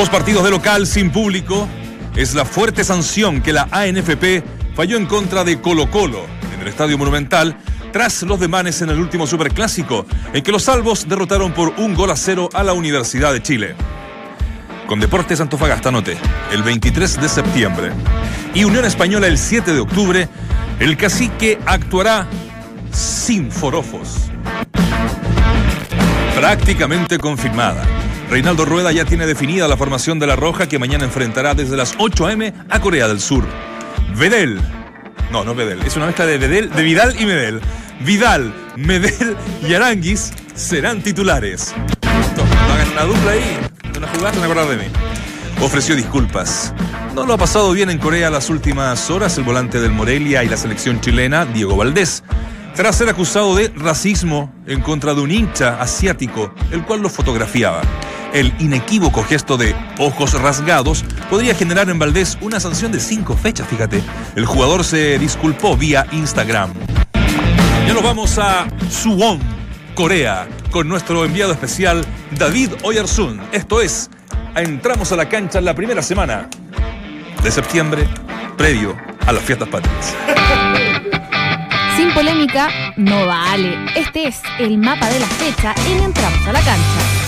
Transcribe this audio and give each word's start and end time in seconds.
Dos 0.00 0.08
partidos 0.08 0.44
de 0.44 0.50
local 0.50 0.86
sin 0.86 1.10
público 1.10 1.68
es 2.16 2.34
la 2.34 2.46
fuerte 2.46 2.84
sanción 2.84 3.42
que 3.42 3.52
la 3.52 3.68
ANFP 3.70 4.42
falló 4.74 4.96
en 4.96 5.04
contra 5.04 5.44
de 5.44 5.60
Colo 5.60 5.90
Colo 5.90 6.24
en 6.54 6.62
el 6.62 6.68
Estadio 6.68 6.96
Monumental 6.96 7.54
tras 7.92 8.22
los 8.22 8.40
demanes 8.40 8.80
en 8.80 8.88
el 8.88 8.98
último 8.98 9.26
superclásico, 9.26 10.06
en 10.32 10.42
que 10.42 10.52
los 10.52 10.62
salvos 10.62 11.06
derrotaron 11.06 11.52
por 11.52 11.74
un 11.76 11.94
gol 11.94 12.10
a 12.10 12.16
cero 12.16 12.48
a 12.54 12.62
la 12.62 12.72
Universidad 12.72 13.34
de 13.34 13.42
Chile. 13.42 13.74
Con 14.86 15.00
Deportes 15.00 15.38
Antofagasta, 15.38 15.90
note, 15.90 16.16
el 16.50 16.62
23 16.62 17.20
de 17.20 17.28
septiembre 17.28 17.92
y 18.54 18.64
Unión 18.64 18.86
Española 18.86 19.26
el 19.26 19.36
7 19.36 19.74
de 19.74 19.80
octubre, 19.80 20.30
el 20.78 20.96
cacique 20.96 21.58
actuará 21.66 22.26
sin 22.90 23.52
forofos. 23.52 24.30
Prácticamente 26.34 27.18
confirmada. 27.18 27.84
Reinaldo 28.30 28.64
Rueda 28.64 28.92
ya 28.92 29.04
tiene 29.04 29.26
definida 29.26 29.66
la 29.66 29.76
formación 29.76 30.20
de 30.20 30.26
la 30.28 30.36
Roja 30.36 30.68
que 30.68 30.78
mañana 30.78 31.04
enfrentará 31.04 31.54
desde 31.56 31.76
las 31.76 31.96
8 31.98 32.26
a.m. 32.28 32.54
a 32.68 32.80
Corea 32.80 33.08
del 33.08 33.20
Sur. 33.20 33.44
Vedel. 34.16 34.60
No, 35.32 35.42
no 35.42 35.52
Vedel. 35.56 35.82
Es 35.82 35.96
una 35.96 36.06
mezcla 36.06 36.26
de 36.26 36.38
Vedel, 36.38 36.70
de 36.70 36.82
Vidal 36.84 37.20
y 37.20 37.26
Medel. 37.26 37.60
Vidal, 38.04 38.54
Medel 38.76 39.36
y 39.68 39.74
Aranguis 39.74 40.32
serán 40.54 41.02
titulares. 41.02 41.74
Hagan 42.72 42.92
una 42.92 43.02
dupla 43.02 43.32
ahí. 43.32 43.58
Una 43.98 44.06
jugada, 44.06 44.38
me 44.38 44.44
acordar 44.44 44.68
de 44.68 44.76
mí. 44.76 44.84
Ofreció 45.60 45.96
disculpas. 45.96 46.72
No 47.16 47.26
lo 47.26 47.34
ha 47.34 47.38
pasado 47.38 47.72
bien 47.72 47.90
en 47.90 47.98
Corea 47.98 48.30
las 48.30 48.48
últimas 48.48 49.10
horas 49.10 49.36
el 49.38 49.44
volante 49.44 49.80
del 49.80 49.90
Morelia 49.90 50.44
y 50.44 50.48
la 50.48 50.56
selección 50.56 51.00
chilena, 51.00 51.46
Diego 51.46 51.76
Valdés 51.76 52.22
tras 52.74 52.96
ser 52.96 53.08
acusado 53.08 53.56
de 53.56 53.68
racismo 53.76 54.54
en 54.66 54.80
contra 54.80 55.12
de 55.12 55.20
un 55.20 55.30
hincha 55.30 55.80
asiático, 55.80 56.54
el 56.70 56.84
cual 56.84 57.00
lo 57.00 57.10
fotografiaba. 57.10 57.82
El 58.32 58.54
inequívoco 58.60 59.24
gesto 59.24 59.56
de 59.56 59.74
ojos 59.98 60.34
rasgados 60.34 61.04
podría 61.28 61.54
generar 61.54 61.90
en 61.90 61.98
Valdés 61.98 62.38
una 62.40 62.60
sanción 62.60 62.92
de 62.92 63.00
cinco 63.00 63.36
fechas, 63.36 63.66
fíjate. 63.66 64.02
El 64.36 64.46
jugador 64.46 64.84
se 64.84 65.18
disculpó 65.18 65.76
vía 65.76 66.06
Instagram. 66.12 66.72
Ya 67.86 67.92
nos 67.92 68.02
vamos 68.04 68.38
a 68.38 68.68
Suwon, 68.88 69.40
Corea, 69.94 70.46
con 70.70 70.88
nuestro 70.88 71.24
enviado 71.24 71.52
especial 71.52 72.04
David 72.30 72.70
Oyersun. 72.84 73.40
Esto 73.50 73.80
es, 73.80 74.10
entramos 74.54 75.10
a 75.10 75.16
la 75.16 75.28
cancha 75.28 75.58
en 75.58 75.64
la 75.64 75.74
primera 75.74 76.02
semana 76.02 76.48
de 77.42 77.50
septiembre, 77.50 78.06
previo 78.56 78.96
a 79.26 79.32
las 79.32 79.42
fiestas 79.42 79.68
patrias. 79.68 80.14
Sin 81.96 82.12
polémica, 82.14 82.70
no 82.96 83.26
vale. 83.26 83.76
Este 83.96 84.28
es 84.28 84.40
el 84.60 84.78
mapa 84.78 85.08
de 85.08 85.18
la 85.18 85.26
fecha 85.26 85.74
en 85.88 86.04
Entramos 86.04 86.46
a 86.46 86.52
la 86.52 86.60
cancha. 86.60 87.19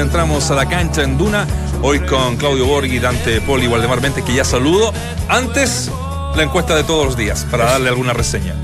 Entramos 0.00 0.50
a 0.50 0.54
la 0.54 0.66
Cancha 0.66 1.02
en 1.02 1.16
Duna. 1.16 1.46
Hoy 1.80 2.00
con 2.00 2.36
Claudio 2.36 2.66
Borghi, 2.66 2.98
Dante 2.98 3.40
Poli 3.40 3.66
y 3.66 3.68
Waldemar 3.68 4.00
Mente, 4.00 4.22
que 4.22 4.34
ya 4.34 4.44
saludo. 4.44 4.92
Antes, 5.28 5.90
la 6.36 6.42
encuesta 6.42 6.74
de 6.74 6.82
todos 6.82 7.06
los 7.06 7.16
días, 7.16 7.46
para 7.50 7.64
darle 7.64 7.90
alguna 7.90 8.12
reseña. 8.12 8.54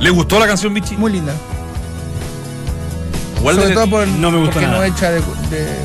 ¿Le 0.00 0.10
gustó 0.10 0.38
la 0.38 0.46
canción, 0.46 0.74
Bichi? 0.74 0.96
Muy 0.96 1.12
linda. 1.12 1.32
Sobre 3.40 3.74
todo 3.74 3.88
por, 3.88 4.06
no 4.06 4.30
me 4.30 4.38
gustó 4.38 4.54
porque 4.54 4.66
no 4.66 4.82
echa 4.82 5.10
de, 5.10 5.22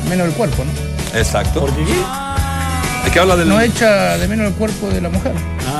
menos 0.08 0.26
el 0.26 0.32
cuerpo, 0.32 0.64
¿no? 0.64 1.18
Exacto. 1.18 1.60
¿Por 1.60 1.74
qué? 1.74 1.84
Es 3.06 3.12
que 3.12 3.20
habla 3.20 3.36
del... 3.36 3.48
No 3.48 3.60
echa 3.60 4.18
de 4.18 4.28
menos 4.28 4.48
el 4.48 4.54
cuerpo 4.54 4.88
de 4.88 5.00
la 5.00 5.08
mujer. 5.08 5.34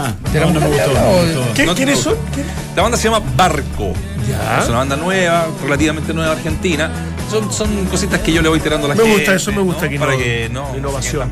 Ah, 0.06 0.14
no, 0.34 0.52
no 0.52 0.60
me 0.60 0.66
gustó. 0.66 1.54
¿Qué, 1.54 1.66
¿Quiénes 1.74 1.98
son? 1.98 2.16
La 2.76 2.82
banda 2.82 2.96
se 2.96 3.04
llama 3.04 3.22
Barco. 3.36 3.92
Es 4.60 4.68
una 4.68 4.78
banda 4.78 4.96
nueva, 4.96 5.46
relativamente 5.62 6.14
nueva 6.14 6.32
argentina. 6.32 6.90
Son, 7.30 7.52
son 7.52 7.86
cositas 7.86 8.20
que 8.20 8.32
yo 8.32 8.42
le 8.42 8.48
voy 8.48 8.58
tirando 8.58 8.86
a 8.86 8.90
la 8.90 8.94
me 8.94 9.02
gente. 9.02 9.12
Me 9.12 9.18
gusta 9.18 9.34
eso, 9.36 9.52
me 9.52 9.62
gusta 9.62 9.88
que 9.88 9.98
Para 9.98 10.16
que 10.16 10.48
no. 10.50 10.76
Innovación. 10.76 11.30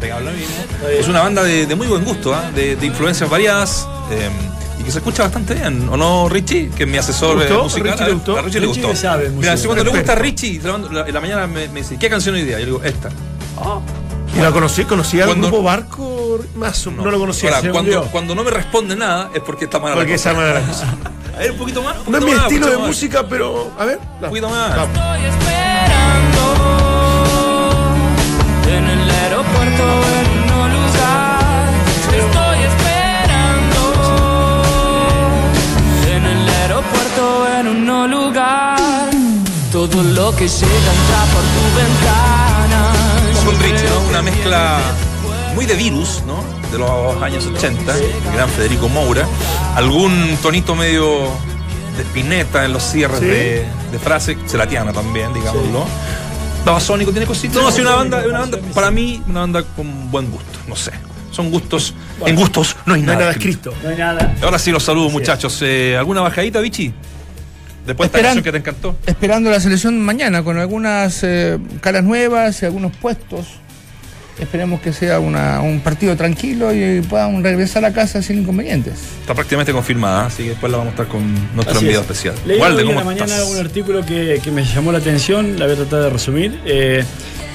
Es 0.91 1.09
una 1.09 1.21
banda 1.21 1.43
de, 1.43 1.67
de, 1.67 1.75
muy 1.75 1.89
buen 1.89 2.05
gusto, 2.05 2.33
¿eh? 2.35 2.53
de, 2.55 2.77
de, 2.77 2.87
influencias 2.87 3.29
variadas. 3.29 3.89
Eh, 4.11 4.29
y 4.79 4.85
que 4.85 4.93
se 4.93 4.99
escucha 4.99 5.25
bastante 5.25 5.55
bien, 5.55 5.89
¿o 5.89 5.97
no, 5.97 6.29
Richie? 6.29 6.71
Que 6.71 6.85
es 6.85 6.89
mi 6.89 6.99
asesor 6.99 7.37
musical. 7.37 7.93
Richie 7.93 8.07
le 8.07 8.13
gustó. 8.13 8.39
A 8.39 8.43
Richie, 8.43 8.61
le 8.61 8.67
gustó. 8.67 8.95
Sabe, 8.95 9.29
Mira, 9.31 9.57
si 9.57 9.67
cuando 9.67 9.85
le 9.85 9.91
gusta 9.91 10.13
a 10.13 10.17
Richie, 10.17 10.61
en 10.65 11.15
la 11.15 11.21
mañana 11.21 11.47
me, 11.49 11.69
me, 11.69 11.81
dice, 11.81 11.97
¿qué 11.99 12.09
canción 12.09 12.37
hoy 12.37 12.43
día? 12.43 12.61
Yo 12.61 12.65
le 12.65 12.67
digo, 12.67 12.83
esta. 12.85 13.09
Ah. 13.57 13.81
¿Y 14.37 14.41
la 14.41 14.53
conocí? 14.53 14.85
¿Conocía 14.85 15.25
al 15.25 15.35
grupo 15.35 15.63
Barco? 15.63 16.18
Más 16.55 16.87
no, 16.87 17.03
no 17.03 17.11
lo 17.11 17.19
conocía. 17.19 17.57
Ahora, 17.57 17.71
cuando, 17.73 18.03
cuando, 18.11 18.35
no 18.35 18.45
me 18.45 18.51
responde 18.51 18.97
nada 18.97 19.31
es 19.35 19.41
porque 19.43 19.65
está 19.65 19.79
mala 19.79 19.95
porque 19.95 20.13
la 20.13 20.17
cosa. 20.17 20.35
Porque 20.35 20.47
está 20.47 20.55
mala 20.55 20.61
la 20.61 20.67
cosa. 20.67 20.87
A 21.35 21.39
ver, 21.41 21.51
un 21.53 21.59
poquito 21.59 21.83
más. 21.83 21.97
Un 22.07 22.13
no 22.13 22.19
es 22.19 22.25
mi 22.25 22.33
más, 22.33 22.43
estilo 22.45 22.67
de 22.67 22.79
más. 22.79 22.87
música, 22.89 23.27
pero. 23.29 23.71
A 23.79 23.85
ver. 23.85 23.99
Un 24.21 24.29
poquito 24.29 24.49
más. 24.49 24.71
Estoy 24.71 25.25
esperando 25.25 26.45
en 28.69 28.85
el 28.89 29.11
aeropuerto 29.11 29.85
en 30.19 30.53
un 30.53 30.71
lugar. 30.73 31.73
Estoy 32.13 32.59
esperando 32.71 33.83
en 36.09 36.25
el 36.27 36.49
aeropuerto 36.49 37.49
en 37.59 37.69
un 37.69 38.11
lugar. 38.11 39.11
Todo 39.73 40.03
lo 40.03 40.35
que 40.35 40.49
llega 40.49 40.93
entra 40.99 41.21
por 41.33 41.45
tu 41.55 41.63
ventana. 41.77 42.93
Con 43.45 43.59
Richie, 43.61 43.89
¿no? 43.89 44.01
Una 44.11 44.23
mezcla 44.23 44.81
muy 45.55 45.67
de 45.67 45.75
virus, 45.75 46.23
¿no? 46.27 46.43
De 46.71 46.79
los 46.79 47.23
años 47.23 47.47
80, 47.47 47.95
el 47.97 48.33
gran 48.35 48.49
Federico 48.49 48.89
Moura. 48.89 49.27
Algún 49.75 50.37
tonito 50.43 50.75
medio 50.75 51.29
de 51.97 52.03
espineta 52.03 52.65
en 52.65 52.73
los 52.73 52.83
cierres 52.83 53.21
¿Sí? 53.21 53.27
de, 53.27 53.67
de 53.93 53.99
frase, 53.99 54.37
celatiana 54.47 54.93
también, 54.93 55.33
digámoslo. 55.33 55.85
Babasónico 56.65 57.11
tiene 57.13 57.27
cositas. 57.27 57.57
No, 57.63 57.71
sí, 57.71 57.81
una 57.81 57.95
banda, 57.97 58.23
una 58.29 58.41
banda, 58.41 58.59
para 58.75 58.91
mí, 58.91 59.23
una 59.29 59.41
banda 59.41 59.63
con 59.77 60.11
buen 60.11 60.31
gusto, 60.31 60.59
no 60.67 60.77
sé. 60.77 60.93
Son 61.31 61.51
gustos, 61.51 61.95
en 62.27 62.35
gustos 62.35 62.75
no 62.85 62.95
hay 62.95 63.03
No 63.03 63.13
hay 63.13 63.17
nada. 63.17 63.19
nada 63.27 63.31
escrito. 63.33 63.71
escrito. 63.71 63.87
No 63.89 63.91
hay 63.93 63.99
nada. 63.99 64.35
Ahora 64.43 64.59
sí 64.59 64.73
los 64.73 64.83
saludo, 64.83 65.09
muchachos. 65.09 65.59
Eh, 65.63 65.97
¿Alguna 65.97 66.21
bajadita, 66.23 66.59
Vichy? 66.61 66.93
Después 67.87 68.11
de 68.11 68.19
esta 68.19 68.27
canción 68.29 68.45
que 68.45 68.53
te 68.53 68.59
encantó. 68.59 68.97
Esperando 69.07 69.51
la 69.51 69.61
selección 69.61 70.01
mañana 70.01 70.43
con 70.43 70.59
algunas 70.59 71.21
eh, 71.23 71.59
caras 71.81 72.03
nuevas 72.05 72.61
y 72.63 72.67
algunos 72.67 72.93
puestos. 72.97 73.47
Esperemos 74.39 74.81
que 74.81 74.93
sea 74.93 75.19
una- 75.19 75.61
un 75.61 75.81
partido 75.81 76.17
tranquilo 76.17 76.73
y 76.73 77.01
puedan 77.03 77.43
regresar 77.43 77.85
a 77.85 77.93
casa 77.93 78.23
sin 78.23 78.39
inconvenientes. 78.41 78.95
Está 79.21 79.35
prácticamente 79.35 79.73
confirmada, 79.73 80.27
así 80.27 80.45
que 80.45 80.51
después 80.51 80.71
la 80.71 80.79
vamos 80.79 80.93
a 80.93 80.95
estar 80.95 81.09
con 81.09 81.23
nuestro 81.55 81.77
Así 81.77 81.85
enviado 81.87 82.03
es. 82.05 82.11
especial. 82.11 82.35
Leí 82.47 82.61
Walde, 82.61 82.77
hoy 82.77 82.81
en 82.83 82.87
¿cómo 82.89 83.01
la 83.01 83.05
mañana 83.07 83.35
estás? 83.35 83.51
un 83.51 83.59
artículo 83.59 84.07
que, 84.07 84.41
que 84.43 84.51
me 84.53 84.65
llamó 84.65 84.93
la 84.93 84.99
atención, 84.99 85.59
la 85.59 85.65
voy 85.67 85.75
a 85.75 85.79
tratar 85.79 86.03
de 86.03 86.11
resumir. 86.11 86.61
Eh, 86.67 87.05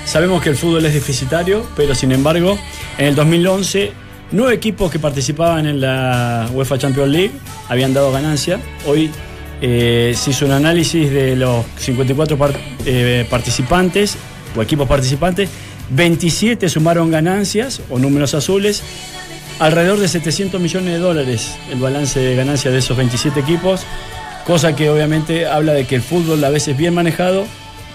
sabemos 0.06 0.41
que 0.44 0.50
el 0.50 0.57
fútbol 0.57 0.85
es 0.85 0.94
deficitario, 0.94 1.65
pero 1.77 1.95
sin 1.95 2.12
embargo, 2.12 2.57
en 2.97 3.06
el 3.07 3.15
2011 3.15 3.94
nueve 4.31 4.56
equipos 4.56 4.91
que 4.91 5.00
participaban 5.00 5.65
en 5.68 5.80
la 5.80 6.50
UEFA 6.53 6.77
Champions 6.77 7.09
League 7.12 7.31
habían 7.69 7.94
dado 7.94 8.12
ganancia. 8.12 8.59
Hoy 8.85 9.09
eh, 9.62 10.13
se 10.18 10.31
hizo 10.31 10.45
un 10.45 10.51
análisis 10.51 11.09
de 11.09 11.35
los 11.38 11.63
54 11.77 12.38
par- 12.38 12.51
eh, 12.85 13.25
participantes 13.30 14.18
o 14.57 14.62
equipos 14.62 14.88
participantes. 14.88 15.50
27 15.89 16.69
sumaron 16.69 17.12
ganancias 17.12 17.81
o 17.89 18.00
números 18.00 18.33
azules. 18.33 18.83
Alrededor 19.59 20.00
de 20.00 20.07
700 20.07 20.59
millones 20.59 20.94
de 20.94 21.00
dólares 21.00 21.56
el 21.71 21.80
balance 21.80 22.19
de 22.19 22.35
ganancia 22.35 22.71
de 22.71 22.80
esos 22.80 22.97
27 22.97 23.39
equipos. 23.39 23.85
Cosa 24.45 24.75
que 24.75 24.89
obviamente 24.89 25.45
habla 25.45 25.74
de 25.74 25.85
que 25.85 25.95
el 25.95 26.01
fútbol 26.01 26.44
a 26.44 26.50
veces 26.50 26.75
bien 26.75 26.94
manejado 26.94 27.45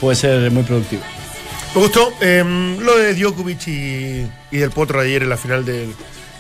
puede 0.01 0.17
ser 0.17 0.51
muy 0.51 0.63
productivo. 0.63 1.03
Me 1.75 1.83
gustó 1.83 2.13
eh, 2.23 2.43
lo 2.81 2.97
de 2.97 3.15
Djokovic 3.15 3.69
y, 3.69 4.27
y 4.51 4.57
del 4.57 4.71
Potro 4.71 5.01
ayer 5.01 5.23
en 5.23 5.29
la 5.29 5.37
final 5.37 5.65
del, 5.65 5.93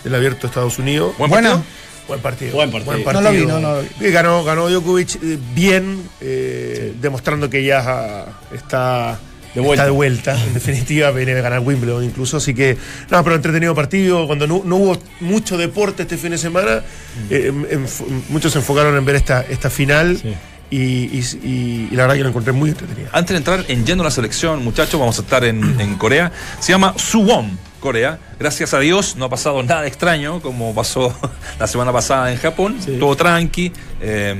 del 0.05 0.15
Abierto 0.15 0.43
de 0.43 0.47
Estados 0.47 0.79
Unidos. 0.79 1.15
Buen 1.19 1.31
partido. 1.31 1.63
Buen 2.09 2.21
partido. 2.21 2.55
Buen 2.55 2.71
partido. 2.71 3.13
No 3.13 3.21
lo 3.21 3.31
vi, 3.31 3.47
no, 3.47 3.61
no 3.61 3.75
lo 3.75 3.83
vi. 3.83 3.89
Eh, 4.01 4.11
ganó, 4.11 4.43
ganó 4.43 4.69
Djokovic 4.71 5.17
eh, 5.17 5.39
bien, 5.55 6.09
eh, 6.23 6.95
demostrando 6.99 7.51
que 7.51 7.63
ya 7.63 7.85
ah, 7.87 8.25
está 8.55 9.21
De 9.55 9.61
vuelta. 9.61 9.73
está 9.83 9.85
de 9.85 9.91
vuelta. 9.91 10.45
En 10.45 10.55
definitiva, 10.55 11.11
viene 11.13 11.35
de 11.35 11.43
ganar 11.43 11.61
Wimbledon 11.61 12.05
incluso. 12.05 12.37
Así 12.37 12.55
que, 12.55 12.77
no, 13.11 13.25
pero 13.25 13.37
entretenido 13.37 13.75
partido. 13.75 14.27
Cuando 14.27 14.47
no, 14.47 14.63
no 14.65 14.77
hubo 14.77 14.99
mucho 15.21 15.57
deporte 15.57 16.03
este 16.03 16.17
fin 16.19 16.31
de 16.33 16.39
semana, 16.39 16.83
eh, 17.31 17.53
em- 17.71 17.87
muchos 18.29 18.53
se 18.53 18.59
enfocaron 18.59 18.97
en 18.97 19.05
ver 19.05 19.17
esta, 19.17 19.43
esta 19.43 19.71
final. 19.71 20.19
Sí. 20.19 20.35
Y, 20.71 20.77
y- 20.77 21.25
y- 21.45 21.89
y 21.91 21.97
la 21.97 22.03
verdad 22.03 22.17
que 22.17 22.23
lo 22.25 22.29
encontré 22.29 22.53
muy 22.53 22.71
entretenida. 22.71 23.09
Antes 23.13 23.31
de 23.31 23.39
entrar 23.39 23.65
en 23.69 23.87
lleno 23.87 24.03
a 24.03 24.05
la 24.05 24.11
selección, 24.11 24.63
muchachos, 24.63 25.01
vamos 25.01 25.19
a 25.19 25.23
estar 25.23 25.43
en, 25.45 25.63
en 25.81 25.95
Corea. 25.95 26.31
Se 26.61 26.73
llama 26.73 26.93
Suwon, 26.99 27.59
Corea. 27.81 28.19
Gracias 28.39 28.75
a 28.75 28.79
Dios 28.81 29.17
no 29.17 29.25
ha 29.25 29.29
pasado 29.31 29.63
nada 29.63 29.87
extraño 29.87 30.41
como 30.43 30.75
pasó 30.75 31.19
la 31.59 31.67
semana 31.67 31.91
pasada 31.91 32.31
en 32.31 32.37
Japón. 32.39 32.77
Sí. 32.85 32.99
Todo 33.01 33.17
tranqui. 33.17 33.73
Eh, 34.03 34.37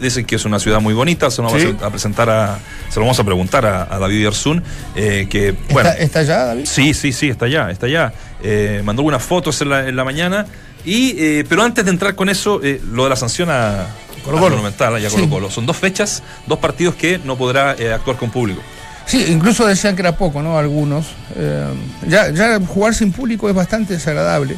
dicen 0.00 0.24
que 0.24 0.36
es 0.36 0.44
una 0.44 0.58
ciudad 0.58 0.80
muy 0.80 0.94
bonita. 0.94 1.30
Se 1.30 1.42
lo 1.42 1.48
vamos 1.48 1.62
Sí. 1.62 1.76
a 1.82 1.90
presentar 1.90 2.28
a, 2.30 2.58
se 2.88 2.96
lo 3.00 3.02
vamos 3.06 3.18
a 3.20 3.24
preguntar 3.24 3.64
a, 3.66 3.82
a 3.94 3.98
David 3.98 4.22
Yersun. 4.22 4.62
eh, 4.96 5.26
que 5.30 5.54
bueno, 5.70 5.90
¿Está, 5.90 6.02
está 6.02 6.18
allá, 6.20 6.44
David? 6.46 6.64
Sí, 6.66 6.94
sí, 6.94 7.12
sí, 7.12 7.28
está 7.28 7.46
allá, 7.46 7.70
está 7.70 7.86
allá. 7.86 8.12
Eh, 8.42 8.82
mandó 8.84 9.00
algunas 9.00 9.22
fotos 9.22 9.60
en 9.62 9.68
la, 9.70 9.88
en 9.88 9.96
la 9.96 10.04
mañana. 10.04 10.46
Y, 10.84 11.14
eh, 11.18 11.44
pero 11.48 11.62
antes 11.62 11.84
de 11.84 11.90
entrar 11.90 12.14
con 12.14 12.28
eso, 12.28 12.60
lo 12.90 13.04
de 13.04 13.08
la 13.10 13.16
sanción 13.16 13.48
a 13.50 13.86
Colo 14.24 14.38
Colo. 14.38 14.50
Monumental, 14.56 15.00
y 15.00 15.06
a 15.06 15.10
Sí. 15.10 15.16
Colo 15.16 15.30
Colo. 15.30 15.50
Son 15.50 15.64
dos 15.66 15.76
fechas, 15.76 16.22
dos 16.46 16.58
partidos 16.58 16.94
que 16.94 17.18
no 17.24 17.36
podrá 17.38 17.74
eh, 17.78 17.92
actuar 17.92 18.16
con 18.16 18.30
público. 18.30 18.60
Sí, 19.06 19.24
incluso 19.28 19.66
decían 19.66 19.94
que 19.96 20.00
era 20.02 20.16
poco, 20.16 20.40
¿no? 20.42 20.58
Algunos. 20.58 21.06
Eh, 21.36 21.66
ya, 22.08 22.30
ya 22.30 22.58
jugar 22.66 22.94
sin 22.94 23.12
público 23.12 23.48
es 23.50 23.54
bastante 23.54 23.92
desagradable, 23.94 24.56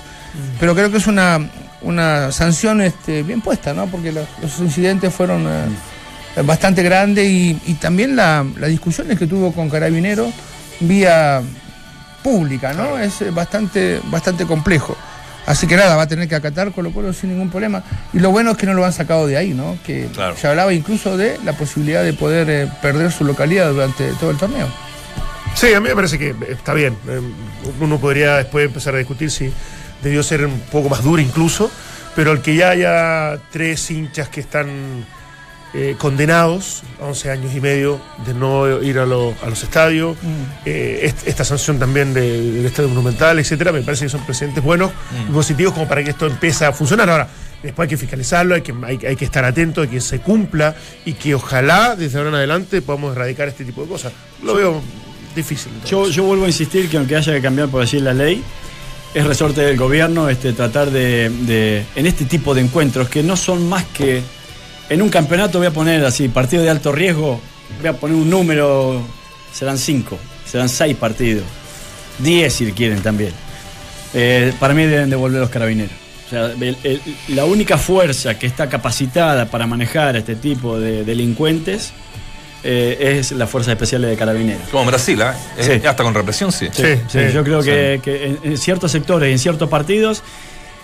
pero 0.61 0.75
creo 0.75 0.91
que 0.91 0.99
es 0.99 1.07
una, 1.09 1.41
una 1.83 2.33
sanción 2.33 2.81
este, 2.81 3.23
bien 3.23 3.41
puesta, 3.41 3.73
¿no? 3.75 3.87
Porque 3.87 4.13
los, 4.13 4.27
los 4.43 4.59
incidentes 4.61 5.13
fueron 5.15 5.47
eh, 5.47 6.43
bastante 6.43 6.83
grandes 6.83 7.27
y, 7.29 7.61
y 7.67 7.75
también 7.75 8.17
la- 8.17 8.45
las 8.59 8.71
discusiones 8.71 9.19
que 9.19 9.27
tuvo 9.27 9.53
con 9.53 9.69
Carabinero 9.71 10.31
vía 10.81 11.43
pública, 12.23 12.73
¿no? 12.73 12.99
Es 12.99 13.21
eh, 13.23 13.31
bastante, 13.31 14.01
bastante 14.05 14.47
complejo. 14.47 14.97
Así 15.47 15.69
que 15.69 15.77
nada, 15.77 15.95
va 15.95 16.03
a 16.03 16.09
tener 16.09 16.29
que 16.29 16.35
acatar 16.35 16.73
Colo 16.73 16.91
Colo 16.91 17.13
sin 17.13 17.31
ningún 17.31 17.51
problema. 17.51 17.81
Y 18.13 18.19
lo 18.19 18.33
bueno 18.33 18.51
es 18.51 18.57
que 18.57 18.67
no 18.67 18.75
lo 18.75 18.85
han 18.85 18.93
sacado 18.93 19.29
de 19.29 19.37
ahí, 19.37 19.55
¿no? 19.55 19.79
Que 19.87 20.09
Claro. 20.13 20.37
se 20.37 20.49
hablaba 20.49 20.73
incluso 20.73 21.17
de 21.17 21.39
la 21.45 21.53
posibilidad 21.53 22.03
de 22.03 22.13
poder 22.15 22.51
eh, 22.51 22.69
perder 22.83 23.13
su 23.13 23.25
localidad 23.25 23.71
durante 23.71 24.09
todo 24.15 24.33
el 24.33 24.39
torneo. 24.39 24.67
Sí, 25.55 25.73
a 25.73 25.81
mí 25.81 25.89
me 25.89 25.95
parece 25.95 26.19
que 26.19 26.35
está 26.51 26.75
bien. 26.75 26.97
Uno 27.81 27.99
podría 27.99 28.37
después 28.39 28.67
empezar 28.67 28.95
a 28.97 28.99
discutir 28.99 29.31
si 29.31 29.51
debió 30.03 30.23
ser 30.23 30.45
un 30.47 30.61
poco 30.73 30.89
más 30.89 31.03
duro 31.03 31.21
incluso, 31.23 31.71
pero 32.15 32.33
el 32.33 32.41
que 32.41 32.55
ya 32.57 32.71
haya 32.71 33.39
tres 33.51 33.91
hinchas 33.91 34.29
que 34.29 34.41
están 34.41 35.05
eh, 35.75 35.95
condenados 35.99 36.83
a 37.03 37.05
11 37.07 37.31
años 37.31 37.55
y 37.55 37.61
medio 37.61 38.01
de 38.25 38.33
no 38.33 38.81
ir 38.83 38.99
a, 38.99 39.05
lo- 39.05 39.35
a 39.43 39.51
los 39.51 39.63
estadios, 39.63 40.17
eh, 40.65 41.01
est- 41.03 41.27
esta 41.29 41.45
sanción 41.45 41.79
también 41.79 42.15
de- 42.15 42.53
del 42.53 42.65
Estadio 42.67 42.89
Monumental, 42.89 43.39
etcétera, 43.39 43.73
me 43.73 43.83
parece 43.83 44.05
que 44.07 44.09
son 44.09 44.25
precedentes 44.25 44.63
buenos 44.65 44.91
y 45.29 45.33
positivos 45.33 45.75
como 45.75 45.87
para 45.87 46.03
que 46.03 46.11
esto 46.11 46.27
empiece 46.27 46.65
a 46.65 46.73
funcionar. 46.73 47.11
Ahora, 47.11 47.29
después 47.63 47.87
hay 47.87 47.91
que 47.91 47.97
fiscalizarlo, 47.99 48.55
hay 48.55 48.63
que, 48.63 48.73
hay, 48.85 48.99
hay 49.07 49.17
que 49.17 49.25
estar 49.27 49.45
atento 49.45 49.83
a 49.83 49.87
que 49.87 50.01
se 50.01 50.21
cumpla 50.21 50.75
y 51.05 51.13
que 51.15 51.35
ojalá 51.35 51.95
desde 51.95 52.17
ahora 52.17 52.31
en 52.31 52.37
adelante 52.37 52.81
podamos 52.81 53.15
erradicar 53.15 53.49
este 53.49 53.65
tipo 53.65 53.83
de 53.83 53.89
cosas. 53.89 54.13
Lo 54.43 54.55
veo 54.55 54.81
difícil. 55.35 55.73
Yo, 55.85 56.09
yo 56.09 56.23
vuelvo 56.23 56.45
a 56.45 56.49
insistir 56.49 56.89
que 56.89 56.97
aunque 56.97 57.17
haya 57.17 57.35
que 57.35 57.43
cambiar 57.43 57.69
por 57.69 57.83
decir 57.83 58.01
la 58.01 58.15
ley, 58.15 58.43
es 59.17 59.25
resorte 59.25 59.63
del 59.63 59.79
gobierno 59.79 60.29
este, 60.29 60.53
tratar 60.53 60.91
de, 60.91 61.87
en 61.95 62.07
este 62.07 62.27
tipo 62.27 62.55
de 62.55 62.61
encuentros, 62.61 63.09
que 63.09 63.23
no 63.23 63.35
son 63.35 63.67
más 63.67 63.87
que, 63.87 64.21
en 64.91 65.01
un 65.01 65.09
campeonato 65.09 65.57
voy 65.57 65.69
a 65.69 65.71
poner 65.71 66.05
así, 66.05 66.29
partido 66.29 66.63
de 66.63 66.69
alto 66.69 66.93
riesgo, 66.93 67.41
voy 67.81 67.89
a 67.89 67.95
poner 67.95 68.15
un 68.15 68.29
número, 68.29 69.01
serán 69.55 69.79
cinco, 69.79 70.19
serán 70.45 70.69
seis 70.69 70.95
partidos, 70.99 71.45
diez 72.19 72.53
si 72.53 72.71
quieren 72.73 73.01
también. 73.01 73.33
Eh, 74.13 74.53
para 74.61 74.75
mí 74.75 74.85
deben 74.85 75.09
devolver 75.09 75.41
los 75.41 75.49
carabineros. 75.49 75.97
La 77.29 77.47
única 77.47 77.79
fuerza 77.79 78.39
que 78.39 78.47
está 78.47 78.69
capacitada 78.69 79.47
para 79.47 79.67
manejar 79.67 80.17
este 80.17 80.37
tipo 80.37 80.79
de 80.79 81.05
delincuentes 81.05 81.95
eh, 82.67 83.17
es 83.19 83.33
la 83.33 83.47
Fuerza 83.47 83.71
Especiales 83.73 84.11
de 84.11 84.17
Carabineros. 84.17 84.69
Como 84.71 84.83
en 84.83 84.89
Brasil, 84.89 85.21
¿eh? 85.23 85.63
Sí. 85.63 85.87
Hasta 85.87 86.03
con 86.03 86.13
represión, 86.15 86.51
sí. 86.53 86.69
Sí, 86.73 86.83
Sí, 87.09 87.19
sí, 87.29 87.33
yo 87.33 87.45
creo 87.45 87.63
sí. 87.63 87.71
que, 87.71 88.01
que 88.03 88.27
en, 88.27 88.39
en 88.43 88.59
ciertos 88.59 88.91
sectores, 88.93 89.31
en 89.31 89.39
ciertos 89.39 89.69
partidos, 89.69 90.23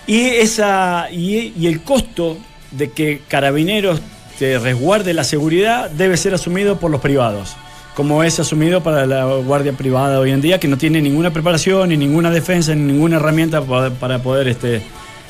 y 0.06 0.20
esa 0.26 1.08
y, 1.10 1.52
y 1.58 1.66
el 1.66 1.82
costo 1.82 2.38
de 2.70 2.90
que 2.90 3.20
Carabineros 3.28 4.00
te 4.38 4.58
resguarde 4.58 5.12
la 5.14 5.24
seguridad 5.24 5.90
debe 5.90 6.16
ser 6.16 6.34
asumido 6.34 6.78
por 6.80 6.90
los 6.90 7.00
privados, 7.00 7.54
como 7.94 8.24
es 8.24 8.40
asumido 8.40 8.82
para 8.82 9.04
la 9.06 9.24
guardia 9.24 9.72
privada 9.72 10.18
hoy 10.18 10.30
en 10.30 10.40
día, 10.40 10.58
que 10.58 10.68
no 10.68 10.78
tiene 10.78 11.00
ninguna 11.00 11.30
preparación, 11.32 11.90
ni 11.90 11.96
ninguna 11.96 12.30
defensa, 12.30 12.74
ni 12.74 12.92
ninguna 12.92 13.16
herramienta 13.16 13.60
para, 13.60 13.90
para 13.90 14.18
poder 14.20 14.48
este, 14.48 14.82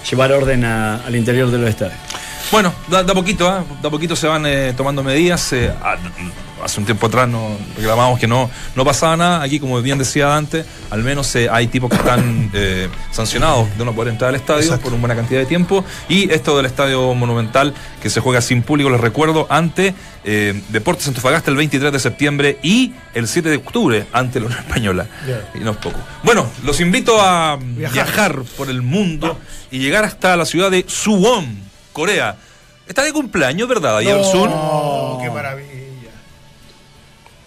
llevar 0.09 0.33
orden 0.33 0.65
a- 0.65 1.05
al 1.05 1.17
interior 1.17 1.51
de 1.51 1.59
los 1.59 1.69
estadios. 1.69 1.99
Bueno, 2.53 2.73
da, 2.89 3.03
da 3.03 3.15
poquito, 3.15 3.49
¿ah? 3.49 3.65
da 3.83 3.89
poquito 3.91 4.15
se 4.15 4.27
van 4.27 4.45
eh, 4.47 4.75
tomando 4.77 5.03
medidas. 5.03 5.53
eh, 5.55 5.73
hace 6.63 6.79
un 6.79 6.87
tiempo 6.87 7.07
atrás 7.09 7.27
no 7.29 7.57
reclamábamos 7.77 8.21
que 8.21 8.29
no, 8.29 8.49
no 8.77 8.85
pasaba 8.85 9.17
nada. 9.17 9.43
Aquí, 9.43 9.59
como 9.59 9.81
bien 9.83 9.99
decía 9.99 10.37
antes, 10.37 10.65
al 10.91 11.03
menos 11.03 11.35
eh, 11.35 11.49
hay 11.51 11.67
tipos 11.69 11.91
que 11.91 11.97
están 11.97 12.51
eh, 12.55 12.89
sancionados 13.11 13.67
de 13.77 13.85
no 13.85 13.93
poder 13.95 14.13
entrar 14.13 14.29
al 14.29 14.35
estadio 14.37 14.61
Exacto. 14.63 14.85
por 14.85 14.93
una 14.93 15.01
buena 15.01 15.17
cantidad 15.17 15.41
de 15.41 15.47
tiempo. 15.47 15.83
Y 16.11 16.31
esto 16.31 16.57
del 16.57 16.67
estadio 16.67 17.15
monumental 17.15 17.73
que 18.03 18.11
se 18.11 18.21
juega 18.21 18.41
sin 18.43 18.63
público, 18.63 18.91
les 18.91 19.01
recuerdo, 19.01 19.47
ante 19.51 19.95
eh, 20.25 20.61
Deportes 20.69 21.09
Antofagasta 21.09 21.51
el 21.51 21.57
23 21.57 21.91
de 21.91 21.99
septiembre 21.99 22.59
y 22.63 22.93
el 23.15 23.27
7 23.29 23.49
de 23.49 23.57
octubre 23.57 24.07
ante 24.13 24.39
la 24.41 24.47
Unión 24.47 24.61
Española. 24.61 25.07
Y 25.55 25.61
no 25.61 25.71
es 25.73 25.79
poco. 25.79 25.99
Bueno, 26.23 26.47
los 26.65 26.81
invito 26.81 27.19
a 27.21 27.57
Viajar. 27.59 27.95
viajar 27.95 28.43
por 28.59 28.69
el 28.69 28.83
mundo 28.83 29.39
y 29.71 29.79
llegar 29.79 30.05
hasta 30.05 30.37
la 30.37 30.45
ciudad 30.45 30.71
de 30.71 30.85
Suwon, 30.87 31.72
Corea. 31.93 32.37
Está 32.89 33.03
de 33.03 33.13
cumpleaños, 33.13 33.69
¿verdad? 33.69 33.99
Ayer 33.99 34.17
No, 34.17 34.25
Sun. 34.25 34.51
qué 35.23 35.31
maravilla. 35.31 35.69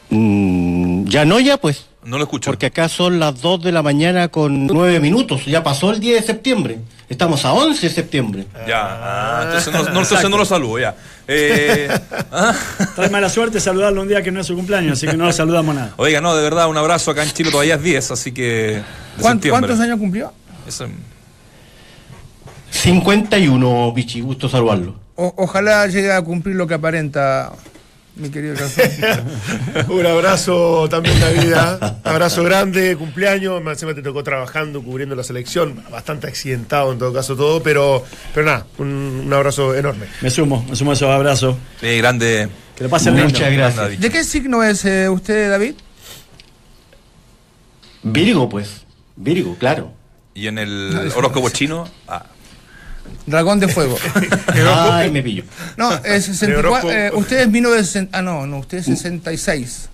Mm, 0.09 1.05
ya 1.07 1.25
no, 1.25 1.39
ya 1.39 1.57
pues. 1.57 1.85
No 2.03 2.17
lo 2.17 2.23
escucho. 2.25 2.51
Porque 2.51 2.67
acá 2.67 2.87
son 2.87 3.19
las 3.19 3.41
2 3.41 3.63
de 3.63 3.71
la 3.71 3.81
mañana 3.81 4.27
con 4.27 4.67
9 4.67 4.99
minutos. 4.99 5.45
Ya 5.45 5.63
pasó 5.63 5.89
el 5.91 5.99
10 5.99 6.21
de 6.21 6.27
septiembre. 6.27 6.79
Estamos 7.09 7.43
a 7.45 7.53
11 7.53 7.87
de 7.89 7.93
septiembre. 7.93 8.45
Ya, 8.67 8.79
ah, 8.81 9.41
entonces, 9.45 9.73
no, 9.73 9.79
no- 9.83 10.01
entonces 10.01 10.29
no 10.29 10.37
lo 10.37 10.45
saludo, 10.45 10.79
ya. 10.79 10.95
Eh, 11.27 11.89
ah, 12.31 12.53
Trae 12.95 13.09
mala 13.09 13.29
suerte 13.29 13.59
saludarlo 13.59 14.03
un 14.03 14.07
día 14.07 14.21
que 14.21 14.31
no 14.31 14.41
es 14.41 14.45
su 14.45 14.53
cumpleaños, 14.55 14.93
así 14.99 15.07
que 15.07 15.17
no 15.17 15.25
lo 15.25 15.33
saludamos 15.33 15.73
nada. 15.73 15.93
Oiga, 15.97 16.21
no, 16.21 16.35
de 16.35 16.43
verdad, 16.43 16.67
un 16.69 16.77
abrazo 16.77 17.09
acá 17.09 17.23
en 17.23 17.31
Chile, 17.31 17.49
todavía 17.49 17.73
es 17.75 17.81
10, 17.81 18.11
así 18.11 18.31
que. 18.31 18.43
de 18.43 18.83
¿Cuán- 19.19 19.33
septiembre. 19.37 19.61
¿Cuántos 19.69 19.79
años 19.79 19.97
cumplió? 19.97 20.31
Eso- 20.67 20.85
51, 22.75 23.91
Bichi, 23.93 24.21
gusto 24.21 24.49
saludarlo. 24.49 24.95
O- 25.15 25.33
ojalá 25.37 25.87
llegue 25.87 26.11
a 26.11 26.21
cumplir 26.21 26.55
lo 26.57 26.67
que 26.67 26.73
aparenta, 26.73 27.51
mi 28.17 28.29
querido. 28.29 28.55
Un 29.89 30.05
abrazo 30.05 30.87
también, 30.89 31.17
David. 31.19 31.53
¿ah? 31.53 31.95
Abrazo 32.03 32.43
grande, 32.43 32.95
cumpleaños. 32.97 33.63
Más 33.63 33.73
encima 33.77 33.93
te 33.95 34.01
tocó 34.01 34.23
trabajando, 34.23 34.83
cubriendo 34.83 35.15
la 35.15 35.23
selección. 35.23 35.81
Bastante 35.89 36.27
accidentado 36.27 36.91
en 36.91 36.99
todo 36.99 37.13
caso 37.13 37.35
todo, 37.35 37.63
pero, 37.63 38.03
pero 38.33 38.45
nada, 38.45 38.67
un, 38.77 39.23
un 39.25 39.33
abrazo 39.33 39.73
enorme. 39.73 40.07
Me 40.21 40.29
sumo, 40.29 40.65
me 40.69 40.75
sumo 40.75 40.91
a 40.91 40.93
esos 40.95 41.09
abrazos. 41.09 41.55
Sí, 41.79 41.97
grande. 41.97 42.49
Que 42.75 42.83
lo 42.83 42.89
pasen 42.89 43.15
lindo. 43.15 43.29
Muchas 43.29 43.51
gracias. 43.53 43.75
David. 43.77 43.99
¿De 43.99 44.09
qué 44.09 44.23
signo 44.25 44.61
es 44.63 44.83
eh, 44.83 45.07
usted, 45.09 45.49
David? 45.49 45.75
Virgo, 48.03 48.49
pues. 48.49 48.81
Virgo, 49.15 49.55
claro. 49.57 49.93
Y 50.33 50.47
en 50.47 50.57
el 50.57 51.11
horóscopo 51.15 51.49
chino. 51.49 51.87
ah, 52.09 52.25
Dragón 53.25 53.59
de 53.59 53.67
fuego. 53.67 53.97
Ay, 54.67 55.09
me 55.11 55.23
pillo. 55.23 55.43
No, 55.77 55.93
es 56.03 56.25
64. 56.25 56.59
Horóscopo. 56.59 56.91
eh, 56.93 57.11
usted 57.13 57.39
es 57.41 57.47
1960. 57.49 58.17
Ah, 58.17 58.21
no, 58.21 58.45
no, 58.45 58.59
usted 58.59 58.77
es 58.79 58.85
66. 58.85 59.89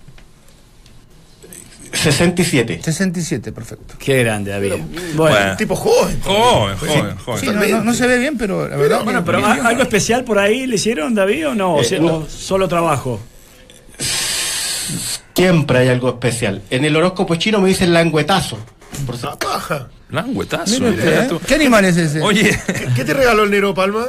67. 1.92 2.80
67, 2.82 3.52
perfecto. 3.52 3.94
Qué 3.98 4.22
grande, 4.22 4.50
David. 4.50 4.72
Bueno, 5.14 5.36
Bueno. 5.36 5.56
Tipo 5.56 5.76
joven. 5.76 6.20
Joven, 6.22 6.76
joven, 6.78 7.16
joven. 7.18 7.40
Sí, 7.40 7.46
no, 7.46 7.52
no- 7.78 7.84
no 7.84 7.94
se 7.94 8.06
ve 8.06 8.18
bien, 8.18 8.38
pero 8.38 8.66
la 8.68 8.76
verdad. 8.76 9.04
bueno, 9.04 9.20
que- 9.20 9.26
pero 9.32 9.44
¿a- 9.46 9.52
¿algo 9.68 9.82
especial 9.82 10.24
por 10.24 10.38
ahí 10.38 10.66
le 10.66 10.76
hicieron, 10.76 11.14
David, 11.14 11.48
o 11.48 11.54
no? 11.54 11.74
O 11.74 11.80
Eh, 11.82 11.84
sea, 11.84 12.00
no. 12.00 12.14
o 12.16 12.28
solo 12.28 12.66
trabajo. 12.68 13.20
Siempre 15.34 15.78
hay 15.80 15.88
algo 15.88 16.08
especial. 16.10 16.62
En 16.70 16.84
el 16.84 16.96
horóscopo 16.96 17.34
chino 17.36 17.60
me 17.60 17.68
dicen 17.68 17.92
languetazo. 17.92 18.58
Por 19.06 19.38
paja. 19.38 19.88
Languetazo. 20.12 20.80
Mira 20.80 21.24
¿eh? 21.24 21.28
¿Qué 21.46 21.54
animal 21.54 21.84
es 21.86 21.96
ese? 21.96 22.20
Oye, 22.20 22.56
¿Qué, 22.66 22.88
qué 22.96 23.04
te 23.04 23.14
regaló 23.14 23.44
el 23.44 23.50
negro 23.50 23.74
Palma? 23.74 24.06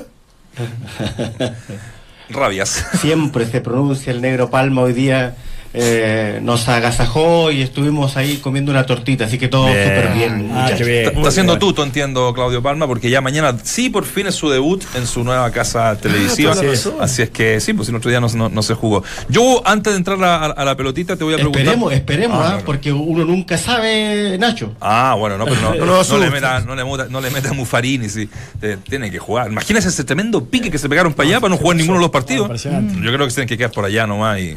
rabias. 2.29 2.85
Siempre 2.99 3.45
se 3.45 3.61
pronuncia 3.61 4.11
el 4.11 4.21
negro 4.21 4.49
palma. 4.49 4.81
Hoy 4.81 4.93
día 4.93 5.35
eh, 5.73 6.39
nos 6.43 6.67
agasajó 6.69 7.51
y 7.51 7.61
estuvimos 7.61 8.15
ahí 8.17 8.37
comiendo 8.37 8.71
una 8.71 8.85
tortita, 8.85 9.25
así 9.25 9.37
que 9.37 9.47
todo 9.47 9.65
Bien. 9.65 9.83
súper 9.83 10.13
bien. 10.13 10.31
Ah, 10.51 10.53
muchachos. 10.63 10.77
qué 10.77 10.83
bien. 10.85 11.05
Está, 11.05 11.17
está 11.17 11.29
haciendo 11.29 11.57
tuto, 11.59 11.83
entiendo, 11.83 12.33
Claudio 12.33 12.61
Palma, 12.61 12.85
porque 12.87 13.09
ya 13.09 13.21
mañana 13.21 13.57
sí 13.63 13.89
por 13.89 14.05
fin 14.05 14.27
es 14.27 14.35
su 14.35 14.49
debut 14.49 14.83
en 14.95 15.07
su 15.07 15.23
nueva 15.23 15.49
casa 15.51 15.97
televisiva. 15.97 16.53
la 16.55 16.61
razón. 16.61 16.93
Así 16.99 17.21
es 17.23 17.29
que 17.31 17.59
sí, 17.59 17.73
pues 17.73 17.89
el 17.89 17.95
otro 17.95 18.09
día 18.09 18.19
no, 18.19 18.27
no- 18.29 18.49
no 18.49 18.61
se 18.61 18.73
jugó. 18.75 19.03
Yo, 19.29 19.61
antes 19.65 19.93
de 19.93 19.97
entrar 19.97 20.23
a, 20.23 20.45
a 20.45 20.65
la 20.65 20.75
pelotita, 20.77 21.15
te 21.15 21.23
voy 21.23 21.33
a 21.33 21.37
preguntar. 21.37 21.61
Esperemos, 21.63 21.93
esperemos, 21.93 22.37
Ah, 22.37 22.43
¿ah? 22.43 22.47
claro. 22.51 22.65
porque 22.65 22.91
uno 22.93 23.25
nunca 23.25 23.57
sabe, 23.57 24.37
Nacho. 24.37 24.75
Ah, 24.79 25.15
bueno, 25.17 25.37
no, 25.37 25.45
pero 25.45 25.61
no, 25.85 26.03
No 26.13 26.17
le 26.19 26.29
meta, 26.29 26.59
no, 26.61 26.75
le 26.75 26.83
muta- 26.83 27.07
no 27.09 27.19
le 27.21 27.31
meta 27.31 27.51
Mufarini, 27.53 28.09
si 28.09 28.29
te- 28.59 28.77
tiene 28.77 29.09
que 29.09 29.17
jugar. 29.19 29.47
Imagínese 29.51 29.87
ese 29.89 30.03
tremendo 30.03 30.45
pique 30.45 30.69
que 30.69 30.77
se 30.77 30.87
pegaron 30.87 31.13
para 31.13 31.27
allá 31.29 31.39
para 31.39 31.49
no 31.49 31.57
jugar 31.57 31.77
ninguno 31.77 31.97
de 31.97 32.01
los 32.03 32.11
partidos. 32.11 32.63
Yo 32.63 32.71
creo 32.71 33.19
que 33.25 33.29
se 33.31 33.35
tienen 33.35 33.47
que 33.47 33.57
quedar 33.57 33.71
por 33.71 33.85
allá 33.85 34.05
nomás 34.05 34.39
y, 34.39 34.55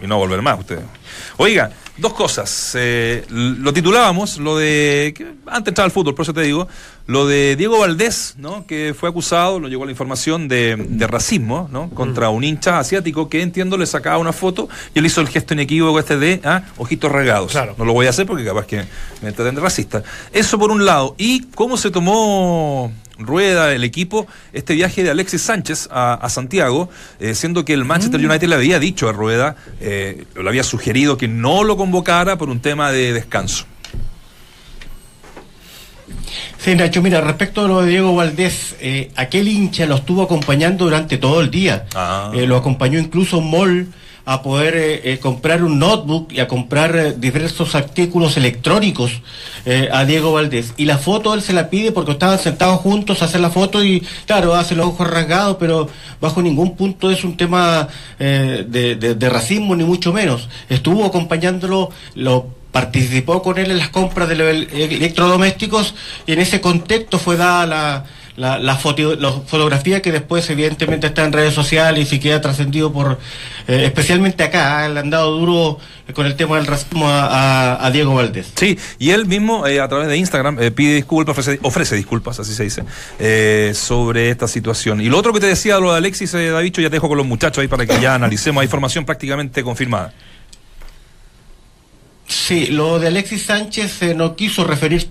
y 0.00 0.06
no 0.06 0.18
volver 0.18 0.42
más 0.42 0.58
ustedes. 0.58 0.84
Oiga, 1.36 1.70
dos 1.96 2.12
cosas. 2.12 2.72
Eh, 2.74 3.24
lo 3.30 3.72
titulábamos, 3.72 4.38
lo 4.38 4.56
de. 4.56 5.14
que 5.16 5.34
antes 5.46 5.70
entrar 5.70 5.86
al 5.86 5.90
fútbol, 5.90 6.14
por 6.14 6.24
eso 6.24 6.34
te 6.34 6.42
digo, 6.42 6.68
lo 7.06 7.26
de 7.26 7.56
Diego 7.56 7.78
Valdés, 7.78 8.34
¿no? 8.38 8.66
Que 8.66 8.94
fue 8.98 9.08
acusado, 9.08 9.60
lo 9.60 9.68
llegó 9.68 9.84
la 9.84 9.90
información 9.90 10.48
de, 10.48 10.76
de 10.76 11.06
racismo, 11.06 11.68
¿no? 11.72 11.90
Contra 11.90 12.28
un 12.28 12.44
hincha 12.44 12.78
asiático 12.78 13.28
que 13.28 13.42
entiendo 13.42 13.76
le 13.76 13.86
sacaba 13.86 14.18
una 14.18 14.32
foto 14.32 14.68
y 14.94 14.98
él 14.98 15.06
hizo 15.06 15.20
el 15.20 15.28
gesto 15.28 15.54
inequívoco 15.54 15.98
este 15.98 16.18
de 16.18 16.40
ah, 16.44 16.62
ojitos 16.76 17.10
regados. 17.10 17.52
Claro. 17.52 17.74
No 17.78 17.84
lo 17.84 17.92
voy 17.92 18.06
a 18.06 18.10
hacer 18.10 18.26
porque 18.26 18.44
capaz 18.44 18.66
que 18.66 18.84
me 19.22 19.32
traten 19.32 19.54
de 19.54 19.60
racista. 19.60 20.02
Eso 20.32 20.58
por 20.58 20.70
un 20.70 20.84
lado. 20.84 21.14
¿Y 21.18 21.42
cómo 21.54 21.76
se 21.76 21.90
tomó 21.90 22.92
Rueda, 23.18 23.72
el 23.72 23.84
equipo, 23.84 24.26
este 24.52 24.74
viaje 24.74 25.02
de 25.02 25.10
Alexis 25.10 25.42
Sánchez 25.42 25.88
a, 25.90 26.14
a 26.14 26.28
Santiago, 26.28 26.90
eh, 27.20 27.34
siendo 27.34 27.64
que 27.64 27.72
el 27.72 27.84
Manchester 27.84 28.20
United 28.20 28.48
le 28.48 28.54
había 28.54 28.78
dicho 28.78 29.08
a 29.08 29.12
Rueda, 29.12 29.56
eh, 29.80 30.24
le 30.34 30.48
había 30.48 30.64
sugerido 30.64 31.16
que 31.16 31.28
no 31.28 31.64
lo 31.64 31.76
convocara 31.76 32.36
por 32.36 32.50
un 32.50 32.60
tema 32.60 32.92
de 32.92 33.12
descanso? 33.12 33.64
Sí, 36.58 36.74
Nacho, 36.74 37.02
mira, 37.02 37.20
respecto 37.20 37.64
a 37.64 37.68
lo 37.68 37.82
de 37.82 37.90
Diego 37.90 38.14
Valdés, 38.14 38.74
eh, 38.80 39.10
aquel 39.16 39.48
hincha 39.48 39.86
lo 39.86 39.96
estuvo 39.96 40.22
acompañando 40.22 40.84
durante 40.84 41.16
todo 41.18 41.40
el 41.40 41.50
día. 41.50 41.86
Ah. 41.94 42.32
Eh, 42.34 42.46
lo 42.46 42.56
acompañó 42.56 42.98
incluso 42.98 43.38
un 43.38 43.50
mall 43.50 43.86
a 44.28 44.42
poder 44.42 44.74
eh, 44.76 45.12
eh, 45.12 45.18
comprar 45.18 45.62
un 45.62 45.78
notebook 45.78 46.32
y 46.32 46.40
a 46.40 46.48
comprar 46.48 46.96
eh, 46.96 47.14
diversos 47.16 47.76
artículos 47.76 48.36
electrónicos 48.36 49.22
a 49.92 50.04
Diego 50.04 50.32
Valdés. 50.32 50.74
Y 50.76 50.84
la 50.84 50.96
foto 50.98 51.34
él 51.34 51.42
se 51.42 51.52
la 51.52 51.70
pide 51.70 51.90
porque 51.90 52.12
estaban 52.12 52.38
sentados 52.38 52.80
juntos 52.80 53.20
a 53.20 53.24
hacer 53.24 53.40
la 53.40 53.50
foto 53.50 53.82
y, 53.82 54.00
claro, 54.26 54.54
hace 54.54 54.76
los 54.76 54.86
ojos 54.86 55.08
rasgados, 55.10 55.56
pero 55.58 55.88
bajo 56.20 56.40
ningún 56.40 56.76
punto 56.76 57.10
es 57.10 57.24
un 57.24 57.36
tema 57.36 57.88
de, 58.18 58.94
de- 58.94 59.28
racismo, 59.28 59.74
ni 59.74 59.82
mucho 59.82 60.12
menos. 60.12 60.48
Estuvo 60.68 61.04
acompañándolo, 61.04 61.90
lo 62.14 62.46
participó 62.70 63.42
con 63.42 63.58
él 63.58 63.72
en 63.72 63.78
las 63.78 63.88
compras 63.88 64.28
de 64.28 64.36
los 64.36 64.48
el- 64.48 64.68
electrodomésticos 64.72 65.94
y 66.26 66.32
en 66.32 66.38
ese 66.40 66.60
contexto 66.60 67.18
fue 67.18 67.36
dada 67.36 67.66
la, 67.66 68.04
la, 68.36 68.58
la 68.58 68.76
foto- 68.76 69.16
la 69.16 69.32
fotografía 69.32 70.02
que 70.02 70.12
después 70.12 70.48
evidentemente 70.50 71.06
está 71.06 71.24
en 71.24 71.32
redes 71.32 71.54
sociales 71.54 72.06
y 72.06 72.10
se 72.16 72.20
queda 72.20 72.40
trascendido 72.40 72.92
por, 72.92 73.18
eh, 73.66 73.84
especialmente 73.86 74.42
acá, 74.44 74.86
¿eh? 74.86 74.90
le 74.90 75.00
han 75.00 75.08
dado 75.10 75.38
duro 75.38 75.78
eh, 76.06 76.12
con 76.12 76.26
el 76.26 76.36
tema 76.36 76.56
del 76.56 76.66
racismo 76.66 77.08
a, 77.08 77.26
a- 77.74 77.86
a 77.86 77.90
Diego 77.90 78.14
Valdés. 78.14 78.52
Sí, 78.54 78.78
y 78.98 79.10
él 79.10 79.26
mismo 79.26 79.66
eh, 79.66 79.80
a 79.80 79.88
través 79.88 80.08
de 80.08 80.16
Instagram 80.18 80.58
eh, 80.60 80.70
pide 80.70 80.94
disculpas, 80.94 81.32
ofrece, 81.38 81.58
ofrece 81.62 81.96
disculpas, 81.96 82.38
así 82.38 82.52
se 82.54 82.64
dice, 82.64 82.84
eh, 83.18 83.72
sobre 83.74 84.30
esta 84.30 84.46
situación. 84.48 85.00
Y 85.00 85.08
lo 85.08 85.18
otro 85.18 85.32
que 85.32 85.40
te 85.40 85.46
decía, 85.46 85.78
lo 85.78 85.92
de 85.92 85.98
Alexis 85.98 86.32
Davicho, 86.32 86.80
ya 86.82 86.88
te 86.90 86.96
dejo 86.96 87.08
con 87.08 87.16
los 87.16 87.26
muchachos 87.26 87.62
ahí 87.62 87.68
para 87.68 87.86
que 87.86 87.98
ya 88.00 88.14
analicemos, 88.14 88.60
hay 88.60 88.66
información 88.66 89.04
prácticamente 89.04 89.62
confirmada. 89.62 90.12
Sí, 92.28 92.66
lo 92.66 92.98
de 92.98 93.06
Alexis 93.06 93.44
Sánchez 93.44 94.00
no 94.16 94.34
quiso 94.36 94.64
referir 94.64 95.08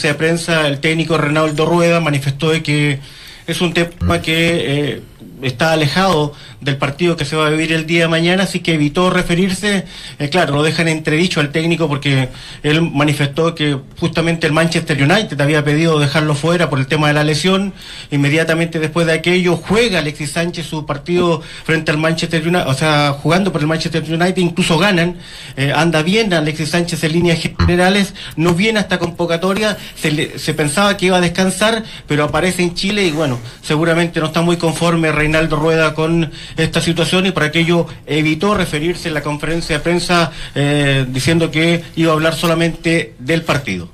de 0.00 0.14
prensa, 0.14 0.66
el 0.66 0.80
técnico 0.80 1.18
Renaldo 1.18 1.66
Rueda 1.66 2.00
manifestó 2.00 2.50
de 2.50 2.62
que 2.62 2.98
es 3.46 3.60
un 3.60 3.74
tema 3.74 4.22
que 4.22 4.90
eh, 4.90 5.02
está 5.42 5.72
alejado 5.72 6.32
del 6.60 6.76
partido 6.76 7.16
que 7.16 7.24
se 7.24 7.34
va 7.34 7.48
a 7.48 7.50
vivir 7.50 7.72
el 7.72 7.86
día 7.86 8.02
de 8.02 8.08
mañana, 8.08 8.44
así 8.44 8.60
que 8.60 8.74
evitó 8.74 9.10
referirse, 9.10 9.84
eh, 10.20 10.28
claro, 10.28 10.54
lo 10.54 10.62
dejan 10.62 10.86
entredicho 10.86 11.40
al 11.40 11.50
técnico 11.50 11.88
porque 11.88 12.28
él 12.62 12.82
manifestó 12.82 13.54
que 13.56 13.76
justamente 13.98 14.46
el 14.46 14.52
Manchester 14.52 15.02
United 15.02 15.40
había 15.40 15.64
pedido 15.64 15.98
dejarlo 15.98 16.34
fuera 16.36 16.70
por 16.70 16.78
el 16.78 16.86
tema 16.86 17.08
de 17.08 17.14
la 17.14 17.24
lesión, 17.24 17.72
inmediatamente 18.12 18.78
después 18.78 19.06
de 19.06 19.12
aquello 19.14 19.56
juega 19.56 19.98
Alexis 19.98 20.30
Sánchez 20.32 20.66
su 20.66 20.86
partido 20.86 21.42
frente 21.64 21.90
al 21.90 21.98
Manchester 21.98 22.42
United, 22.46 22.66
o 22.68 22.74
sea, 22.74 23.12
jugando 23.20 23.50
por 23.52 23.60
el 23.60 23.66
Manchester 23.66 24.02
United, 24.02 24.36
incluso 24.36 24.78
ganan, 24.78 25.16
eh, 25.56 25.72
anda 25.74 26.02
bien 26.02 26.32
Alexis 26.32 26.70
Sánchez 26.70 27.02
en 27.04 27.12
líneas 27.12 27.38
generales, 27.40 28.14
no 28.36 28.54
viene 28.54 28.78
hasta 28.78 28.98
convocatoria, 28.98 29.76
se, 30.00 30.10
le- 30.12 30.38
se 30.38 30.54
pensaba 30.54 30.96
que 30.96 31.06
iba 31.06 31.16
a 31.16 31.20
descansar, 31.20 31.82
pero 32.06 32.24
aparece 32.24 32.62
en 32.62 32.74
Chile 32.74 33.04
y 33.06 33.10
bueno, 33.10 33.38
seguramente 33.62 34.20
no 34.20 34.26
está 34.26 34.42
muy 34.42 34.56
conforme 34.56 35.11
Reinaldo 35.12 35.56
Rueda 35.56 35.94
con 35.94 36.30
esta 36.56 36.80
situación 36.80 37.26
y 37.26 37.32
por 37.32 37.42
aquello 37.42 37.86
evitó 38.06 38.54
referirse 38.54 39.08
en 39.08 39.14
la 39.14 39.22
conferencia 39.22 39.78
de 39.78 39.82
prensa 39.82 40.32
eh, 40.54 41.06
diciendo 41.08 41.50
que 41.50 41.84
iba 41.96 42.10
a 42.10 42.14
hablar 42.14 42.34
solamente 42.34 43.14
del 43.18 43.42
partido. 43.42 43.88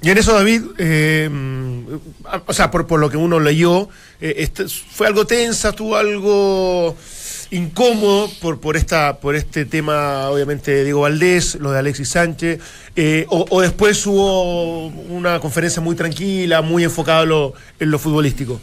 Y 0.00 0.10
en 0.10 0.18
eso, 0.18 0.34
David, 0.34 0.62
eh, 0.78 1.28
mm, 1.30 1.84
o 2.46 2.52
sea, 2.52 2.70
por, 2.70 2.98
lo 2.98 3.08
que 3.08 3.16
uno 3.16 3.38
leyó, 3.38 3.88
eh, 4.20 4.48
fue 4.90 5.06
algo 5.06 5.26
tensa, 5.26 5.72
tuvo 5.72 5.96
algo 5.96 6.96
incómodo 7.52 8.28
por, 8.40 8.58
por, 8.58 8.76
esta, 8.76 9.18
por 9.18 9.36
este 9.36 9.64
tema, 9.64 10.28
obviamente, 10.28 10.72
de 10.72 10.84
Diego 10.84 11.02
Valdés, 11.02 11.54
lo 11.56 11.70
de 11.70 11.78
Alexis 11.78 12.08
Sánchez, 12.08 12.58
o, 13.28 13.60
después 13.60 14.04
hubo 14.06 14.86
una 14.86 15.38
conferencia 15.38 15.80
muy 15.80 15.94
tranquila, 15.94 16.62
muy 16.62 16.82
enfocada 16.82 17.22
en 17.22 17.90
lo 17.90 17.98
futbolístico. 17.98 18.60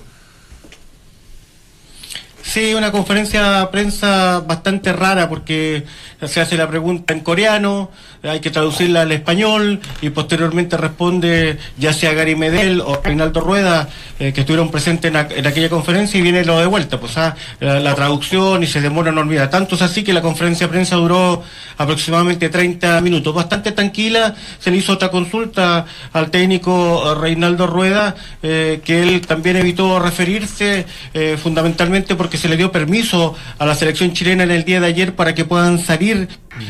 Sí, 2.49 2.73
una 2.73 2.91
conferencia 2.91 3.59
de 3.59 3.67
prensa 3.67 4.39
bastante 4.39 4.91
rara 4.91 5.29
porque 5.29 5.85
se 6.25 6.41
hace 6.41 6.57
la 6.57 6.67
pregunta 6.67 7.13
en 7.13 7.19
coreano, 7.19 7.91
hay 8.23 8.39
que 8.39 8.49
traducirla 8.49 9.03
al 9.03 9.11
español 9.11 9.79
y 10.01 10.09
posteriormente 10.09 10.75
responde 10.75 11.59
ya 11.77 11.93
sea 11.93 12.13
Gary 12.13 12.35
Medel 12.35 12.81
o 12.81 12.99
Reinaldo 13.03 13.39
Rueda 13.39 13.87
eh, 14.19 14.33
que 14.33 14.41
estuvieron 14.41 14.69
presentes 14.69 15.13
en, 15.13 15.47
aquella 15.47 15.69
conferencia 15.69 16.19
y 16.19 16.23
viene 16.23 16.43
lo 16.43 16.59
de 16.59 16.65
vuelta, 16.65 16.99
pues 16.99 17.17
ah, 17.17 17.35
la, 17.61 17.95
traducción 17.95 18.63
y 18.63 18.67
se 18.67 18.81
demora 18.81 19.11
una 19.11 19.21
enormidad. 19.21 19.49
Tanto 19.49 19.75
es 19.75 19.81
así 19.81 20.03
que 20.03 20.11
la 20.11 20.21
conferencia 20.21 20.67
de 20.67 20.71
prensa 20.71 20.97
duró 20.97 21.41
aproximadamente 21.77 22.49
30 22.49 22.99
minutos, 22.99 23.33
bastante 23.33 23.71
tranquila, 23.71 24.35
se 24.59 24.71
le 24.71 24.77
hizo 24.77 24.93
otra 24.93 25.09
consulta 25.09 25.85
al 26.11 26.31
técnico 26.31 27.13
eh, 27.13 27.15
Reinaldo 27.15 27.67
Rueda 27.67 28.15
eh, 28.43 28.81
que 28.83 29.03
él 29.03 29.21
también 29.21 29.55
evitó 29.55 29.99
referirse 29.99 30.85
fundamentalmente 31.41 32.15
porque 32.15 32.37
se 32.39 32.49
le 32.49 32.57
dio 32.57 32.71
permiso 32.71 33.35
a 33.57 33.65
la 33.65 33.75
selección 33.75 34.13
chilena 34.13 34.43
en 34.43 34.51
el 34.51 34.63
día 34.63 34.79
de 34.79 34.87
ayer 34.87 35.15
para 35.15 35.35
que 35.35 35.45
puedan 35.45 35.79
salir 35.79 36.27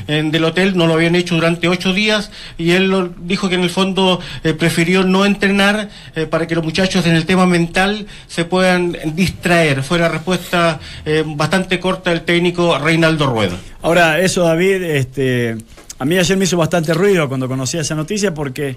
eh, 0.07 0.23
del 0.25 0.43
hotel, 0.43 0.75
no 0.75 0.87
lo 0.87 0.93
habían 0.93 1.15
hecho 1.15 1.35
durante 1.35 1.67
ocho 1.67 1.93
días 1.93 2.31
y 2.57 2.71
él 2.71 3.11
dijo 3.21 3.49
que 3.49 3.55
en 3.55 3.61
el 3.61 3.69
fondo 3.69 4.19
eh, 4.43 4.53
prefirió 4.53 5.03
no 5.03 5.25
entrenar 5.25 5.89
eh, 6.15 6.25
para 6.25 6.47
que 6.47 6.55
los 6.55 6.63
muchachos 6.63 7.05
en 7.05 7.15
el 7.15 7.25
tema 7.25 7.45
mental 7.45 8.07
se 8.27 8.45
puedan 8.45 8.97
distraer. 9.13 9.83
Fue 9.83 9.99
la 9.99 10.09
respuesta 10.09 10.79
bastante 11.25 11.79
corta 11.79 12.11
del 12.11 12.21
técnico 12.21 12.77
Reinaldo 12.77 13.27
Rueda. 13.27 13.57
Ahora, 13.81 14.19
eso, 14.19 14.43
David, 14.43 14.83
este, 14.83 15.57
a 15.97 16.05
mí 16.05 16.17
ayer 16.17 16.37
me 16.37 16.45
hizo 16.45 16.57
bastante 16.57 16.93
ruido 16.93 17.27
cuando 17.27 17.47
conocí 17.47 17.77
esa 17.77 17.95
noticia 17.95 18.33
porque 18.33 18.75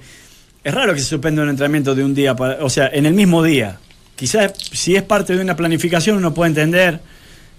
es 0.65 0.75
raro 0.75 0.95
que 0.95 1.01
se 1.01 1.07
suspenda 1.07 1.43
un 1.43 1.49
entrenamiento 1.51 1.95
de 1.95 2.05
un 2.05 2.15
día, 2.15 2.37
para, 2.37 2.65
o 2.65 2.71
sea, 2.71 2.89
en 2.93 3.07
el 3.07 3.15
mismo 3.15 3.43
día. 3.43 3.79
Quizás 4.23 4.53
si 4.71 4.95
es 4.95 5.03
parte 5.03 5.35
de 5.35 5.43
una 5.43 5.57
planificación 5.57 6.17
uno 6.17 6.33
puede 6.33 6.51
entender 6.51 7.01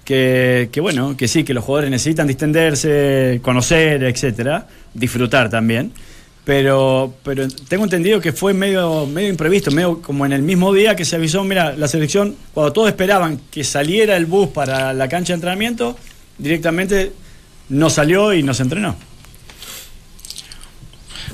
que, 0.06 0.70
que, 0.72 0.80
bueno, 0.80 1.18
que 1.18 1.28
sí, 1.28 1.44
que 1.44 1.54
los 1.54 1.62
jugadores 1.66 1.92
necesitan 1.92 2.26
distenderse, 2.26 3.42
conocer, 3.44 4.02
etcétera, 4.06 4.66
disfrutar 4.94 5.50
también. 5.50 5.92
Pero, 6.46 7.16
pero 7.22 7.50
tengo 7.68 7.84
entendido 7.84 8.22
que 8.22 8.32
fue 8.32 8.54
medio, 8.54 9.06
medio 9.08 9.28
imprevisto, 9.28 9.72
medio 9.72 10.02
como 10.02 10.26
en 10.26 10.32
el 10.32 10.42
mismo 10.42 10.74
día 10.74 10.96
que 10.96 11.04
se 11.04 11.18
avisó, 11.18 11.44
mira, 11.44 11.76
la 11.76 11.90
selección, 11.90 12.38
cuando 12.54 12.72
todos 12.72 12.88
esperaban 12.88 13.42
que 13.52 13.66
saliera 13.66 14.16
el 14.16 14.26
bus 14.26 14.48
para 14.48 14.94
la 14.94 15.10
cancha 15.10 15.34
de 15.34 15.36
entrenamiento, 15.36 15.98
directamente 16.38 17.12
no 17.68 17.90
salió 17.90 18.34
y 18.34 18.42
no 18.42 18.54
se 18.54 18.64
entrenó. 18.64 18.96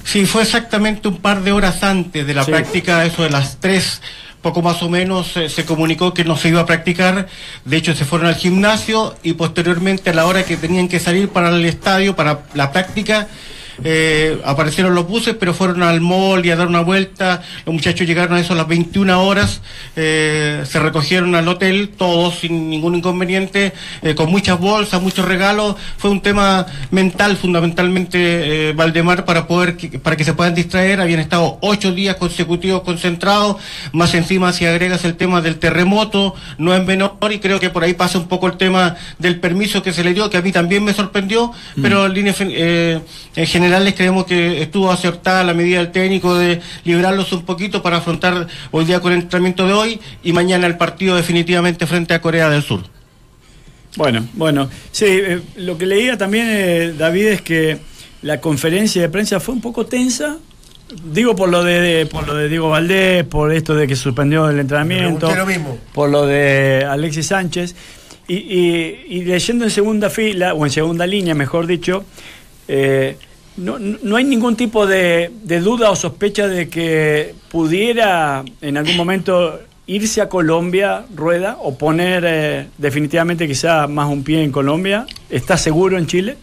Sí, 0.03 0.25
fue 0.25 0.41
exactamente 0.41 1.07
un 1.07 1.17
par 1.17 1.43
de 1.43 1.51
horas 1.51 1.83
antes 1.83 2.25
de 2.25 2.33
la 2.33 2.43
Sí. 2.45 2.49
práctica, 2.49 3.05
eso 3.05 3.21
de 3.21 3.29
las 3.29 3.59
tres, 3.59 4.01
poco 4.41 4.61
más 4.61 4.81
o 4.83 4.89
menos, 4.89 5.35
eh, 5.37 5.49
se 5.49 5.65
comunicó 5.65 6.13
que 6.13 6.23
no 6.23 6.37
se 6.37 6.49
iba 6.49 6.61
a 6.61 6.65
practicar. 6.65 7.27
De 7.65 7.77
hecho, 7.77 7.95
se 7.95 8.05
fueron 8.05 8.27
al 8.27 8.35
gimnasio 8.35 9.15
y 9.23 9.33
posteriormente, 9.33 10.09
a 10.09 10.13
la 10.13 10.25
hora 10.25 10.43
que 10.43 10.57
tenían 10.57 10.87
que 10.87 10.99
salir 10.99 11.29
para 11.29 11.49
el 11.49 11.65
estadio, 11.65 12.15
para 12.15 12.41
la 12.53 12.71
práctica, 12.71 13.27
eh, 13.83 14.39
aparecieron 14.45 14.95
los 14.95 15.07
buses, 15.07 15.35
pero 15.39 15.53
fueron 15.53 15.83
al 15.83 16.01
mall 16.01 16.45
y 16.45 16.51
a 16.51 16.55
dar 16.55 16.67
una 16.67 16.81
vuelta. 16.81 17.41
Los 17.65 17.73
muchachos 17.73 18.05
llegaron 18.07 18.35
a 18.37 18.39
eso 18.39 18.53
a 18.53 18.55
las 18.55 18.67
21 18.67 19.21
horas, 19.25 19.61
eh, 19.95 20.63
se 20.65 20.79
recogieron 20.79 21.35
al 21.35 21.47
hotel, 21.47 21.91
todos 21.97 22.39
sin 22.39 22.69
ningún 22.69 22.95
inconveniente, 22.95 23.73
eh, 24.01 24.15
con 24.15 24.29
muchas 24.31 24.59
bolsas, 24.59 25.01
muchos 25.01 25.25
regalos. 25.25 25.75
Fue 25.97 26.09
un 26.09 26.21
tema 26.21 26.65
mental, 26.91 27.37
fundamentalmente, 27.37 28.73
Valdemar, 28.73 29.25
para 29.25 29.47
poder 29.47 29.77
que, 29.77 29.99
para 29.99 30.15
que 30.15 30.23
se 30.23 30.33
puedan 30.33 30.55
distraer. 30.55 31.01
Habían 31.01 31.19
estado 31.19 31.57
ocho 31.61 31.93
días 31.93 32.15
consecutivos 32.15 32.81
concentrados, 32.83 33.57
más 33.93 34.13
encima 34.13 34.51
si 34.53 34.65
agregas 34.65 35.05
el 35.05 35.15
tema 35.15 35.41
del 35.41 35.57
terremoto, 35.57 36.35
no 36.57 36.73
es 36.75 36.85
menor, 36.85 37.17
y 37.31 37.39
creo 37.39 37.59
que 37.59 37.69
por 37.69 37.83
ahí 37.83 37.93
pasa 37.93 38.17
un 38.17 38.27
poco 38.27 38.47
el 38.47 38.57
tema 38.57 38.95
del 39.17 39.39
permiso 39.39 39.81
que 39.83 39.93
se 39.93 40.03
le 40.03 40.13
dio, 40.13 40.29
que 40.29 40.37
a 40.37 40.41
mí 40.41 40.51
también 40.51 40.83
me 40.83 40.93
sorprendió, 40.93 41.51
pero 41.81 42.05
en 42.05 42.13
líneas 42.13 42.37
gen- 42.37 42.51
en 43.35 43.43
generales 43.69 43.93
creemos 43.95 44.25
que 44.25 44.61
estuvo 44.63 44.91
acertada 44.91 45.43
la 45.43 45.53
medida 45.53 45.77
del 45.77 45.91
técnico 45.91 46.35
de 46.35 46.59
liberarlos 46.85 47.31
un 47.33 47.43
poquito 47.45 47.81
para 47.83 47.97
afrontar 47.97 48.47
hoy 48.71 48.85
día 48.85 48.99
con 48.99 49.13
el 49.13 49.19
entrenamiento 49.21 49.67
de 49.67 49.73
hoy 49.73 49.99
y 50.23 50.33
mañana 50.33 50.65
el 50.65 50.75
partido 50.75 51.15
definitivamente 51.15 51.85
frente 51.85 52.13
a 52.15 52.21
Corea 52.21 52.49
del 52.49 52.63
Sur. 52.63 52.81
Bueno, 53.95 54.25
bueno. 54.33 54.69
Sí, 54.91 55.05
eh, 55.07 55.39
lo 55.57 55.77
que 55.77 55.85
leía 55.85 56.17
también, 56.17 56.47
eh, 56.49 56.93
David, 56.97 57.25
es 57.27 57.41
que 57.41 57.77
la 58.21 58.39
conferencia 58.41 59.01
de 59.01 59.09
prensa 59.09 59.39
fue 59.39 59.53
un 59.53 59.61
poco 59.61 59.85
tensa. 59.85 60.37
Digo 61.11 61.35
por 61.35 61.49
lo 61.49 61.63
de, 61.63 61.79
de- 61.81 62.05
por 62.07 62.25
lo 62.27 62.33
de 62.35 62.49
Diego 62.49 62.69
Valdés, 62.69 63.23
por 63.25 63.53
esto 63.53 63.75
de 63.75 63.87
que 63.87 63.95
suspendió 63.95 64.49
el 64.49 64.59
entrenamiento, 64.59 65.33
lo 65.35 65.45
mismo. 65.45 65.77
por 65.93 66.09
lo 66.09 66.25
de 66.25 66.85
Alexis 66.89 67.27
Sánchez. 67.27 67.75
Y, 68.27 68.35
y- 68.35 69.05
y 69.09 69.23
leyendo 69.25 69.65
en 69.65 69.71
segunda 69.71 70.09
fila, 70.09 70.53
o 70.55 70.65
en 70.65 70.71
segunda 70.71 71.05
línea, 71.07 71.33
mejor 71.35 71.65
dicho, 71.67 72.05
eh, 72.67 73.17
no, 73.59 73.77
no- 73.79 74.15
hay 74.15 74.23
ningún 74.23 74.55
tipo 74.55 74.87
de, 74.87 75.31
de 75.43 75.59
duda 75.59 75.91
o 75.91 75.95
sospecha 75.95 76.47
de 76.47 76.69
que 76.69 77.33
pudiera 77.51 78.43
en 78.61 78.77
algún 78.77 78.95
momento 78.97 79.59
irse 79.85 80.21
a 80.21 80.29
Colombia, 80.29 81.05
Rueda, 81.15 81.57
o 81.61 81.75
poner 81.77 82.23
eh, 82.27 82.67
definitivamente 82.77 83.47
quizá 83.47 83.87
más 83.87 84.07
un 84.09 84.23
pie 84.23 84.43
en 84.43 84.51
Colombia. 84.51 85.05
¿Está 85.29 85.57
seguro 85.57 85.97
en 85.97 86.05
Chile? 86.07 86.37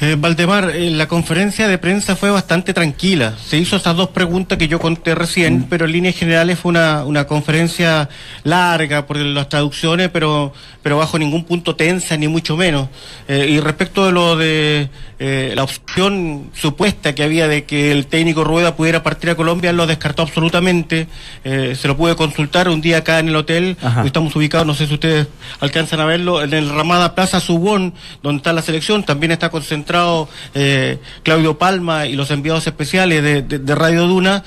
Eh, 0.00 0.14
Valdemar, 0.16 0.70
eh, 0.76 0.90
la 0.92 1.08
conferencia 1.08 1.66
de 1.66 1.76
prensa 1.76 2.14
fue 2.14 2.30
bastante 2.30 2.72
tranquila. 2.72 3.34
Se 3.44 3.58
hizo 3.58 3.74
esas 3.74 3.96
dos 3.96 4.10
preguntas 4.10 4.56
que 4.56 4.68
yo 4.68 4.78
conté 4.78 5.16
recién, 5.16 5.64
pero 5.68 5.86
en 5.86 5.92
líneas 5.92 6.14
generales 6.14 6.60
fue 6.60 6.70
una, 6.70 7.04
una 7.04 7.26
conferencia 7.26 8.08
larga 8.44 9.06
por 9.06 9.16
las 9.16 9.48
traducciones, 9.48 10.08
pero, 10.10 10.52
pero 10.84 10.98
bajo 10.98 11.18
ningún 11.18 11.42
punto 11.42 11.74
tensa, 11.74 12.16
ni 12.16 12.28
mucho 12.28 12.56
menos. 12.56 12.88
Eh, 13.26 13.48
y 13.50 13.58
respecto 13.58 14.06
de 14.06 14.12
lo 14.12 14.36
de 14.36 14.88
eh, 15.20 15.52
la 15.56 15.64
opción 15.64 16.50
supuesta 16.54 17.14
que 17.14 17.22
había 17.24 17.48
de 17.48 17.64
que 17.64 17.90
el 17.92 18.06
técnico 18.06 18.44
Rueda 18.44 18.76
pudiera 18.76 19.02
partir 19.02 19.30
a 19.30 19.34
Colombia, 19.34 19.72
lo 19.72 19.86
descartó 19.86 20.22
absolutamente. 20.22 21.08
Eh, 21.44 21.76
se 21.78 21.88
lo 21.88 21.96
pude 21.96 22.14
consultar 22.16 22.68
un 22.68 22.80
día 22.80 22.98
acá 22.98 23.18
en 23.18 23.28
el 23.28 23.36
hotel. 23.36 23.76
Ajá. 23.82 24.04
Estamos 24.04 24.34
ubicados, 24.36 24.66
no 24.66 24.74
sé 24.74 24.86
si 24.86 24.94
ustedes 24.94 25.26
alcanzan 25.60 26.00
a 26.00 26.04
verlo, 26.04 26.42
en 26.42 26.52
el 26.54 26.68
Ramada 26.68 27.14
Plaza 27.14 27.40
Subón, 27.40 27.94
donde 28.22 28.38
está 28.38 28.52
la 28.52 28.62
selección. 28.62 29.04
También 29.04 29.32
está 29.32 29.50
concentrado 29.50 30.28
eh, 30.54 30.98
Claudio 31.24 31.58
Palma 31.58 32.06
y 32.06 32.14
los 32.14 32.30
enviados 32.30 32.66
especiales 32.66 33.22
de, 33.22 33.42
de- 33.42 33.58
de 33.58 33.74
Radio 33.74 34.06
Duna. 34.06 34.44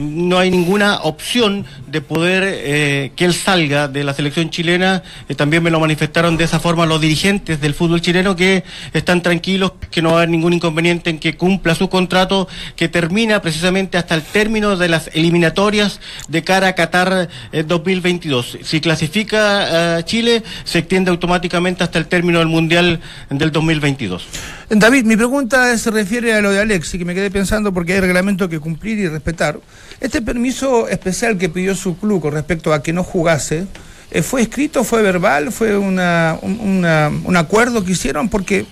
No 0.00 0.38
hay 0.38 0.50
ninguna 0.50 1.00
opción 1.02 1.64
de 1.86 2.00
poder 2.00 3.12
que 3.14 3.24
él 3.24 3.32
salga 3.34 3.88
de 3.88 4.04
la 4.04 4.12
selección 4.12 4.50
chilena. 4.50 5.02
También 5.36 5.62
me 5.62 5.70
lo 5.70 5.80
manifestaron 5.80 6.36
de 6.36 6.44
esa 6.44 6.60
forma 6.60 6.84
los 6.86 7.00
dirigentes 7.00 7.60
del 7.60 7.74
fútbol 7.74 8.00
chileno 8.00 8.36
que 8.36 8.64
están 8.92 9.22
tranquilos, 9.22 9.72
que 9.90 10.02
no 10.02 10.08
va 10.10 10.14
a 10.14 10.18
haber 10.18 10.30
ningún 10.30 10.52
inconveniente 10.52 11.10
en 11.10 11.18
que 11.18 11.36
cumpla 11.36 11.74
su 11.74 11.88
contrato, 11.88 12.48
que 12.76 12.88
termina 12.88 13.40
precisamente 13.42 13.98
hasta 13.98 14.14
el 14.14 14.22
término 14.22 14.76
de 14.76 14.88
las 14.88 15.10
eliminatorias 15.14 16.00
de 16.28 16.42
cara 16.44 16.68
a 16.68 16.74
Qatar 16.74 17.28
eh, 17.52 17.62
2022. 17.66 18.58
Si 18.62 18.80
clasifica 18.80 20.02
Chile, 20.04 20.42
se 20.64 20.78
extiende 20.80 21.10
automáticamente 21.10 21.84
hasta 21.84 21.98
el 21.98 22.06
término 22.06 22.38
del 22.38 22.48
Mundial 22.48 23.00
del 23.30 23.52
2022. 23.52 24.26
David, 24.70 25.04
mi 25.04 25.16
pregunta 25.16 25.76
se 25.78 25.90
refiere 25.90 26.34
a 26.34 26.40
lo 26.40 26.50
de 26.50 26.60
Alexi, 26.60 26.98
que 26.98 27.04
me 27.04 27.14
quedé 27.14 27.30
pensando 27.30 27.72
porque 27.72 27.94
hay 27.94 28.00
reglamento 28.00 28.48
que 28.48 28.58
cumplir 28.58 28.98
y 28.98 29.08
respetar. 29.08 29.58
Este 30.00 30.20
permiso 30.22 30.88
especial 30.88 31.38
que 31.38 31.48
pidió 31.48 31.74
su 31.74 31.96
club 31.98 32.20
con 32.20 32.32
respecto 32.34 32.72
a 32.72 32.82
que 32.82 32.92
no 32.92 33.04
jugase, 33.04 33.66
eh, 34.10 34.22
¿fue 34.22 34.42
escrito, 34.42 34.84
fue 34.84 35.02
verbal, 35.02 35.52
fue 35.52 35.76
una, 35.76 36.38
un, 36.42 36.58
una- 36.60 37.10
un 37.24 37.36
acuerdo 37.36 37.84
que 37.84 37.92
hicieron? 37.92 38.28
Porque 38.28 38.66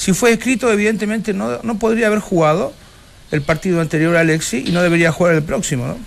si 0.00 0.14
fue 0.14 0.32
escrito, 0.32 0.72
evidentemente 0.72 1.34
no, 1.34 1.60
no 1.62 1.78
podría 1.78 2.06
haber 2.06 2.20
jugado 2.20 2.72
el 3.30 3.42
partido 3.42 3.82
anterior 3.82 4.16
a 4.16 4.20
Alexi 4.20 4.64
y 4.66 4.70
no 4.70 4.80
debería 4.80 5.12
jugar 5.12 5.34
el 5.34 5.42
próximo, 5.42 5.86
¿no? 5.86 5.98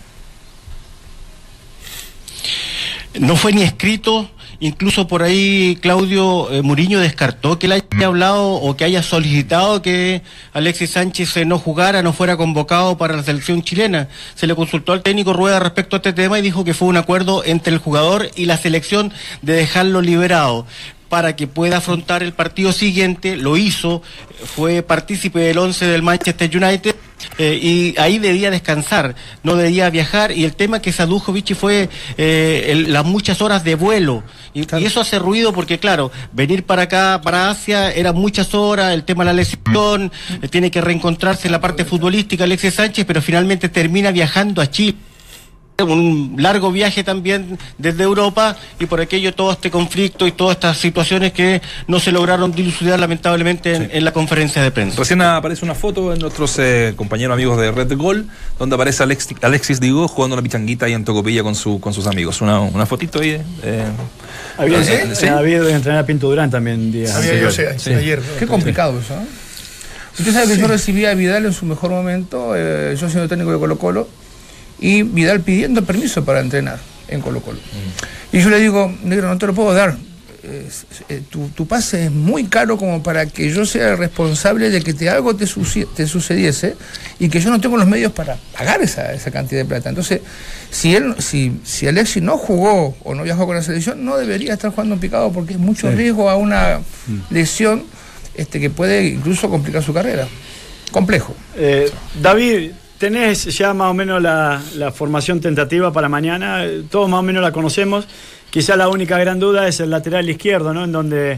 No 3.19 3.36
fue 3.36 3.53
ni 3.53 3.62
escrito, 3.62 4.32
incluso 4.60 5.08
por 5.08 5.21
ahí 5.21 5.77
Claudio 5.79 6.51
eh, 6.51 6.63
Muriño 6.63 6.99
descartó 6.99 7.60
que 7.60 7.67
él 7.67 7.73
haya 7.73 8.08
hablado 8.08 8.53
o 8.53 8.75
que 8.75 8.84
haya 8.84 9.03
solicitado 9.03 9.84
que 9.84 10.23
Alexis 10.53 10.89
Sánchez 10.89 11.38
eh, 11.38 11.45
no 11.45 11.60
jugara, 11.60 12.01
no 12.01 12.13
fuera 12.13 12.36
convocado 12.36 12.97
para 12.97 13.15
la 13.15 13.21
selección 13.21 13.62
chilena. 13.62 14.08
Se 14.34 14.47
le 14.47 14.56
consultó 14.56 14.93
al 14.93 15.03
técnico 15.03 15.34
Rueda 15.34 15.60
respecto 15.60 15.95
a 15.95 15.99
este 15.99 16.13
tema 16.13 16.39
y 16.39 16.41
dijo 16.41 16.63
que 16.63 16.73
fue 16.73 16.88
un 16.88 16.97
acuerdo 16.97 17.43
entre 17.45 17.71
el 17.71 17.77
jugador 17.77 18.32
y 18.36 18.47
la 18.47 18.58
selección 18.58 19.13
de 19.43 19.53
dejarlo 19.53 20.01
liberado 20.01 20.65
para 21.13 21.36
que 21.36 21.45
pueda 21.45 21.78
afrontar 21.78 22.23
el 22.23 22.34
partido 22.34 22.71
siguiente, 22.71 23.36
lo 23.36 23.56
hizo, 23.56 24.02
fue 24.56 24.82
partícipe 24.82 25.38
del 25.41 25.60
11 25.60 25.86
del 25.86 26.02
Manchester 26.02 26.49
United 26.58 26.95
eh, 27.38 27.60
y 27.62 27.93
ahí 27.99 28.17
debía 28.17 28.49
descansar, 28.49 29.13
no 29.43 29.56
debía 29.56 29.91
viajar 29.91 30.32
y 30.32 30.43
el 30.43 30.56
tema 30.56 30.82
que 30.82 30.91
se 30.91 31.04
adujo 31.04 31.32
Vichy 31.32 31.54
fue 31.54 31.88
eh, 32.17 32.65
el- 32.69 32.91
las 32.91 33.06
muchas 33.06 33.43
horas 33.43 33.63
de 33.63 33.76
vuelo. 33.76 34.23
Y, 34.56 34.62
y 34.80 34.86
eso 34.86 35.02
hace 35.02 35.19
ruido 35.19 35.54
porque 35.54 35.78
claro, 35.78 36.12
venir 36.32 36.63
para 36.63 36.82
acá, 36.84 37.21
para 37.23 37.52
Asia, 37.52 37.91
eran 37.91 38.15
muchas 38.15 38.56
horas, 38.56 38.91
el 38.95 39.04
tema 39.04 39.23
de 39.23 39.28
la 39.28 39.34
lesión, 39.34 40.12
eh, 40.41 40.47
tiene 40.47 40.71
que 40.71 40.82
reencontrarse 40.82 41.47
en 41.47 41.52
la 41.52 41.62
parte 41.62 41.86
futbolística 41.86 42.45
Alexis 42.45 42.73
Sánchez, 42.73 43.06
pero 43.06 43.21
finalmente 43.21 43.69
termina 43.69 44.10
viajando 44.10 44.63
a 44.63 44.67
Chile 44.71 44.97
un 45.89 46.35
largo 46.37 46.71
viaje 46.71 47.03
también 47.03 47.57
desde 47.77 48.03
Europa 48.03 48.55
y 48.79 48.85
por 48.85 49.01
aquello 49.01 49.33
todo 49.33 49.51
este 49.51 49.69
conflicto 49.71 50.27
y 50.27 50.31
todas 50.31 50.55
estas 50.55 50.77
situaciones 50.77 51.33
que 51.33 51.61
no 51.87 51.99
se 51.99 52.11
lograron 52.11 52.51
dilucidar 52.51 52.99
lamentablemente 52.99 53.75
en, 53.75 53.89
en 53.91 54.05
la 54.05 54.11
conferencia 54.13 54.61
de 54.61 54.71
prensa. 54.71 54.97
Recién 54.97 55.21
aparece 55.21 55.65
una 55.65 55.75
foto 55.75 56.13
en 56.13 56.19
nuestros 56.19 56.57
eh, 56.59 56.93
compañeros 56.95 57.33
amigos 57.33 57.59
de 57.59 57.71
Red 57.71 57.93
Gol, 57.97 58.27
donde 58.59 58.75
aparece 58.75 59.03
Alex- 59.03 59.35
Alexis 59.41 59.79
Digo 59.79 60.07
jugando 60.07 60.35
una 60.35 60.43
pichanguita 60.43 60.85
ahí 60.85 60.93
en 60.93 61.03
Tocopilla 61.03 61.43
con, 61.43 61.55
su, 61.55 61.79
con 61.79 61.93
sus 61.93 62.07
amigos. 62.07 62.41
Una, 62.41 62.59
una 62.61 62.85
fotito 62.85 63.19
ahí. 63.19 63.41
eh, 63.63 63.83
Había, 64.57 64.83
¿Sí? 64.83 64.91
eh, 64.93 65.09
¿Sí? 65.13 65.27
había 65.27 65.57
ido 65.57 65.67
a 65.67 65.71
entrenar 65.71 66.03
a 66.03 66.05
Pinto 66.05 66.29
Durán 66.29 66.49
también 66.51 66.91
días 66.91 67.11
Sabía 67.11 67.35
yo, 67.39 67.47
anteriores. 67.47 67.81
sé, 67.81 67.95
ayer. 67.95 68.21
Qué 68.39 68.45
complicado 68.47 68.99
eso, 68.99 69.15
¿no? 69.15 69.25
Usted 70.19 70.31
sabe 70.31 70.53
que 70.53 70.61
yo 70.61 70.67
recibí 70.67 71.05
a 71.05 71.15
Vidal 71.15 71.45
en 71.47 71.53
su 71.53 71.65
mejor 71.65 71.89
momento, 71.89 72.53
eh, 72.55 72.95
yo 72.99 73.09
siendo 73.09 73.27
técnico 73.27 73.51
de 73.51 73.57
Colo 73.57 73.79
Colo, 73.79 74.07
y 74.79 75.03
Vidal 75.03 75.41
pidiendo 75.41 75.83
permiso 75.83 76.23
para 76.25 76.39
entrenar 76.41 76.79
en 77.07 77.21
Colo 77.21 77.41
Colo. 77.41 77.59
Y 78.31 78.39
yo 78.41 78.49
le 78.49 78.59
digo, 78.59 78.93
negro, 79.03 79.27
no 79.27 79.38
te 79.38 79.47
lo 79.47 79.53
puedo 79.53 79.73
dar. 79.73 79.95
Eh, 80.45 81.21
tu, 81.29 81.47
tu 81.49 81.65
pase 81.65 82.05
es 82.05 82.12
muy 82.12 82.43
caro 82.47 82.77
como 82.77 83.01
para 83.01 83.27
que 83.27 83.49
yo 83.49 83.65
sea 83.65 83.91
el 83.91 83.97
responsable 83.97 84.69
de 84.69 84.81
que 84.81 84.93
te, 84.93 85.09
algo 85.09 85.33
te, 85.38 85.45
suci- 85.45 85.88
te 85.95 86.05
sucediese 86.05 86.75
y 87.17 87.29
que 87.29 87.39
yo 87.39 87.49
no 87.49 87.62
tengo 87.62 87.77
los 87.77 87.88
medios 87.88 88.12
para 88.12 88.36
pagar 88.57 88.81
esa, 88.81 89.13
esa 89.13 89.31
cantidad 89.31 89.62
de 89.62 89.65
plata. 89.65 89.88
Entonces, 89.88 90.19
si 90.69 90.95
él, 90.95 91.15
si, 91.19 91.53
si 91.63 91.88
Alexis 91.88 92.21
no 92.21 92.38
jugó 92.38 92.93
o 93.05 93.15
no 93.15 93.23
viajó 93.23 93.45
con 93.45 93.55
la 93.55 93.62
selección, 93.63 94.03
no 94.03 94.17
debería 94.17 94.51
estar 94.53 94.71
jugando 94.71 94.95
en 94.95 94.99
picado 94.99 95.31
porque 95.31 95.53
es 95.53 95.59
mucho 95.59 95.89
riesgo 95.91 96.29
a 96.29 96.36
una 96.36 96.81
lesión 97.29 97.83
este, 98.36 98.59
que 98.59 98.69
puede 98.69 99.05
incluso 99.07 99.49
complicar 99.49 99.81
su 99.81 99.93
carrera. 99.93 100.27
Complejo. 100.91 101.33
Eh, 101.55 101.89
David, 102.21 102.71
tenés 103.03 103.57
ya 103.57 103.73
más 103.73 103.91
o 103.91 103.93
menos 103.93 104.21
la, 104.21 104.61
la 104.75 104.89
formación 104.93 105.41
tentativa 105.41 105.91
para 105.91 106.07
mañana, 106.07 106.63
todos 106.89 107.09
más 107.09 107.19
o 107.19 107.21
menos 107.21 107.43
la 107.43 107.51
conocemos. 107.51 108.07
Quizá 108.49 108.77
la 108.77 108.87
única 108.87 109.17
gran 109.17 109.41
duda 109.41 109.67
es 109.67 109.81
el 109.81 109.89
lateral 109.89 110.29
izquierdo, 110.29 110.73
¿no? 110.73 110.85
En 110.85 110.93
donde 110.93 111.37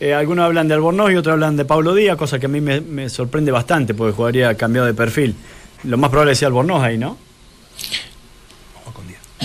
eh, 0.00 0.12
algunos 0.12 0.44
hablan 0.44 0.66
de 0.66 0.74
Albornoz 0.74 1.12
y 1.12 1.14
otros 1.14 1.34
hablan 1.34 1.56
de 1.56 1.64
Pablo 1.64 1.94
Díaz, 1.94 2.16
cosa 2.16 2.40
que 2.40 2.46
a 2.46 2.48
mí 2.48 2.60
me, 2.60 2.80
me 2.80 3.08
sorprende 3.08 3.52
bastante 3.52 3.94
porque 3.94 4.12
jugaría 4.12 4.56
cambiado 4.56 4.88
de 4.88 4.94
perfil. 4.94 5.36
Lo 5.84 5.96
más 5.98 6.10
probable 6.10 6.32
es 6.32 6.38
sea 6.40 6.48
Albornoz 6.48 6.82
ahí, 6.82 6.98
¿no? 6.98 7.16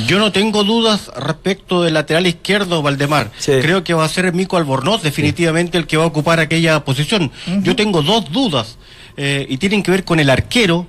Yo 0.08 0.18
no 0.18 0.32
tengo 0.32 0.64
dudas 0.64 1.12
respecto 1.20 1.84
del 1.84 1.94
lateral 1.94 2.26
izquierdo, 2.26 2.82
Valdemar. 2.82 3.30
Sí. 3.38 3.52
Creo 3.62 3.84
que 3.84 3.94
va 3.94 4.06
a 4.06 4.10
ser 4.10 4.34
Mico 4.34 4.58
Albornoz 4.58 5.04
definitivamente 5.04 5.78
el 5.78 5.86
que 5.86 5.98
va 5.98 6.06
a 6.06 6.08
ocupar 6.08 6.40
aquella 6.40 6.84
posición. 6.84 7.32
Yo 7.62 7.76
tengo 7.76 8.02
dos 8.02 8.32
dudas. 8.32 8.78
eh, 9.18 9.46
y 9.50 9.58
tienen 9.58 9.84
que 9.84 9.92
ver 9.92 10.04
con 10.06 10.20
el 10.20 10.30
arquero 10.30 10.88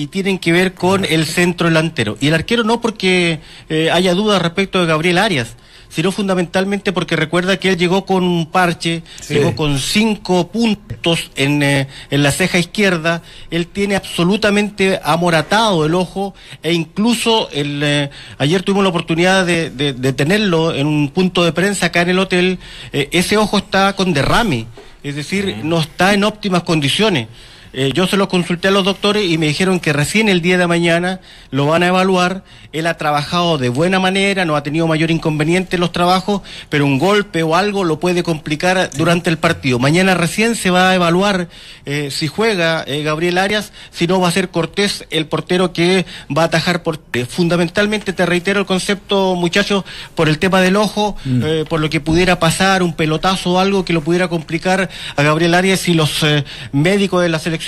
y 0.00 0.06
tienen 0.06 0.38
que 0.38 0.52
ver 0.52 0.72
con 0.74 1.04
el 1.04 1.26
centro 1.26 1.68
delantero. 1.68 2.16
Y 2.20 2.28
el 2.28 2.34
arquero 2.34 2.64
no 2.64 2.80
porque 2.80 3.40
eh, 3.68 3.90
haya 3.92 4.14
dudas 4.14 4.40
respecto 4.40 4.80
de 4.80 4.86
Gabriel 4.86 5.18
Arias, 5.18 5.56
sino 5.90 6.12
fundamentalmente 6.12 6.92
porque 6.92 7.16
recuerda 7.16 7.56
que 7.58 7.70
él 7.70 7.76
llegó 7.76 8.06
con 8.06 8.22
un 8.22 8.46
parche, 8.46 9.02
llegó 9.34 9.56
con 9.56 9.78
cinco 9.80 10.46
puntos 10.52 11.30
en, 11.34 11.62
eh, 11.64 11.88
en 12.10 12.22
la 12.22 12.30
ceja 12.30 12.58
izquierda, 12.58 13.22
él 13.50 13.66
tiene 13.66 13.96
absolutamente 13.96 15.00
amoratado 15.02 15.84
el 15.84 15.94
ojo 15.96 16.32
e 16.62 16.72
incluso 16.72 17.50
el, 17.52 17.80
eh, 17.82 18.10
ayer 18.38 18.62
tuvimos 18.62 18.84
la 18.84 18.90
oportunidad 18.90 19.44
de, 19.44 19.68
de- 19.70 19.92
de 19.92 20.12
tenerlo 20.12 20.72
en 20.74 20.86
un 20.86 21.10
punto 21.10 21.44
de 21.44 21.52
prensa 21.52 21.86
acá 21.86 22.02
en 22.02 22.10
el 22.10 22.18
hotel, 22.20 22.58
ese 22.92 23.36
ojo 23.36 23.58
está 23.58 23.94
con 23.96 24.12
derrame, 24.14 24.66
es 25.02 25.16
decir, 25.16 25.56
no 25.64 25.80
está 25.80 26.14
en 26.14 26.22
óptimas 26.24 26.62
condiciones. 26.62 27.26
Eh, 27.72 27.92
yo 27.94 28.06
se 28.06 28.16
lo 28.16 28.28
consulté 28.28 28.68
a 28.68 28.70
los 28.70 28.84
doctores 28.84 29.30
y 29.30 29.38
me 29.38 29.46
dijeron 29.46 29.78
que 29.78 29.92
recién 29.92 30.28
el 30.28 30.42
día 30.42 30.58
de 30.58 30.66
mañana 30.66 31.20
lo 31.50 31.66
van 31.66 31.82
a 31.82 31.88
evaluar. 31.88 32.42
Él 32.72 32.86
ha 32.86 32.94
trabajado 32.94 33.58
de 33.58 33.68
buena 33.68 34.00
manera, 34.00 34.44
no 34.44 34.56
ha 34.56 34.62
tenido 34.62 34.86
mayor 34.86 35.10
inconveniente 35.10 35.76
en 35.76 35.80
los 35.80 35.92
trabajos, 35.92 36.42
pero 36.68 36.84
un 36.84 36.98
golpe 36.98 37.42
o 37.42 37.56
algo 37.56 37.84
lo 37.84 38.00
puede 38.00 38.22
complicar 38.22 38.90
durante 38.96 39.30
el 39.30 39.38
partido. 39.38 39.78
Mañana 39.78 40.14
recién 40.14 40.54
se 40.54 40.70
va 40.70 40.90
a 40.90 40.94
evaluar 40.94 41.48
eh, 41.86 42.10
si 42.10 42.26
juega 42.26 42.84
eh, 42.86 43.02
Gabriel 43.02 43.38
Arias, 43.38 43.72
si 43.90 44.06
no 44.06 44.20
va 44.20 44.28
a 44.28 44.32
ser 44.32 44.50
Cortés 44.50 45.04
el 45.10 45.26
portero 45.26 45.72
que 45.72 46.06
va 46.36 46.42
a 46.42 46.46
atajar. 46.46 46.82
Por, 46.82 47.00
fundamentalmente 47.28 48.12
te 48.12 48.26
reitero 48.26 48.60
el 48.60 48.66
concepto, 48.66 49.34
muchachos, 49.36 49.84
por 50.14 50.28
el 50.28 50.38
tema 50.38 50.60
del 50.60 50.76
ojo, 50.76 51.16
eh, 51.26 51.64
por 51.68 51.80
lo 51.80 51.90
que 51.90 52.00
pudiera 52.00 52.38
pasar, 52.38 52.82
un 52.82 52.94
pelotazo 52.94 53.52
o 53.52 53.58
algo 53.58 53.84
que 53.84 53.92
lo 53.92 54.02
pudiera 54.02 54.28
complicar 54.28 54.88
a 55.16 55.22
Gabriel 55.22 55.54
Arias 55.54 55.88
y 55.88 55.94
los 55.94 56.24
médicos 56.72 57.22
de 57.22 57.28
la 57.28 57.38
selección 57.38 57.59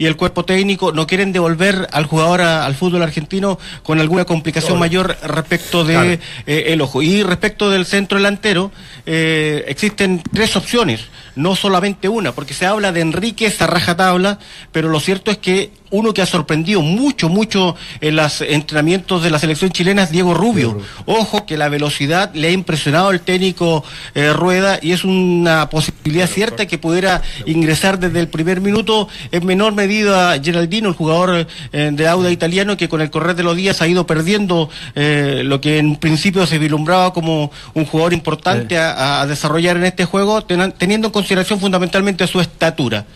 y 0.00 0.06
el 0.06 0.14
cuerpo 0.16 0.44
técnico 0.44 0.92
no 0.92 1.08
quieren 1.08 1.32
devolver 1.32 1.88
al 1.92 2.06
jugador 2.06 2.40
a- 2.40 2.64
al 2.66 2.76
fútbol 2.76 3.02
argentino 3.02 3.58
con 3.82 3.98
alguna 3.98 4.24
complicación 4.24 4.78
mayor 4.78 5.16
respecto 5.24 5.82
de 5.84 5.94
Claro. 5.94 6.10
eh, 6.46 6.64
el 6.68 6.80
ojo. 6.80 7.02
Y 7.02 7.24
respecto 7.24 7.68
del 7.68 7.84
centro 7.84 8.16
delantero, 8.18 8.70
eh, 9.06 9.64
existen 9.66 10.22
tres 10.32 10.54
opciones, 10.54 11.00
no 11.34 11.56
solamente 11.56 12.08
una, 12.08 12.30
porque 12.30 12.54
se 12.54 12.64
habla 12.66 12.92
de 12.92 13.00
Enríquez 13.00 13.60
a 13.60 13.66
rajatabla, 13.66 14.38
pero 14.70 14.88
lo 14.88 15.00
cierto 15.00 15.32
es 15.32 15.38
que 15.38 15.72
uno 15.90 16.14
que 16.14 16.22
ha 16.22 16.26
sorprendido 16.26 16.82
mucho, 16.82 17.28
mucho 17.28 17.76
en 18.00 18.16
los 18.16 18.40
entrenamientos 18.40 19.22
de 19.22 19.30
la 19.30 19.38
selección 19.38 19.70
chilena 19.70 20.04
es 20.04 20.10
Diego 20.10 20.34
Rubio. 20.34 20.80
Ojo 21.06 21.46
que 21.46 21.56
la 21.56 21.68
velocidad 21.68 22.30
le 22.34 22.48
ha 22.48 22.50
impresionado 22.50 23.08
al 23.08 23.20
técnico 23.20 23.84
eh, 24.14 24.32
Rueda 24.32 24.78
y 24.82 24.92
es 24.92 25.04
una 25.04 25.70
posibilidad 25.70 26.28
cierta 26.28 26.66
que 26.66 26.78
pudiera 26.78 27.22
ingresar 27.46 27.98
desde 27.98 28.20
el 28.20 28.28
primer 28.28 28.60
minuto. 28.60 29.08
En 29.32 29.46
menor 29.46 29.74
medida 29.74 30.40
Geraldino, 30.42 30.88
el 30.88 30.94
jugador 30.94 31.46
eh, 31.72 31.90
de 31.92 32.08
Auda 32.08 32.30
italiano 32.30 32.76
que 32.76 32.88
con 32.88 33.00
el 33.00 33.10
correr 33.10 33.36
de 33.36 33.42
los 33.42 33.56
días 33.56 33.80
ha 33.82 33.88
ido 33.88 34.06
perdiendo 34.06 34.70
eh, 34.94 35.42
lo 35.44 35.60
que 35.60 35.78
en 35.78 35.96
principio 35.96 36.46
se 36.46 36.58
vislumbraba 36.58 37.12
como 37.12 37.50
un 37.74 37.84
jugador 37.84 38.12
importante 38.12 38.78
a, 38.78 39.20
a 39.20 39.26
desarrollar 39.26 39.76
en 39.76 39.84
este 39.84 40.04
juego, 40.04 40.42
teniendo 40.42 41.08
en 41.08 41.12
consideración 41.12 41.60
fundamentalmente 41.60 42.26
su 42.26 42.40
estatura. 42.40 43.06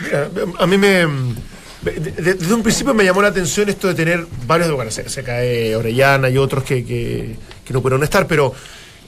Mira, 0.00 0.30
a 0.58 0.66
mí 0.66 0.78
me. 0.78 1.06
de- 1.82 2.00
de- 2.00 2.34
Desde 2.34 2.54
un 2.54 2.62
principio 2.62 2.94
me 2.94 3.04
llamó 3.04 3.22
la 3.22 3.28
atención 3.28 3.68
esto 3.68 3.88
de 3.88 3.94
tener 3.94 4.26
varios 4.46 4.68
de 4.68 4.74
bueno, 4.74 4.90
se, 4.90 5.08
se 5.08 5.22
cae 5.22 5.74
Orellana 5.76 6.28
y 6.30 6.38
otros 6.38 6.64
que, 6.64 6.84
que, 6.84 7.36
que 7.64 7.72
no 7.72 7.82
pudieron 7.82 8.02
estar, 8.02 8.26
pero 8.26 8.54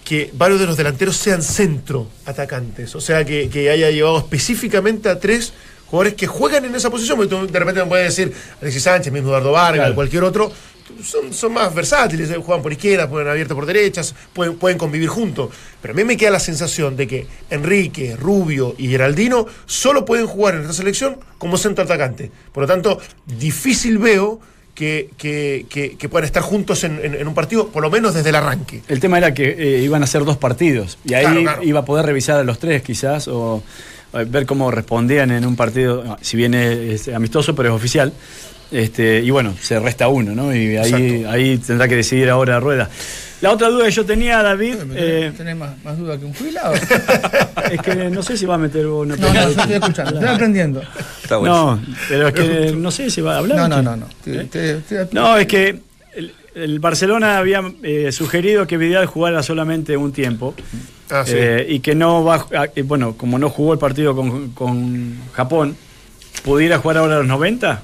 que 0.05 0.31
varios 0.35 0.61
de 0.61 0.67
los 0.67 0.77
delanteros 0.77 1.17
sean 1.17 1.43
centro 1.43 2.09
atacantes. 2.27 2.95
O 2.95 3.01
sea, 3.01 3.25
que, 3.25 3.49
que 3.49 3.71
haya 3.71 3.91
llevado 3.91 4.19
específicamente 4.19 5.09
a 5.09 5.19
tres 5.19 5.53
jugadores 5.87 6.15
que 6.15 6.27
juegan 6.27 6.65
en 6.65 6.75
esa 6.75 6.91
posición. 6.91 7.17
Porque 7.17 7.35
tú 7.35 7.47
de 7.47 7.59
repente 7.59 7.81
me 7.83 7.87
puedes 7.89 8.15
decir 8.17 8.33
Alexis 8.61 8.83
Sánchez, 8.83 9.13
mismo 9.13 9.29
Eduardo 9.29 9.53
Vargas, 9.53 9.79
Claro. 9.85 9.95
cualquier 9.95 10.25
otro. 10.25 10.53
Son, 11.03 11.33
son 11.33 11.53
más 11.55 11.75
versátiles, 11.75 12.29
eh, 12.31 12.37
juegan 12.37 12.63
por 12.63 12.71
izquierda, 12.73 13.09
pueden 13.09 13.27
abierto 13.29 13.55
por 13.55 13.65
derechas, 13.65 14.15
pueden, 14.35 14.57
pueden 14.57 14.77
convivir 14.77 15.09
juntos. 15.09 15.49
Pero 15.81 15.93
a 15.95 15.97
mí 15.97 16.05
me 16.05 16.17
queda 16.17 16.31
la 16.31 16.41
sensación 16.41 16.95
de 16.97 17.07
que 17.07 17.27
Enrique, 17.51 18.17
Rubio 18.17 18.75
y 18.77 18.89
Geraldino 18.89 19.47
solo 19.65 20.05
pueden 20.05 20.27
jugar 20.27 20.57
en 20.57 20.61
esta 20.63 20.75
selección 20.75 21.17
como 21.39 21.57
centro 21.57 21.85
atacante. 21.85 22.31
Por 22.53 22.65
lo 22.65 22.67
tanto, 22.67 23.01
difícil 23.27 23.99
veo 23.99 24.41
que, 24.75 25.09
que- 25.17 25.65
que- 25.71 25.97
que 25.97 26.09
puedan 26.09 26.27
estar 26.27 26.43
juntos 26.43 26.85
en, 26.85 27.01
en- 27.03 27.15
en 27.15 27.29
un 27.29 27.35
partido, 27.35 27.69
por 27.69 27.83
lo 27.83 27.91
menos 27.91 28.13
desde 28.13 28.29
el 28.29 28.35
arranque. 28.35 28.83
El 28.89 29.01
tema 29.01 29.17
era 29.19 29.33
que 29.33 29.51
eh, 29.57 29.81
iban 29.83 30.03
a 30.03 30.07
ser 30.07 30.25
dos 30.25 30.37
partidos 30.37 30.99
y 31.05 31.15
ahí 31.15 31.25
Claro, 31.25 31.41
claro. 31.43 31.63
iba 31.63 31.81
a 31.81 31.85
poder 31.85 32.05
revisar 32.07 32.39
a 32.41 32.45
los 32.45 32.59
tres 32.59 32.83
quizás 32.83 33.27
o 33.29 33.63
ver 34.13 34.47
cómo 34.47 34.71
respondían 34.71 35.31
en 35.33 35.45
un 35.47 35.57
partido, 35.57 36.17
si 36.21 36.37
bien 36.37 36.55
es, 36.55 37.09
es 37.09 37.15
amistoso 37.15 37.55
pero 37.55 37.71
es 37.71 37.75
oficial. 37.75 38.13
Este, 38.71 39.21
y 39.21 39.31
bueno, 39.31 39.55
se 39.61 39.79
resta 39.79 40.09
uno, 40.09 40.35
¿no? 40.35 40.55
Y 40.55 40.77
ahí, 40.77 41.25
ahí 41.29 41.59
tendrá 41.59 41.87
que 41.89 41.97
decidir 41.97 42.29
ahora 42.31 42.59
Rueda. 42.61 42.89
La 43.41 43.53
otra 43.53 43.69
duda 43.69 43.85
que 43.85 43.91
yo 43.91 44.07
tenía, 44.07 44.43
David, 44.43 44.77
eh, 44.95 45.33
Tenés 45.37 45.55
más, 45.57 45.73
más 45.85 45.99
duda 45.99 46.19
que 46.19 46.25
un 46.25 46.33
jubilado. 46.33 46.75
es 47.71 47.81
que 47.83 47.95
no 48.11 48.23
sé 48.23 48.37
si 48.39 48.47
va 48.47 48.55
a 48.55 48.59
meter 48.59 48.87
una 48.87 49.17
No, 49.17 49.33
no, 49.35 49.43
yo 49.43 49.49
estoy 49.51 49.73
escuchando, 49.75 50.15
estoy 50.15 50.35
aprendiendo. 50.35 50.83
Está 51.23 51.37
bueno. 51.37 51.77
No, 51.77 51.83
pero 52.09 52.29
es 52.29 52.35
que 52.35 52.73
no 52.75 52.91
sé 52.91 53.11
si 53.11 53.21
va 53.21 53.35
a 53.35 53.39
hablar. 53.39 53.59
No, 53.59 53.69
no, 53.69 53.83
no, 53.83 53.97
no. 53.97 54.07
Te- 54.25 54.45
te- 54.45 54.75
te- 54.81 55.09
No, 55.13 55.37
es 55.37 55.47
que 55.47 55.79
el, 56.17 56.33
el 56.55 56.79
Barcelona 56.81 57.37
había 57.39 57.63
eh, 57.83 58.13
sugerido 58.13 58.67
que 58.67 58.79
Vidal 58.79 59.07
jugara 59.07 59.43
solamente 59.43 59.95
un 59.97 60.13
tiempo. 60.13 60.55
Ah, 61.11 61.25
sí. 61.27 61.35
eh, 61.37 61.67
y 61.69 61.81
que 61.81 61.95
no 61.95 62.25
va, 62.25 62.37
a- 62.57 62.69
eh, 62.75 62.83
bueno, 62.83 63.15
como 63.17 63.39
no 63.39 63.51
jugó 63.51 63.75
el 63.75 63.79
partido 63.79 64.17
con, 64.17 64.53
con 64.53 65.17
Japón, 65.35 65.77
pudiera 66.45 66.79
jugar 66.79 66.97
ahora 66.97 67.17
a 67.17 67.19
los 67.19 67.27
90. 67.27 67.83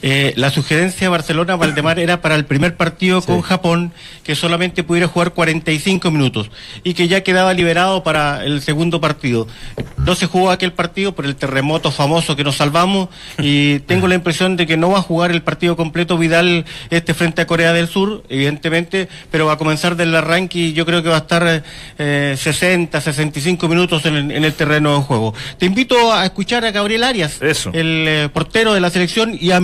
Eh, 0.00 0.32
la 0.36 0.50
sugerencia 0.50 1.06
de 1.06 1.08
Barcelona 1.08 1.56
Valdemar 1.56 1.98
era 1.98 2.20
para 2.20 2.36
el 2.36 2.44
primer 2.44 2.76
partido 2.76 3.20
con 3.20 3.40
Japón 3.40 3.92
que 4.22 4.36
solamente 4.36 4.84
pudiera 4.84 5.08
jugar 5.08 5.32
45 5.32 6.10
minutos 6.10 6.50
y 6.84 6.94
que 6.94 7.08
ya 7.08 7.22
quedaba 7.22 7.52
liberado 7.52 8.04
para 8.04 8.44
el 8.44 8.62
segundo 8.62 9.00
partido. 9.00 9.48
No 9.96 10.14
se 10.14 10.26
jugó 10.26 10.50
aquel 10.50 10.72
partido 10.72 11.14
por 11.14 11.24
el 11.24 11.34
terremoto 11.34 11.90
famoso 11.90 12.36
que 12.36 12.44
nos 12.44 12.56
salvamos 12.56 13.08
y 13.38 13.80
tengo 13.86 14.06
la 14.06 14.14
impresión 14.14 14.56
de 14.56 14.66
que 14.66 14.76
no 14.76 14.90
va 14.90 14.98
a 14.98 15.02
jugar 15.02 15.32
el 15.32 15.42
partido 15.42 15.76
completo 15.76 16.16
Vidal 16.16 16.64
este 16.90 17.14
frente 17.14 17.42
a 17.42 17.46
Corea 17.46 17.72
del 17.72 17.88
Sur, 17.88 18.22
evidentemente, 18.28 19.08
pero 19.30 19.46
va 19.46 19.54
a 19.54 19.58
comenzar 19.58 19.96
del 19.96 20.14
arranque 20.14 20.58
y 20.58 20.72
yo 20.74 20.86
creo 20.86 21.02
que 21.02 21.08
va 21.08 21.16
a 21.16 21.20
estar 21.20 21.64
eh, 21.98 22.34
60, 22.38 23.00
65 23.00 23.68
minutos 23.68 24.04
en 24.06 24.14
el, 24.14 24.30
en 24.30 24.44
el 24.44 24.52
terreno 24.54 24.94
de 24.96 25.02
juego. 25.02 25.34
Te 25.58 25.66
invito 25.66 26.12
a 26.12 26.24
escuchar 26.24 26.64
a 26.64 26.70
Gabriel 26.70 27.02
Arias, 27.02 27.42
Eso. 27.42 27.70
el 27.72 28.04
eh, 28.06 28.28
portero 28.32 28.74
de 28.74 28.80
la 28.80 28.90
selección 28.90 29.36
y 29.38 29.50
a 29.50 29.60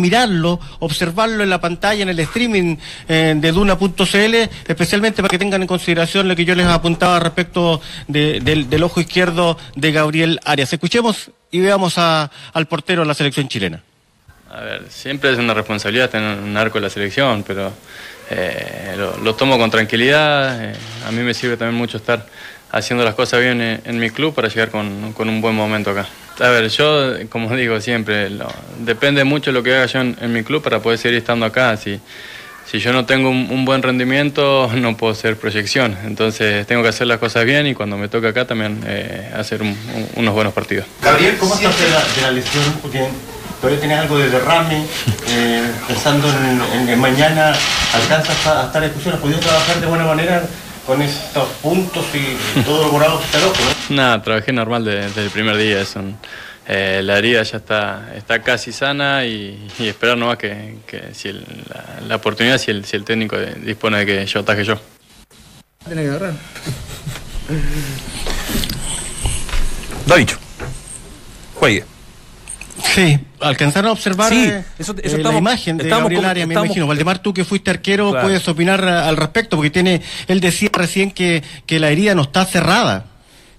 observarlo 0.79 1.43
en 1.43 1.51
la 1.51 1.61
pantalla, 1.61 2.03
en 2.03 2.09
el 2.09 2.19
streaming 2.21 2.77
eh, 3.09 3.35
de 3.37 3.53
Duna.cl, 3.53 4.35
especialmente 4.67 5.23
para 5.23 5.31
que 5.31 5.39
tengan 5.39 5.63
en 5.63 5.69
consideración 5.69 6.29
lo 6.29 6.37
que 6.37 6.45
yo 6.45 6.55
les 6.55 6.67
apuntaba 6.67 7.21
respecto 7.21 7.81
de- 8.09 8.41
del, 8.41 8.83
ojo 8.83 9.01
izquierdo 9.01 9.59
de 9.77 9.93
Gabriel 9.93 10.41
Arias. 10.45 10.73
Escuchemos 10.73 11.31
y 11.51 11.61
veamos 11.61 11.99
al 11.99 12.67
portero 12.69 13.03
de 13.03 13.09
la 13.09 13.15
selección 13.15 13.49
chilena. 13.49 13.83
A 14.51 14.61
ver, 14.61 14.85
siempre 14.89 15.33
es 15.33 15.39
una 15.39 15.55
responsabilidad 15.55 16.11
tener 16.11 16.39
un 16.39 16.57
arco 16.57 16.79
en 16.79 16.85
la 16.85 16.91
selección, 16.91 17.43
pero 17.43 17.73
eh, 18.31 18.95
lo, 18.97 19.35
tomo 19.35 19.59
con 19.59 19.71
tranquilidad. 19.71 20.65
eh, 20.65 20.75
a 21.07 21.11
mí 21.11 21.23
me 21.23 21.35
sirve 21.35 21.57
también 21.57 21.77
mucho 21.77 21.97
estar 21.97 22.27
haciendo 22.71 23.05
las 23.05 23.15
cosas 23.15 23.41
bien 23.41 23.61
en, 23.85 23.99
mi 23.99 24.11
club 24.11 24.35
para 24.35 24.49
llegar 24.49 24.71
con 24.71 25.29
un 25.29 25.41
buen 25.41 25.55
momento 25.55 25.91
acá. 25.91 26.07
A 26.41 26.49
ver, 26.49 26.69
yo, 26.69 27.13
como 27.29 27.55
digo 27.57 27.81
siempre, 27.81 28.31
lo- 28.31 28.53
depende 28.81 29.25
mucho 29.25 29.51
de 29.51 29.55
lo 29.55 29.63
que 29.63 29.75
haga 29.75 29.87
yo 29.87 30.01
en, 30.01 30.17
en 30.21 30.33
mi 30.33 30.43
club 30.43 30.63
para 30.63 30.81
poder 30.81 30.99
seguir 30.99 31.19
estando 31.19 31.47
acá. 31.47 31.77
Si, 31.77 32.01
si 32.71 32.79
yo 32.81 32.93
no 32.93 33.05
tengo 33.07 33.29
un, 33.31 33.49
un 33.51 33.65
buen 33.65 33.83
rendimiento, 33.83 34.71
no 34.75 34.97
puedo 34.97 35.13
hacer 35.13 35.37
proyección. 35.37 35.97
Entonces 36.05 36.67
tengo 36.67 36.83
que 36.83 36.89
hacer 36.89 37.07
las 37.07 37.19
cosas 37.19 37.45
bien 37.45 37.67
y 37.67 37.75
cuando 37.75 37.97
me 37.97 38.09
toca 38.09 38.29
acá 38.29 38.47
también 38.47 38.83
eh, 38.87 39.31
hacer 39.37 39.63
un- 39.63 39.69
un- 39.69 40.09
unos 40.17 40.35
buenos 40.35 40.53
partidos. 40.53 40.87
Gabriel, 41.03 41.37
¿cómo 41.39 41.55
estás 41.55 41.79
de 41.79 41.91
la, 41.91 41.99
de 42.01 42.23
la 42.23 42.31
lesión? 42.33 42.65
Porque 42.83 43.07
todavía 43.61 43.81
tienes 43.81 43.99
algo 44.01 44.19
de 44.19 44.29
derrame, 44.31 44.85
eh, 45.29 45.63
pensando 45.87 46.29
en, 46.29 46.81
en- 46.83 46.89
en 46.89 46.99
mañana, 47.01 47.53
¿alcanzas 47.95 48.47
a, 48.47 48.63
a 48.63 48.67
estar 48.67 48.83
en 48.83 48.89
discusión? 48.91 49.15
¿Has 49.15 49.21
podido 49.21 49.39
trabajar 49.39 49.81
de 49.81 49.87
buena 49.87 50.05
manera 50.05 50.43
con 50.87 51.01
estos 51.03 51.49
puntos 51.63 52.05
y 52.15 52.61
todo 52.63 52.85
lo 52.87 52.93
morado 52.93 53.21
está 53.21 53.39
loco, 53.41 53.57
no? 53.91 53.97
Nada, 53.97 54.23
trabajé 54.23 54.53
normal 54.53 54.85
de- 54.85 55.03
desde 55.03 55.23
el 55.25 55.31
primer 55.31 55.57
día. 55.57 55.81
Es 55.81 55.97
un- 55.97 56.17
eh, 56.67 57.01
la 57.03 57.19
herida 57.19 57.43
ya 57.43 57.59
está, 57.59 58.13
está 58.17 58.43
casi 58.43 58.73
sana 58.73 59.25
y, 59.27 59.69
y 59.79 59.89
esperar 59.89 60.17
nomás 60.17 60.39
que, 60.39 60.79
que 60.87 61.15
si 61.15 61.29
el- 61.29 61.45
la, 61.69 62.01
la 62.07 62.17
oportunidad, 62.17 62.59
si 62.59 62.71
el, 62.71 62.85
si 62.85 62.97
el 62.97 63.05
técnico 63.05 63.37
dispone 63.39 63.99
de 63.99 64.07
que 64.07 64.27
yo 64.27 64.41
ataje 64.41 64.65
yo. 64.65 64.79
Tiene 65.87 66.03
que 66.03 66.09
agarrar. 66.09 66.33
Da 70.07 70.17
dicho. 70.17 70.39
Juegue. 71.55 71.85
Sí, 72.83 73.19
alcanzaron 73.41 73.91
a 73.91 73.93
observar 73.93 74.33
Sí, 74.33 74.47
eh, 74.47 74.65
eso- 74.79 74.95
eh, 75.03 75.19
la 75.19 75.37
imagen 75.37 75.77
de 75.77 75.85
estamos 75.85 76.05
Gabriel 76.05 76.25
Arias, 76.25 76.49
me 76.49 76.55
estamos- 76.55 76.67
imagino. 76.69 76.87
Valdemar, 76.87 77.19
tú 77.21 77.33
que 77.33 77.45
fuiste 77.45 77.71
arquero, 77.71 78.11
Claro. 78.11 78.27
puedes 78.27 78.47
opinar 78.49 78.83
eh, 78.83 78.89
al 78.91 79.17
respecto, 79.17 79.57
porque 79.57 79.71
tiene, 79.71 80.03
él 80.29 80.41
decía 80.41 80.71
recién 80.73 81.11
que, 81.11 81.43
que 81.67 81.79
la 81.79 81.91
herida 81.91 82.15
no 82.15 82.23
está 82.23 82.45
cerrada. 82.45 83.07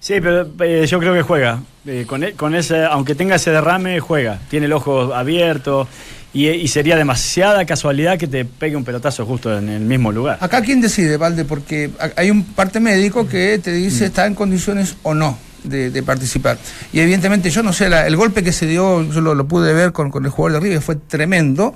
Sí, 0.00 0.14
pero 0.20 0.46
eh, 0.60 0.86
yo 0.86 0.98
creo 1.00 1.14
que 1.14 1.22
juega. 1.22 1.60
Eh, 1.86 2.04
con, 2.06 2.24
e- 2.24 2.32
con 2.32 2.54
ese, 2.54 2.84
aunque 2.84 3.14
tenga 3.14 3.36
ese 3.36 3.50
derrame, 3.50 4.00
juega. 4.00 4.38
Tiene 4.50 4.66
el 4.66 4.72
ojo 4.72 5.14
abierto 5.14 5.88
y, 6.34 6.48
y 6.48 6.68
sería 6.68 6.96
demasiada 6.96 7.64
casualidad 7.64 8.18
que 8.18 8.26
te 8.26 8.44
pegue 8.44 8.76
un 8.76 8.84
pelotazo 8.84 9.24
justo 9.24 9.56
en 9.56 9.68
el 9.68 9.80
mismo 9.82 10.12
lugar. 10.12 10.36
Acá 10.40 10.60
quién 10.62 10.80
decide, 10.80 11.16
Valde, 11.16 11.44
porque 11.44 11.90
hay 12.16 12.30
un 12.30 12.44
parte 12.44 12.80
médico 12.80 13.26
que 13.26 13.58
te 13.58 13.72
dice 13.72 14.06
está 14.06 14.26
en 14.26 14.34
condiciones 14.34 14.96
o 15.02 15.14
no 15.14 15.38
de, 15.68 15.90
de 15.90 16.02
participar. 16.02 16.58
Y 16.92 17.00
evidentemente 17.00 17.50
yo 17.50 17.62
no 17.62 17.72
sé, 17.72 17.88
la- 17.88 18.06
el 18.06 18.16
golpe 18.16 18.42
que 18.42 18.52
se 18.52 18.66
dio, 18.66 19.02
yo 19.10 19.20
lo, 19.20 19.34
lo 19.34 19.46
pude 19.46 19.72
ver 19.72 19.92
con, 19.92 20.10
con 20.10 20.24
el 20.24 20.30
jugador 20.30 20.60
de 20.60 20.66
River, 20.68 20.82
fue 20.82 20.96
tremendo. 20.96 21.74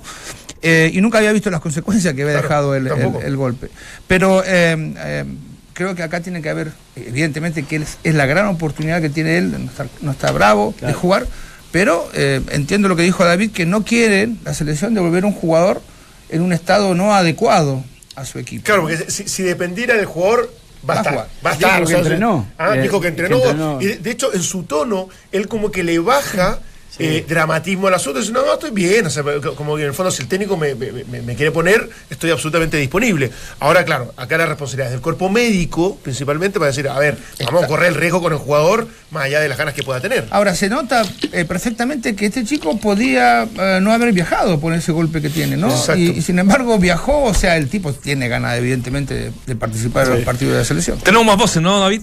eh, 0.61 0.91
y 0.93 1.01
nunca 1.01 1.17
había 1.17 1.31
visto 1.31 1.49
las 1.49 1.59
consecuencias 1.61 2.13
que 2.13 2.21
había 2.23 2.33
Claro, 2.41 2.47
dejado 2.73 2.75
el, 2.75 2.87
el- 3.25 3.35
golpe. 3.37 3.69
Pero 4.07 4.43
eh, 4.45 4.93
eh, 4.97 5.25
creo 5.73 5.95
que 5.95 6.03
acá 6.03 6.19
tiene 6.21 6.41
que 6.41 6.49
haber, 6.49 6.71
evidentemente 6.95 7.63
que 7.63 7.77
es, 7.77 7.97
es 8.03 8.13
la 8.15 8.25
gran 8.25 8.45
oportunidad 8.47 9.01
que 9.01 9.09
tiene 9.09 9.37
él, 9.37 9.51
no 9.51 9.69
estar, 9.71 9.87
no 10.01 10.11
está 10.11 10.31
bravo 10.31 10.73
de 10.81 10.93
jugar, 10.93 11.25
pero 11.71 12.09
eh, 12.13 12.41
entiendo 12.51 12.89
lo 12.89 12.95
que 12.95 13.03
dijo 13.03 13.23
David, 13.25 13.51
que 13.51 13.65
no 13.65 13.83
quieren 13.85 14.39
la 14.43 14.53
selección 14.53 14.93
de 14.93 14.99
volver 15.01 15.25
un 15.25 15.31
jugador 15.33 15.81
en 16.29 16.41
un 16.41 16.53
estado 16.53 16.93
no 16.95 17.13
adecuado 17.15 17.83
a 18.15 18.25
su 18.25 18.37
equipo. 18.39 18.63
Claro, 18.65 18.81
porque 18.83 18.97
si, 19.09 19.27
si 19.27 19.41
dependiera 19.43 19.95
del 19.95 20.05
jugador, 20.05 20.53
va 20.87 20.93
a 20.93 20.97
estar. 20.97 21.13
jugar. 21.13 21.27
Va 21.45 21.51
a 21.51 21.55
Dijo 21.55 21.85
que 21.87 21.93
entrenó. 21.95 22.47
Ah, 22.57 22.75
Eh, 22.75 22.81
dijo 22.81 22.99
que 22.99 23.01
que 23.03 23.07
entrenó. 23.09 23.37
entrenó. 23.37 23.81
Y 23.81 23.85
de, 23.87 23.97
de 23.97 24.11
hecho, 24.11 24.33
en 24.33 24.41
su 24.43 24.63
tono, 24.63 25.09
él 25.31 25.47
como 25.47 25.71
que 25.71 25.83
le 25.83 25.99
baja. 25.99 26.59
Eh, 27.03 27.25
dramatismo 27.27 27.87
al 27.87 27.93
asunto, 27.95 28.19
dice, 28.19 28.31
no, 28.31 28.45
no, 28.45 28.53
estoy 28.53 28.71
bien, 28.71 29.05
o 29.05 29.09
sea, 29.09 29.23
como 29.55 29.75
que 29.75 29.81
en 29.83 29.87
el 29.89 29.93
fondo 29.93 30.11
si 30.11 30.21
el 30.23 30.27
técnico 30.27 30.57
me, 30.57 30.75
me- 30.75 30.91
me- 31.05 31.21
me 31.21 31.35
quiere 31.35 31.51
poner, 31.51 31.89
estoy 32.09 32.31
absolutamente 32.31 32.77
disponible. 32.77 33.31
Ahora, 33.59 33.83
claro, 33.85 34.13
acá 34.17 34.37
la 34.37 34.45
responsabilidad 34.45 34.87
es 34.87 34.93
del 34.93 35.01
cuerpo 35.01 35.29
médico, 35.29 35.97
principalmente, 36.03 36.59
para 36.59 36.69
decir, 36.69 36.87
a 36.87 36.97
ver, 36.99 37.17
vamos 37.45 37.63
a 37.63 37.67
correr 37.67 37.89
el 37.89 37.95
riesgo 37.95 38.21
con 38.21 38.33
el 38.33 38.39
jugador, 38.39 38.87
más 39.11 39.23
allá 39.25 39.39
de 39.39 39.49
las 39.49 39.57
ganas 39.57 39.73
que 39.73 39.83
pueda 39.83 39.99
tener. 39.99 40.27
Ahora, 40.31 40.55
se 40.55 40.69
nota 40.69 41.03
eh, 41.31 41.45
perfectamente 41.45 42.15
que 42.15 42.25
este 42.27 42.43
chico 42.45 42.77
podía 42.79 43.43
eh, 43.43 43.79
no 43.81 43.91
haber 43.91 44.13
viajado 44.13 44.59
por 44.59 44.73
ese 44.73 44.91
golpe 44.91 45.21
que 45.21 45.29
tiene, 45.29 45.57
¿no? 45.57 45.67
Y, 45.97 46.09
y 46.11 46.21
sin 46.21 46.39
embargo 46.39 46.77
viajó, 46.79 47.23
o 47.23 47.33
sea, 47.33 47.57
el 47.57 47.67
tipo 47.69 47.93
tiene 47.93 48.27
ganas, 48.27 48.57
evidentemente, 48.57 49.13
de, 49.13 49.31
de 49.45 49.55
participar 49.55 50.07
en 50.07 50.13
los 50.13 50.23
partidos 50.23 50.53
de 50.53 50.59
la 50.59 50.65
selección. 50.65 50.99
Tenemos 50.99 51.25
más 51.25 51.37
voces, 51.37 51.61
¿no, 51.61 51.79
David? 51.79 52.01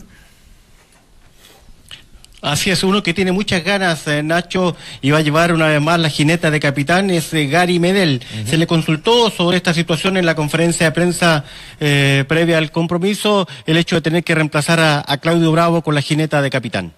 Así 2.40 2.70
es, 2.70 2.84
uno 2.84 3.02
que 3.02 3.12
tiene 3.14 3.32
muchas 3.32 3.64
ganas, 3.64 4.06
eh, 4.06 4.22
Nacho, 4.22 4.76
y 5.02 5.10
va 5.10 5.18
a 5.18 5.22
llevar 5.22 5.52
una 5.52 5.66
vez 5.66 5.80
más 5.80 5.98
la 5.98 6.08
jineta 6.08 6.52
de 6.52 6.60
capitán, 6.60 7.10
es 7.10 7.34
eh, 7.34 7.48
Gary 7.48 7.80
Medel. 7.80 8.22
Se 8.46 8.56
le 8.56 8.68
consultó 8.68 9.28
sobre 9.30 9.56
esta 9.56 9.74
situación 9.74 10.16
en 10.16 10.24
la 10.24 10.36
conferencia 10.36 10.86
de 10.86 10.92
prensa 10.92 11.44
eh, 11.80 12.24
previa 12.28 12.58
al 12.58 12.70
compromiso, 12.70 13.48
el 13.66 13.76
hecho 13.76 13.96
de 13.96 14.02
tener 14.02 14.22
que 14.22 14.36
reemplazar 14.36 14.78
a, 14.78 15.04
a 15.04 15.18
Claudio 15.18 15.50
Bravo 15.50 15.82
con 15.82 15.96
la 15.96 16.00
jineta 16.00 16.40
de 16.40 16.50
capitán. 16.50 16.92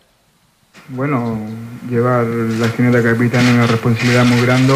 Bueno, 0.88 1.38
llevar 1.88 2.26
la 2.26 2.68
jineta 2.68 3.02
capitán 3.02 3.46
es 3.46 3.54
una 3.54 3.66
responsabilidad 3.66 4.26
muy 4.26 4.42
grande. 4.42 4.74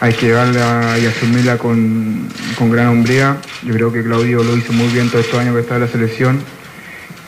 Hay 0.00 0.14
que 0.14 0.26
llevarla 0.26 0.98
y 0.98 1.06
asumirla 1.06 1.58
con, 1.58 2.28
con 2.58 2.70
gran 2.70 2.88
hombría. 2.88 3.36
Yo 3.62 3.74
creo 3.74 3.92
que 3.92 4.02
Claudio 4.02 4.42
lo 4.42 4.56
hizo 4.56 4.72
muy 4.72 4.88
bien 4.88 5.10
todos 5.10 5.26
estos 5.26 5.38
años 5.38 5.54
que 5.54 5.60
está 5.60 5.76
en 5.76 5.82
la 5.82 5.88
selección. 5.88 6.42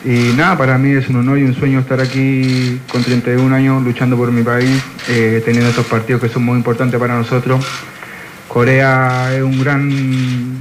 Y 0.04 0.32
nada, 0.36 0.58
para 0.58 0.78
mí 0.78 0.90
es 0.90 1.08
un 1.08 1.16
honor 1.16 1.38
y 1.38 1.44
un 1.44 1.54
sueño 1.54 1.78
estar 1.78 2.00
aquí 2.00 2.80
con 2.90 3.04
31 3.04 3.54
años 3.54 3.82
luchando 3.82 4.16
por 4.16 4.32
mi 4.32 4.42
país, 4.42 4.82
eh, 5.08 5.40
teniendo 5.44 5.70
estos 5.70 5.86
partidos 5.86 6.20
que 6.20 6.28
son 6.28 6.44
muy 6.44 6.56
importantes 6.56 6.98
para 6.98 7.16
nosotros. 7.16 7.64
Corea 8.48 9.32
es 9.34 9.42
un 9.42 9.62
gran, 9.62 10.58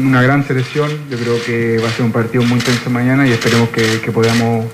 una 0.00 0.22
gran 0.22 0.46
selección. 0.46 0.90
Yo 1.10 1.18
creo 1.18 1.42
que 1.44 1.78
va 1.78 1.88
a 1.88 1.92
ser 1.92 2.04
un 2.04 2.12
partido 2.12 2.44
muy 2.44 2.58
intenso 2.58 2.88
mañana 2.88 3.26
y 3.26 3.32
esperemos 3.32 3.68
que, 3.70 4.00
que 4.00 4.12
podamos 4.12 4.66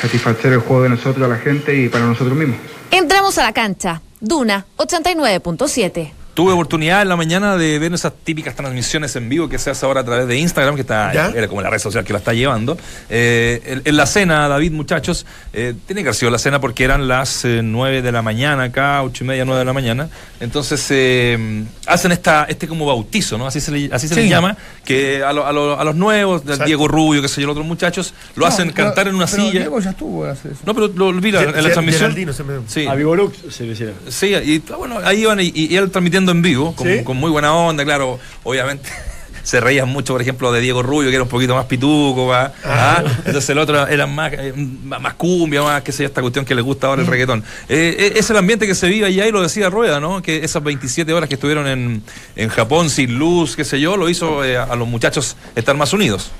satisfacer 0.00 0.52
el 0.52 0.58
juego 0.58 0.82
de 0.82 0.88
nosotros, 0.90 1.24
a 1.24 1.28
la 1.28 1.38
gente 1.38 1.74
y 1.76 1.88
para 1.88 2.06
nosotros 2.06 2.36
mismos. 2.36 2.56
Entramos 2.90 3.38
a 3.38 3.44
la 3.44 3.52
cancha. 3.52 4.00
Duna 4.20 4.66
89.7. 4.78 6.17
Tuve 6.38 6.52
oportunidad 6.52 7.02
en 7.02 7.08
la 7.08 7.16
mañana 7.16 7.56
de 7.56 7.80
ver 7.80 7.92
esas 7.92 8.12
típicas 8.22 8.54
transmisiones 8.54 9.16
en 9.16 9.28
vivo 9.28 9.48
que 9.48 9.58
se 9.58 9.70
hace 9.70 9.84
ahora 9.84 10.02
a 10.02 10.04
través 10.04 10.28
de 10.28 10.38
Instagram, 10.38 10.76
que 10.76 10.82
está 10.82 11.12
¿Ya? 11.12 11.32
era 11.34 11.48
como 11.48 11.60
la 11.62 11.68
red 11.68 11.80
social 11.80 12.04
que 12.04 12.12
la 12.12 12.20
está 12.20 12.32
llevando. 12.32 12.78
Eh, 13.10 13.60
en, 13.66 13.82
en 13.84 13.96
la 13.96 14.06
cena, 14.06 14.46
David, 14.46 14.70
muchachos, 14.70 15.26
eh, 15.52 15.74
tiene 15.88 16.02
que 16.02 16.10
haber 16.10 16.14
sido 16.14 16.30
la 16.30 16.38
cena 16.38 16.60
porque 16.60 16.84
eran 16.84 17.08
las 17.08 17.44
eh, 17.44 17.60
9 17.64 18.02
de 18.02 18.12
la 18.12 18.22
mañana 18.22 18.62
acá, 18.62 19.02
ocho 19.02 19.24
y 19.24 19.26
media, 19.26 19.44
9 19.44 19.58
de 19.58 19.64
la 19.64 19.72
mañana. 19.72 20.10
Entonces 20.38 20.86
eh, 20.90 21.64
hacen 21.86 22.12
esta, 22.12 22.44
este 22.44 22.68
como 22.68 22.86
bautizo, 22.86 23.36
¿no? 23.36 23.48
Así 23.48 23.60
se 23.60 23.72
le, 23.72 23.92
así 23.92 24.06
se 24.06 24.14
Sí. 24.14 24.20
le 24.20 24.28
llama, 24.28 24.56
que 24.84 25.24
a, 25.24 25.32
lo- 25.32 25.44
a 25.44 25.52
lo- 25.52 25.80
a 25.80 25.82
los 25.82 25.96
nuevos, 25.96 26.42
Exacto. 26.42 26.66
Diego 26.66 26.86
Rubio, 26.86 27.20
que 27.20 27.26
sé 27.26 27.40
yo, 27.40 27.48
los 27.48 27.54
otros 27.54 27.66
muchachos, 27.66 28.14
lo 28.36 28.42
No, 28.42 28.46
hacen 28.46 28.70
pero- 28.72 28.86
cantar 28.86 29.08
en 29.08 29.16
una 29.16 29.26
pero 29.26 29.42
silla. 29.42 29.58
Diego 29.58 29.80
ya 29.80 29.90
estuvo 29.90 30.24
hace 30.24 30.50
eso. 30.52 30.60
No, 30.64 30.72
pero 30.72 30.86
lo 30.86 31.12
vi 31.20 31.32
la- 31.32 31.42
en 31.42 31.46
la 31.64 31.70
transmisión. 31.72 32.12
Geraldino 32.12 32.32
se 32.32 32.44
me- 32.44 32.60
Sí. 32.68 32.86
A 32.86 32.94
Vivolux 32.94 33.36
se 33.50 33.64
le 33.64 33.72
hicieron. 33.72 33.96
Sí, 34.08 34.26
y 34.28 34.62
ah, 34.72 34.76
bueno, 34.76 35.00
ahí 35.02 35.22
iban 35.22 35.40
y, 35.40 35.50
y 35.52 35.74
él 35.74 35.90
transmitiendo 35.90 36.27
en 36.30 36.42
vivo, 36.42 36.74
con, 36.74 36.86
¿Sí? 36.86 37.04
con 37.04 37.16
muy 37.16 37.30
buena 37.30 37.54
onda, 37.54 37.84
claro, 37.84 38.18
obviamente. 38.44 38.88
Se 39.42 39.60
reían 39.60 39.88
mucho, 39.88 40.12
por 40.12 40.20
ejemplo, 40.20 40.52
de 40.52 40.60
Diego 40.60 40.82
Rubio, 40.82 41.08
que 41.08 41.14
era 41.14 41.22
un 41.22 41.28
poquito 41.30 41.54
más 41.54 41.64
pituco, 41.64 42.26
¿va? 42.26 42.52
Ah, 42.64 43.02
entonces 43.24 43.48
el 43.48 43.56
otro 43.56 43.86
era 43.86 44.06
más, 44.06 44.30
eh, 44.34 44.52
más 44.54 45.14
cumbia, 45.14 45.62
más 45.62 45.80
que 45.82 45.90
sé 45.90 46.02
yo, 46.02 46.08
esta 46.08 46.20
cuestión 46.20 46.44
que 46.44 46.54
les 46.54 46.62
gusta 46.62 46.88
ahora 46.88 47.00
el 47.00 47.08
reggaetón. 47.08 47.42
Eh, 47.66 47.96
eh, 47.98 48.12
es 48.16 48.28
el 48.28 48.36
ambiente 48.36 48.66
que 48.66 48.74
se 48.74 48.88
vive 48.88 49.06
allá 49.06 49.26
y 49.26 49.32
lo 49.32 49.40
decía 49.40 49.70
Rueda, 49.70 50.00
¿no? 50.00 50.20
Que 50.20 50.44
esas 50.44 50.62
27 50.62 51.10
horas 51.14 51.30
que 51.30 51.36
estuvieron 51.36 51.66
en, 51.66 52.02
en 52.36 52.48
Japón 52.50 52.90
sin 52.90 53.18
luz, 53.18 53.56
qué 53.56 53.64
sé 53.64 53.80
yo, 53.80 53.96
lo 53.96 54.10
hizo 54.10 54.44
eh, 54.44 54.58
a 54.58 54.76
los 54.76 54.86
muchachos 54.86 55.34
estar 55.56 55.74
más 55.78 55.94
unidos. 55.94 56.30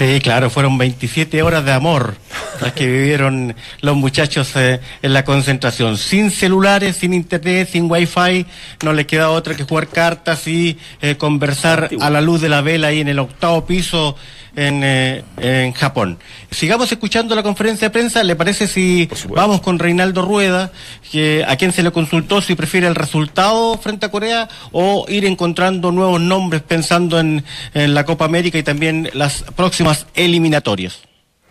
Sí, 0.00 0.18
claro, 0.22 0.48
fueron 0.48 0.78
27 0.78 1.42
horas 1.42 1.62
de 1.62 1.72
amor 1.72 2.14
las 2.62 2.72
que 2.72 2.86
vivieron 2.86 3.54
los 3.82 3.96
muchachos 3.96 4.50
eh, 4.56 4.80
en 5.02 5.12
la 5.12 5.26
concentración. 5.26 5.98
Sin 5.98 6.30
celulares, 6.30 6.96
sin 6.96 7.12
internet, 7.12 7.68
sin 7.70 7.84
wifi, 7.90 8.46
no 8.82 8.94
les 8.94 9.04
queda 9.04 9.28
otra 9.28 9.54
que 9.54 9.64
jugar 9.64 9.88
cartas 9.88 10.48
y 10.48 10.78
eh, 11.02 11.16
conversar 11.16 11.90
a 12.00 12.08
la 12.08 12.22
luz 12.22 12.40
de 12.40 12.48
la 12.48 12.62
vela 12.62 12.88
ahí 12.88 13.00
en 13.00 13.08
el 13.08 13.18
octavo 13.18 13.66
piso 13.66 14.16
en, 14.60 14.82
eh, 14.84 15.24
en 15.38 15.72
Japón. 15.72 16.18
Sigamos 16.50 16.92
escuchando 16.92 17.34
la 17.34 17.42
conferencia 17.42 17.88
de 17.88 17.92
prensa. 17.92 18.22
¿Le 18.22 18.36
parece 18.36 18.68
si 18.68 19.08
vamos 19.28 19.62
con 19.62 19.78
Reinaldo 19.78 20.22
Rueda, 20.22 20.70
que, 21.10 21.44
a 21.46 21.56
quien 21.56 21.72
se 21.72 21.82
le 21.82 21.90
consultó 21.90 22.42
si 22.42 22.54
prefiere 22.54 22.86
el 22.86 22.94
resultado 22.94 23.78
frente 23.78 24.06
a 24.06 24.10
Corea 24.10 24.48
o 24.72 25.06
ir 25.08 25.24
encontrando 25.24 25.92
nuevos 25.92 26.20
nombres 26.20 26.62
pensando 26.62 27.18
en, 27.18 27.42
en 27.72 27.94
la 27.94 28.04
Copa 28.04 28.26
América 28.26 28.58
y 28.58 28.62
también 28.62 29.08
las 29.14 29.44
próximas 29.56 30.06
eliminatorias? 30.14 31.00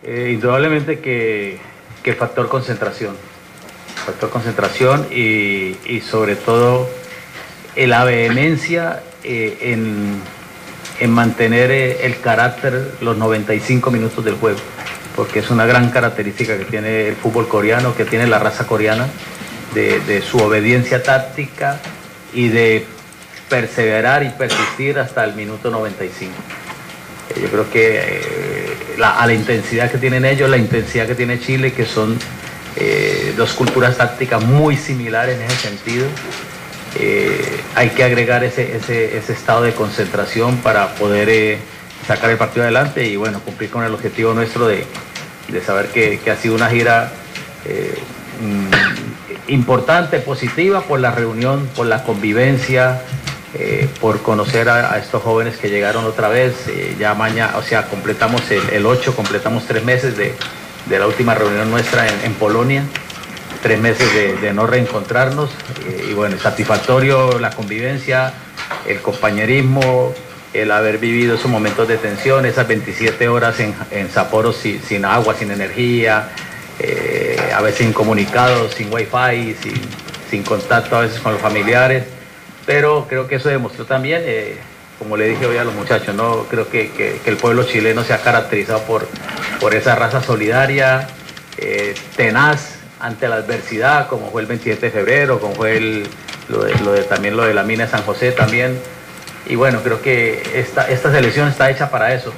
Eh, 0.04 0.30
indudablemente 0.34 1.00
que, 1.00 1.58
que 2.04 2.14
factor 2.14 2.48
concentración. 2.48 3.16
Factor 4.06 4.30
concentración 4.30 5.08
y, 5.12 5.76
y 5.84 6.00
sobre 6.00 6.36
todo 6.36 6.88
la 7.76 8.04
vehemencia 8.04 9.02
eh, 9.24 9.58
en, 9.60 10.20
en 11.00 11.10
mantener 11.10 11.70
eh, 11.70 12.04
el 12.06 12.20
carácter 12.20 12.92
los 13.00 13.16
95 13.16 13.90
minutos 13.90 14.24
del 14.24 14.34
juego. 14.34 14.58
Porque 15.16 15.40
es 15.40 15.50
una 15.50 15.66
gran 15.66 15.90
característica 15.90 16.56
que 16.56 16.64
tiene 16.66 17.08
el 17.08 17.16
fútbol 17.16 17.48
coreano, 17.48 17.94
que 17.96 18.04
tiene 18.04 18.26
la 18.26 18.38
raza 18.38 18.66
coreana, 18.66 19.08
de, 19.74 20.22
su 20.22 20.38
obediencia 20.38 21.02
táctica 21.02 21.80
y 22.32 22.48
de 22.48 22.86
perseverar 23.48 24.22
y 24.24 24.30
persistir 24.30 24.98
hasta 24.98 25.24
el 25.24 25.34
minuto 25.34 25.70
95. 25.70 26.32
Eh, 27.30 27.40
Yo 27.42 27.48
creo 27.48 27.70
que 27.70 28.00
eh, 28.02 28.76
la- 28.98 29.20
a 29.20 29.26
la 29.26 29.32
intensidad 29.34 29.90
que 29.90 29.98
tienen 29.98 30.24
ellos, 30.24 30.48
la 30.50 30.56
intensidad 30.56 31.06
que 31.06 31.14
tiene 31.14 31.40
Chile, 31.40 31.72
que 31.72 31.86
son 31.86 32.18
dos 33.36 33.52
culturas 33.52 33.96
tácticas 33.98 34.42
muy 34.42 34.76
similares 34.76 35.36
en 35.38 35.42
ese 35.44 35.56
sentido, 35.68 36.06
eh, 36.98 37.60
hay 37.76 37.90
que 37.90 38.02
agregar 38.02 38.42
ese, 38.42 38.76
ese, 38.76 39.32
estado 39.32 39.62
de 39.62 39.72
concentración 39.72 40.56
para 40.58 40.94
poder 40.94 41.28
eh, 41.28 41.58
sacar 42.06 42.30
el 42.30 42.36
partido 42.36 42.64
adelante 42.64 43.06
y 43.06 43.16
bueno, 43.16 43.40
cumplir 43.40 43.70
con 43.70 43.84
el 43.84 43.94
objetivo 43.94 44.34
nuestro 44.34 44.66
de, 44.66 44.84
de 45.48 45.60
saber 45.62 45.88
que, 45.88 46.18
ha 46.30 46.36
sido 46.36 46.54
una 46.54 46.68
gira 46.68 47.12
eh, 47.64 47.94
mm, 48.42 49.52
importante, 49.52 50.18
positiva 50.18 50.80
por 50.82 50.98
la 51.00 51.12
reunión, 51.12 51.68
por 51.76 51.86
la 51.86 52.02
convivencia, 52.02 53.02
por 54.00 54.22
conocer 54.22 54.68
a, 54.68 54.96
estos 54.98 55.24
jóvenes 55.24 55.56
que 55.56 55.70
llegaron 55.70 56.04
otra 56.04 56.28
vez. 56.28 56.54
ya 57.00 57.14
mañana, 57.14 57.56
o 57.56 57.62
sea, 57.62 57.86
completamos 57.86 58.48
el, 58.50 58.62
el 58.70 58.86
8, 58.86 59.16
completamos 59.16 59.66
tres 59.66 59.84
meses 59.84 60.16
de, 60.16 60.34
de 60.86 60.98
la 60.98 61.08
última 61.08 61.34
reunión 61.34 61.68
nuestra 61.68 62.06
en 62.06 62.34
Polonia, 62.34 62.84
tres 63.62 63.78
meses 63.80 64.08
de, 64.40 64.52
no 64.52 64.66
reencontrarnos. 64.66 65.50
eh, 65.86 66.06
y 66.10 66.14
bueno, 66.14 66.38
satisfactorio 66.38 67.38
la 67.38 67.50
convivencia, 67.50 68.32
el 68.86 69.00
compañerismo, 69.00 70.14
el 70.52 70.70
haber 70.72 70.98
vivido 70.98 71.36
esos 71.36 71.50
momentos 71.50 71.86
de 71.88 71.96
tensión, 71.96 72.44
esas 72.46 72.66
27 72.66 73.28
horas 73.28 73.60
en, 73.60 73.74
en 73.90 74.10
Sapporo 74.10 74.52
sin, 74.52 75.04
agua, 75.04 75.34
sin 75.38 75.50
energía, 75.50 76.28
eh, 76.78 77.38
a 77.54 77.60
veces 77.60 77.86
incomunicados, 77.86 78.74
sin 78.74 78.92
wifi, 78.92 79.54
sin, 79.62 79.80
sin 80.30 80.42
contacto 80.42 80.96
a 80.96 81.00
veces 81.02 81.20
con 81.20 81.32
los 81.32 81.40
familiares. 81.40 82.04
Pero 82.66 83.06
creo 83.08 83.26
que 83.28 83.36
eso 83.36 83.48
demostró 83.48 83.84
también 83.84 84.22
eh, 84.24 84.56
como 84.98 85.16
le 85.16 85.28
dije 85.28 85.46
hoy 85.46 85.56
a 85.56 85.64
los 85.64 85.74
muchachos, 85.74 86.14
¿no? 86.14 86.44
creo 86.50 86.68
que, 86.68 86.90
que- 86.90 87.20
el 87.24 87.36
pueblo 87.36 87.64
chileno 87.64 88.04
se 88.04 88.12
ha 88.12 88.18
caracterizado 88.18 88.80
por, 88.82 89.08
por 89.60 89.74
esa 89.74 89.94
raza 89.94 90.22
solidaria, 90.22 91.08
tenaz 92.16 92.79
ante 93.00 93.28
la 93.28 93.36
adversidad, 93.36 94.08
como 94.08 94.30
fue 94.30 94.42
el 94.42 94.46
27 94.46 94.86
de 94.86 94.92
febrero, 94.92 95.40
como 95.40 95.54
fue 95.54 95.76
el, 95.76 96.06
lo 96.48 96.64
de, 96.64 96.74
lo 96.80 96.92
de- 96.92 97.02
también 97.04 97.36
lo 97.36 97.44
de 97.44 97.54
la 97.54 97.62
mina 97.62 97.84
de 97.84 97.90
San 97.90 98.02
José 98.02 98.32
también. 98.32 98.78
Y 99.46 99.56
bueno, 99.56 99.80
creo 99.82 100.00
que 100.02 100.42
esta, 100.54 100.88
esta 100.88 101.10
selección 101.10 101.48
está 101.48 101.70
hecha 101.70 101.90
para 101.90 102.14
eso. 102.14 102.32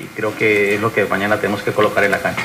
Y 0.00 0.06
creo 0.14 0.36
que 0.36 0.74
es 0.76 0.80
lo 0.80 0.92
que 0.92 1.04
mañana 1.06 1.36
tenemos 1.38 1.62
que 1.62 1.72
colocar 1.72 2.04
en 2.04 2.10
la 2.12 2.18
cancha. 2.18 2.42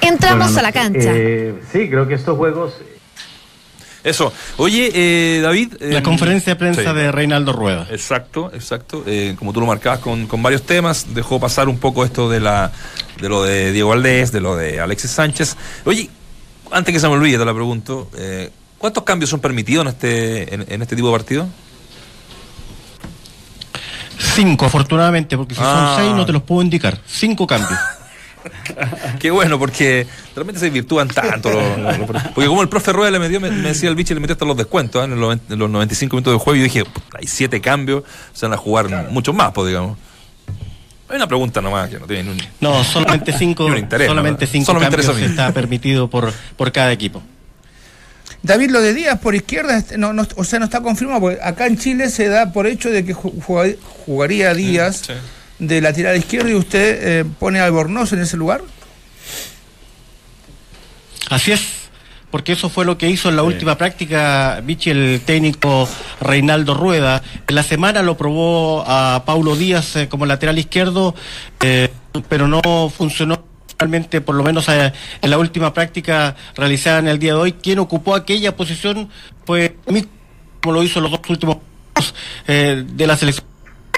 Entramos 0.00 0.56
a 0.56 0.62
la 0.62 0.72
cancha. 0.72 1.10
Eh, 1.14 1.54
sí, 1.72 1.88
creo 1.88 2.06
que 2.06 2.14
estos 2.14 2.36
juegos 2.36 2.74
Eso. 4.04 4.32
Oye, 4.56 4.90
eh, 4.94 5.40
David. 5.40 5.74
La 5.80 5.98
eh, 6.00 6.02
conferencia 6.02 6.54
de 6.54 6.58
prensa 6.58 6.90
sí. 6.90 6.96
de 6.96 7.12
Reinaldo 7.12 7.52
Rueda. 7.52 7.86
Exacto, 7.90 8.50
exacto. 8.52 9.04
Eh, 9.06 9.34
como 9.38 9.52
tú 9.52 9.60
lo 9.60 9.66
marcabas 9.66 10.00
con, 10.00 10.26
con 10.26 10.42
varios 10.42 10.62
temas, 10.64 11.14
dejó 11.14 11.38
pasar 11.40 11.68
un 11.68 11.78
poco 11.78 12.04
esto 12.04 12.28
de 12.28 12.40
la 12.40 12.72
de 13.20 13.28
lo 13.28 13.44
de 13.44 13.70
Diego 13.72 13.90
Valdés, 13.90 14.32
de 14.32 14.40
lo 14.40 14.56
de 14.56 14.80
Alexis 14.80 15.12
Sánchez. 15.12 15.56
Oye, 15.84 16.10
antes 16.72 16.92
que 16.92 17.00
se 17.00 17.06
me 17.08 17.14
olvide, 17.14 17.38
te 17.38 17.44
la 17.44 17.54
pregunto, 17.54 18.10
eh, 18.16 18.50
¿cuántos 18.78 19.04
cambios 19.04 19.30
son 19.30 19.40
permitidos 19.40 19.82
en 19.86 19.88
este, 19.88 20.54
en, 20.54 20.64
en 20.68 20.82
este 20.82 20.96
tipo 20.96 21.08
de 21.08 21.12
partido? 21.18 21.46
Cinco, 24.34 24.66
afortunadamente, 24.66 25.36
porque 25.36 25.54
si 25.54 25.60
Ah. 25.62 25.94
son 25.96 26.04
seis 26.04 26.14
no 26.16 26.24
te 26.24 26.32
los 26.32 26.42
puedo 26.42 26.62
indicar. 26.62 26.98
Cinco 27.06 27.46
cambios. 27.46 27.78
Qué 29.20 29.30
bueno, 29.30 29.58
porque 29.58 30.06
realmente 30.34 30.60
se 30.60 30.70
virtúan 30.70 31.08
tanto. 31.08 31.50
los- 31.50 31.78
los- 31.78 31.98
los- 31.98 32.22
porque 32.34 32.48
como 32.48 32.62
el 32.62 32.68
profe 32.68 32.92
Rueda 32.92 33.10
le 33.10 33.18
metió, 33.18 33.40
me, 33.40 33.50
me 33.50 33.68
decía 33.68 33.88
el 33.88 33.94
bicho, 33.94 34.14
le 34.14 34.20
metió 34.20 34.32
hasta 34.34 34.44
los 34.44 34.56
descuentos 34.56 35.00
¿eh? 35.02 35.04
en, 35.12 35.20
los, 35.20 35.38
en 35.48 35.58
los 35.58 35.70
95 35.70 36.16
minutos 36.16 36.32
de 36.32 36.38
juego. 36.38 36.56
Y 36.56 36.58
yo 36.60 36.64
dije, 36.64 36.84
"Puta, 36.84 37.18
hay 37.18 37.26
siete 37.26 37.60
cambios, 37.60 38.04
se 38.32 38.46
van 38.46 38.54
a 38.54 38.56
jugar 38.56 39.08
muchos 39.10 39.34
más, 39.34 39.52
pues 39.52 39.68
digamos. 39.68 39.96
Hay 41.12 41.16
una 41.16 41.26
pregunta 41.26 41.60
nomás 41.60 41.90
que 41.90 41.98
no 42.00 42.06
tiene 42.06 42.22
ni 42.22 42.30
un... 42.30 42.38
No, 42.60 42.82
solamente 42.84 43.32
cinco, 43.38 43.66
un 43.66 43.76
interés, 43.76 44.08
solamente 44.08 44.46
¿no? 44.46 44.50
cinco 44.50 44.64
Solo 44.66 44.80
cambios 44.80 45.06
está 45.18 45.52
permitido 45.52 46.08
por, 46.08 46.32
por 46.56 46.72
cada 46.72 46.90
equipo. 46.90 47.22
David, 48.42 48.70
lo 48.70 48.80
de 48.80 48.94
Díaz 48.94 49.18
por 49.20 49.34
izquierda, 49.34 49.84
no, 49.98 50.14
no, 50.14 50.26
o 50.36 50.42
sea, 50.44 50.58
no 50.58 50.64
está 50.64 50.80
confirmado, 50.80 51.20
porque 51.20 51.38
acá 51.42 51.66
en 51.66 51.76
Chile 51.76 52.08
se 52.08 52.28
da 52.28 52.50
por 52.52 52.66
hecho 52.66 52.88
de 52.90 53.04
que 53.04 53.14
ju- 53.14 53.40
jugar- 53.42 53.76
jugaría 54.06 54.54
Díaz 54.54 55.02
Sí. 55.06 55.12
de 55.58 55.80
lateral 55.82 56.16
izquierdo 56.16 56.48
y 56.48 56.54
usted 56.54 57.20
eh, 57.20 57.24
pone 57.38 57.60
a 57.60 57.66
Albornoz 57.66 58.12
en 58.14 58.20
ese 58.20 58.38
lugar. 58.38 58.62
Así 61.28 61.52
es, 61.52 61.60
porque 62.32 62.52
eso 62.52 62.70
fue 62.70 62.86
lo 62.86 62.96
que 62.96 63.10
hizo 63.10 63.28
en 63.28 63.36
la 63.36 63.42
última 63.42 63.76
práctica 63.76 64.60
Vichy, 64.64 64.90
el 64.90 65.20
técnico 65.24 65.86
Reinaldo 66.18 66.72
Rueda. 66.72 67.22
En 67.46 67.54
la 67.54 67.62
semana 67.62 68.02
lo 68.02 68.16
probó 68.16 68.82
a 68.86 69.22
Paulo 69.26 69.54
Díaz 69.54 69.94
eh, 69.96 70.08
como 70.08 70.24
lateral 70.24 70.58
izquierdo, 70.58 71.14
eh, 71.60 71.90
pero 72.28 72.48
no 72.48 72.90
funcionó. 72.90 73.44
Realmente, 73.78 74.20
por 74.20 74.36
lo 74.36 74.44
menos 74.44 74.68
eh, 74.68 74.92
en 75.20 75.30
la 75.30 75.38
última 75.38 75.74
práctica 75.74 76.36
realizada 76.54 77.00
en 77.00 77.08
el 77.08 77.18
día 77.18 77.32
de 77.32 77.38
hoy, 77.38 77.52
quien 77.52 77.80
ocupó 77.80 78.14
aquella 78.14 78.54
posición 78.54 79.08
fue 79.44 79.76
mí, 79.88 80.04
como 80.62 80.74
lo 80.74 80.82
hizo 80.84 81.00
los 81.00 81.10
dos 81.10 81.20
últimos 81.28 81.58
eh, 82.46 82.84
de 82.86 83.06
la 83.06 83.16
selección 83.16 83.46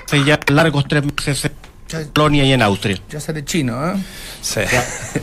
hace 0.07 0.25
ya 0.25 0.41
largos 0.49 0.87
tres 0.89 1.05
meses 1.05 1.51
en 1.93 2.09
Polonia 2.09 2.45
y 2.45 2.53
en 2.53 2.63
Austria. 2.63 2.99
Ya 3.11 3.21
sale 3.21 3.45
chino, 3.45 3.87
¿eh? 3.91 3.95
Sí. 4.41 4.61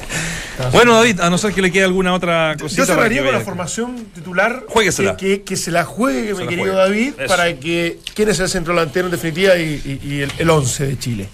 bueno, 0.71 0.95
David, 0.95 1.19
a 1.19 1.29
no 1.29 1.37
ser 1.37 1.53
que 1.53 1.61
le 1.61 1.71
quede 1.71 1.83
alguna 1.85 2.13
otra 2.13 2.55
cosita. 2.59 2.81
Yo 2.81 2.85
cerraría 2.85 3.23
con 3.23 3.33
la 3.33 3.39
formación 3.41 4.05
titular. 4.13 4.63
Juéguesela. 4.67 5.17
Que, 5.17 5.27
que- 5.39 5.43
que 5.43 5.55
se 5.57 5.71
la 5.71 5.83
juegue, 5.85 6.29
Se 6.29 6.33
mi 6.35 6.43
la 6.43 6.49
querido 6.49 6.73
juegue. 6.73 6.77
David, 6.77 7.13
Eso. 7.19 7.27
para 7.27 7.53
que 7.55 7.99
quién 8.13 8.29
es 8.29 8.39
el 8.39 8.49
centro 8.49 8.73
delantero 8.73 9.07
en 9.07 9.11
definitiva 9.11 9.57
y, 9.57 9.99
y- 10.03 10.07
y 10.07 10.21
el, 10.21 10.31
el 10.37 10.49
11 10.49 10.85
de 10.87 10.99
Chile. 10.99 11.29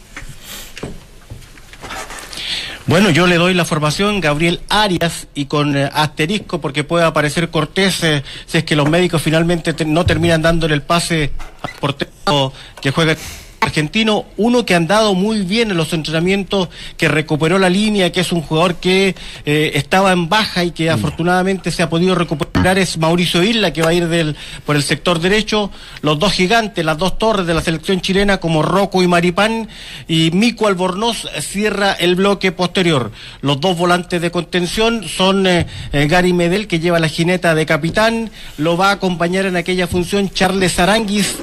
Bueno, 2.85 3.09
yo 3.09 3.27
le 3.27 3.35
doy 3.35 3.53
la 3.53 3.65
formación 3.65 4.21
Gabriel 4.21 4.61
Arias 4.69 5.27
y 5.33 5.47
con 5.47 5.75
eh, 5.75 5.89
asterisco 5.93 6.61
porque 6.61 6.85
puede 6.85 7.03
aparecer 7.03 7.49
Cortés 7.49 8.01
eh, 8.05 8.23
si 8.45 8.59
es 8.59 8.63
que 8.63 8.77
los 8.77 8.89
médicos 8.89 9.21
finalmente 9.21 9.73
te- 9.73 9.83
no 9.83 10.05
terminan 10.05 10.41
dándole 10.41 10.73
el 10.73 10.81
pase 10.81 11.31
al 11.61 11.71
portero 11.81 12.53
que 12.81 12.91
juega 12.91 13.17
argentino, 13.59 14.25
uno 14.37 14.65
que 14.65 14.73
ha 14.73 14.77
andado 14.77 15.13
muy 15.13 15.41
bien 15.41 15.71
en 15.71 15.77
los 15.77 15.93
entrenamientos, 15.93 16.69
que 16.95 17.07
recuperó 17.07 17.59
la 17.59 17.69
línea, 17.69 18.11
que 18.11 18.21
es 18.21 18.31
un 18.31 18.41
jugador 18.41 18.75
que 18.75 19.15
eh, 19.45 19.71
estaba 19.75 20.11
en 20.11 20.29
baja 20.29 20.63
y 20.63 20.71
que 20.71 20.89
afortunadamente 20.89 21.71
se 21.71 21.83
ha 21.83 21.89
podido 21.89 22.15
recuperar, 22.15 22.77
es 22.77 22.97
Mauricio 22.97 23.43
Isla, 23.43 23.73
que 23.73 23.81
va 23.81 23.89
a 23.89 23.93
ir 23.93 24.07
del, 24.07 24.35
por 24.65 24.75
el 24.75 24.83
sector 24.83 25.19
derecho, 25.19 25.71
los 26.01 26.17
dos 26.19 26.33
gigantes, 26.33 26.85
las 26.85 26.97
dos 26.97 27.17
torres 27.17 27.45
de 27.45 27.53
la 27.53 27.61
selección 27.61 28.01
chilena 28.01 28.37
como 28.37 28.61
Rocco 28.61 29.03
y 29.03 29.07
Maripán, 29.07 29.67
y 30.07 30.31
Mico 30.31 30.67
Albornoz 30.67 31.27
cierra 31.41 31.93
el 31.93 32.15
bloque 32.15 32.51
posterior. 32.51 33.11
Los 33.41 33.59
dos 33.59 33.77
volantes 33.77 34.21
de 34.21 34.31
contención 34.31 35.07
son 35.07 35.45
eh, 35.47 35.65
eh, 35.91 36.07
Gary 36.07 36.33
Medel, 36.33 36.67
que 36.67 36.79
lleva 36.79 36.99
la 36.99 37.09
jineta 37.09 37.53
de 37.53 37.65
capitán, 37.65 38.31
lo 38.57 38.77
va 38.77 38.89
a 38.89 38.93
acompañar 38.93 39.45
en 39.45 39.55
aquella 39.55 39.87
función 39.87 40.29
Charles 40.29 40.79
Aranguis, 40.79 41.35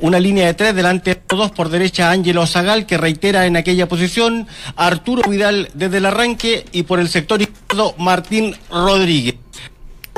una 0.00 0.20
línea 0.20 0.46
de 0.46 0.54
tres, 0.54 0.74
delante 0.76 1.10
de 1.10 1.19
dos, 1.38 1.50
por 1.50 1.68
derecha 1.68 2.10
Ángelo 2.10 2.46
Zagal, 2.46 2.86
que 2.86 2.98
reitera 2.98 3.46
en 3.46 3.56
aquella 3.56 3.88
posición, 3.88 4.46
Arturo 4.76 5.28
Vidal 5.28 5.70
desde 5.74 5.98
el 5.98 6.06
arranque, 6.06 6.64
y 6.72 6.82
por 6.84 7.00
el 7.00 7.08
sector 7.08 7.40
izquierdo 7.40 7.94
Martín 7.98 8.56
Rodríguez. 8.70 9.36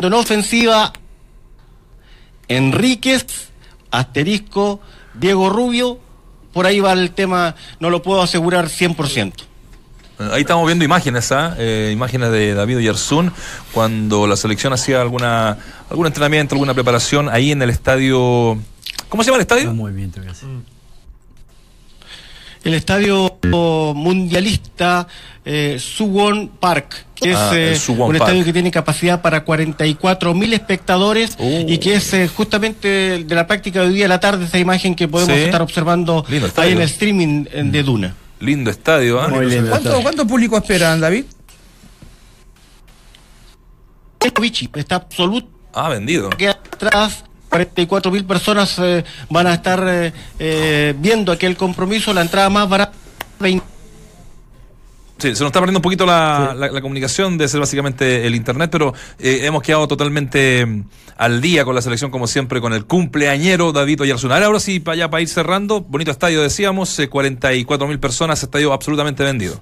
En 0.00 0.12
ofensiva, 0.14 0.92
Enríquez, 2.48 3.50
asterisco, 3.90 4.80
Diego 5.14 5.50
Rubio, 5.50 5.98
por 6.52 6.66
ahí 6.66 6.80
va 6.80 6.92
el 6.92 7.12
tema, 7.12 7.54
no 7.80 7.90
lo 7.90 8.02
puedo 8.02 8.22
asegurar 8.22 8.68
100%. 8.68 9.32
Ahí 10.30 10.42
estamos 10.42 10.66
viendo 10.66 10.84
imágenes, 10.84 11.32
¿ah? 11.32 11.56
Eh, 11.58 11.90
imágenes 11.92 12.30
de 12.30 12.54
David 12.54 12.78
Yersun 12.78 13.32
cuando 13.72 14.26
la 14.26 14.36
selección 14.36 14.72
hacía 14.72 15.00
alguna 15.00 15.58
algún 15.90 16.06
entrenamiento, 16.06 16.54
alguna 16.54 16.74
preparación 16.74 17.28
ahí 17.28 17.50
en 17.50 17.60
el 17.62 17.70
estadio. 17.70 18.58
¿Cómo 19.08 19.22
se 19.22 19.28
llama 19.28 19.36
el 19.36 19.42
estadio? 19.42 19.70
Un 19.70 19.78
movimiento 19.78 20.20
que 20.20 20.28
hace. 20.28 20.46
El 22.64 22.74
estadio 22.74 23.38
mundialista 23.94 25.08
eh, 25.44 25.78
Suwon 25.80 26.48
Park, 26.60 27.06
que 27.14 27.34
Ah, 27.34 27.50
es 27.56 27.88
el 27.88 27.96
eh, 27.96 28.00
un 28.02 28.08
Park. 28.10 28.14
estadio 28.22 28.44
que 28.44 28.52
tiene 28.52 28.70
capacidad 28.70 29.20
para 29.20 29.42
44 29.44 30.32
mil 30.34 30.52
espectadores 30.52 31.36
Oh. 31.38 31.64
y 31.66 31.78
que 31.78 31.94
es 31.94 32.12
eh, 32.14 32.28
justamente 32.28 33.24
de 33.24 33.34
la 33.34 33.46
práctica 33.48 33.80
de 33.80 33.88
hoy 33.88 33.94
día 33.94 34.04
a 34.06 34.08
la 34.08 34.20
tarde 34.20 34.44
esa 34.44 34.58
imagen 34.58 34.94
que 34.94 35.08
podemos 35.08 35.34
Sí. 35.36 35.42
estar 35.42 35.60
observando 35.62 36.24
Lindo 36.28 36.46
ahí 36.46 36.48
estadio. 36.50 36.70
en 36.72 36.76
el 36.78 36.84
streaming 36.84 37.44
eh, 37.50 37.62
de 37.64 37.82
Duna. 37.82 38.14
Lindo 38.38 38.70
estadio, 38.70 39.20
¿ah? 39.20 39.28
Muy 39.28 39.46
lindo. 39.46 39.70
¿Cuánto, 39.70 40.00
¿Cuánto 40.02 40.26
público 40.26 40.56
esperan, 40.56 41.00
David? 41.00 41.24
Vichy 44.40 44.68
está 44.74 44.96
absoluto 44.96 45.48
Ah, 45.74 45.88
vendido. 45.88 46.30
que 46.30 46.48
atrás 46.48 47.24
44 47.62 48.10
mil 48.10 48.24
personas 48.24 48.78
eh, 48.78 49.04
van 49.28 49.46
a 49.46 49.52
estar 49.54 49.84
eh, 49.86 50.12
eh, 50.38 50.94
viendo 50.98 51.30
aquel 51.32 51.54
compromiso, 51.54 52.12
la 52.14 52.22
entrada 52.22 52.48
más 52.48 52.66
barata 52.68 52.92
20 53.40 53.62
Sí, 55.18 55.28
se 55.36 55.40
nos 55.44 55.50
está 55.50 55.60
perdiendo 55.60 55.78
un 55.78 55.82
poquito 55.82 56.04
la, 56.06 56.52
la- 56.56 56.68
la 56.72 56.80
comunicación, 56.80 57.36
de 57.38 57.46
ser 57.46 57.60
básicamente 57.60 58.26
el 58.26 58.34
internet, 58.34 58.70
pero 58.72 58.92
eh, 59.20 59.40
hemos 59.42 59.62
quedado 59.62 59.86
totalmente 59.86 60.64
mm, 60.66 60.84
al 61.16 61.40
día 61.40 61.64
con 61.64 61.74
la 61.76 61.82
selección, 61.82 62.10
como 62.10 62.26
siempre, 62.26 62.60
con 62.60 62.72
el 62.72 62.86
cumpleañero 62.86 63.70
David 63.70 64.00
Oyarzuna. 64.00 64.44
Ahora 64.44 64.58
sí, 64.58 64.80
para 64.80 64.94
allá, 64.94 65.10
para 65.10 65.20
ir 65.20 65.28
cerrando, 65.28 65.80
bonito 65.82 66.10
estadio, 66.10 66.42
decíamos, 66.42 67.00
44 67.08 67.86
mil 67.86 68.00
personas, 68.00 68.42
estadio 68.42 68.72
absolutamente 68.72 69.22
vendido. 69.22 69.60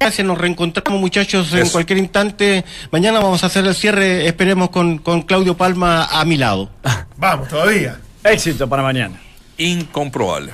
Gracias, 0.00 0.26
nos 0.26 0.38
reencontramos 0.38 1.00
muchachos 1.00 1.52
en 1.52 1.60
Eso. 1.60 1.72
cualquier 1.72 1.98
instante. 1.98 2.64
Mañana 2.92 3.18
vamos 3.18 3.42
a 3.42 3.46
hacer 3.46 3.66
el 3.66 3.74
cierre, 3.74 4.26
esperemos 4.26 4.70
con, 4.70 4.98
con 4.98 5.22
Claudio 5.22 5.56
Palma 5.56 6.04
a 6.04 6.24
mi 6.24 6.36
lado. 6.36 6.70
Vamos, 7.16 7.48
todavía. 7.48 7.98
Éxito 8.22 8.68
para 8.68 8.82
mañana. 8.82 9.20
Incomprobable. 9.56 10.52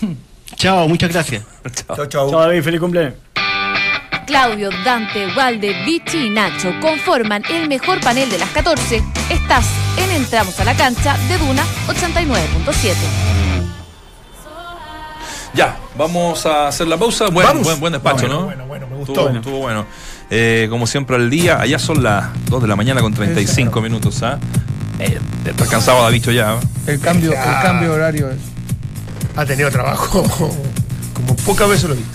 Chao, 0.56 0.88
muchas 0.88 1.12
gracias. 1.12 1.44
Chau, 1.86 2.06
chau. 2.06 2.30
Chao 2.30 2.40
David, 2.40 2.62
feliz 2.62 2.80
cumpleaños. 2.80 3.14
Claudio, 4.26 4.70
Dante, 4.84 5.26
Walde, 5.36 5.84
Vichy 5.84 6.26
y 6.26 6.30
Nacho 6.30 6.72
conforman 6.80 7.42
el 7.50 7.68
mejor 7.68 8.00
panel 8.00 8.30
de 8.30 8.38
las 8.38 8.48
14. 8.50 9.02
Estás 9.28 9.66
en 9.98 10.10
Entramos 10.12 10.58
a 10.60 10.64
la 10.64 10.74
cancha 10.74 11.18
de 11.28 11.36
Duna 11.36 11.62
89.7. 11.88 13.43
Ya, 15.54 15.76
vamos 15.96 16.44
a 16.46 16.68
hacer 16.68 16.88
la 16.88 16.96
pausa. 16.96 17.28
Buen, 17.28 17.46
Vamos. 17.46 17.62
buen, 17.64 17.80
buen 17.80 17.92
despacho, 17.92 18.26
Bueno, 18.26 18.40
¿no? 18.40 18.44
bueno, 18.46 18.66
bueno, 18.66 18.86
me 18.88 18.96
gustó. 18.96 19.12
Estuvo, 19.12 19.24
Bueno. 19.24 19.38
estuvo 19.40 19.58
bueno. 19.58 19.86
Eh, 20.30 20.66
como 20.70 20.86
siempre 20.86 21.16
al 21.16 21.30
día, 21.30 21.60
allá 21.60 21.78
son 21.78 22.02
las 22.02 22.26
2 22.46 22.62
de 22.62 22.68
la 22.68 22.76
mañana 22.76 23.00
con 23.00 23.14
35 23.14 23.80
minutos, 23.80 24.22
¿ah? 24.22 24.38
Eh, 24.98 25.18
está 25.44 25.66
cansado 25.66 26.02
David 26.02 26.28
ya. 26.30 26.52
¿ah? 26.54 26.60
El 26.86 26.98
cambio, 27.00 27.32
el 27.32 27.38
Ah. 27.38 27.60
cambio 27.62 27.90
de 27.90 27.94
horario 27.94 28.30
es. 28.30 28.38
Ha 29.36 29.44
tenido 29.44 29.70
trabajo 29.70 30.22
como 31.14 31.36
pocas 31.44 31.68
veces 31.68 31.84
lo 31.88 31.94
he 31.94 31.98
visto. 31.98 32.12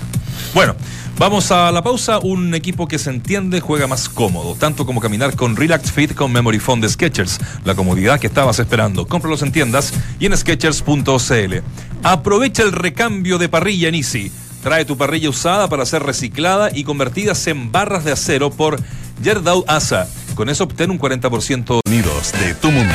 Bueno, 0.54 0.76
Vamos 1.20 1.52
a 1.52 1.70
la 1.74 1.82
pausa. 1.82 2.20
Un 2.20 2.56
equipo 2.56 2.88
que 2.88 2.98
se 2.98 3.10
entiende 3.10 3.60
juega 3.60 3.88
más 3.88 4.08
cómodo, 4.08 4.56
tanto 4.56 4.86
como 4.86 5.02
caminar 5.02 5.36
con 5.36 5.58
Relax 5.58 5.92
Fit 5.92 6.16
con 6.16 6.32
Memory 6.32 6.60
Foam 6.60 6.80
de 6.80 6.88
Skechers. 6.88 7.42
La 7.66 7.76
comodidad 7.76 8.22
que 8.22 8.28
estabas 8.28 8.58
esperando. 8.60 9.06
Cómpralos 9.06 9.42
en 9.42 9.52
tiendas 9.52 9.94
y 10.18 10.28
en 10.28 10.38
Skechers.cl. 10.38 11.56
Aprovecha 12.04 12.64
el 12.64 12.72
recambio 12.72 13.38
de 13.38 13.50
parrilla 13.50 13.90
en 13.90 13.96
Easy. 13.96 14.32
Trae 14.64 14.86
tu 14.86 14.96
parrilla 14.96 15.30
usada 15.30 15.68
para 15.68 15.86
ser 15.86 16.04
reciclada 16.04 16.70
y 16.74 16.86
convertidas 16.86 17.46
en 17.48 17.70
barras 17.70 18.06
de 18.06 18.14
acero 18.14 18.50
por 18.50 18.80
Yerdau 19.22 19.66
Asa. 19.68 20.08
Con 20.36 20.48
eso 20.48 20.64
obtén 20.64 20.90
un 20.90 21.00
40% 21.00 21.82
unidos 21.86 22.32
de 22.40 22.54
tu 22.56 22.72
mundo. 22.72 22.94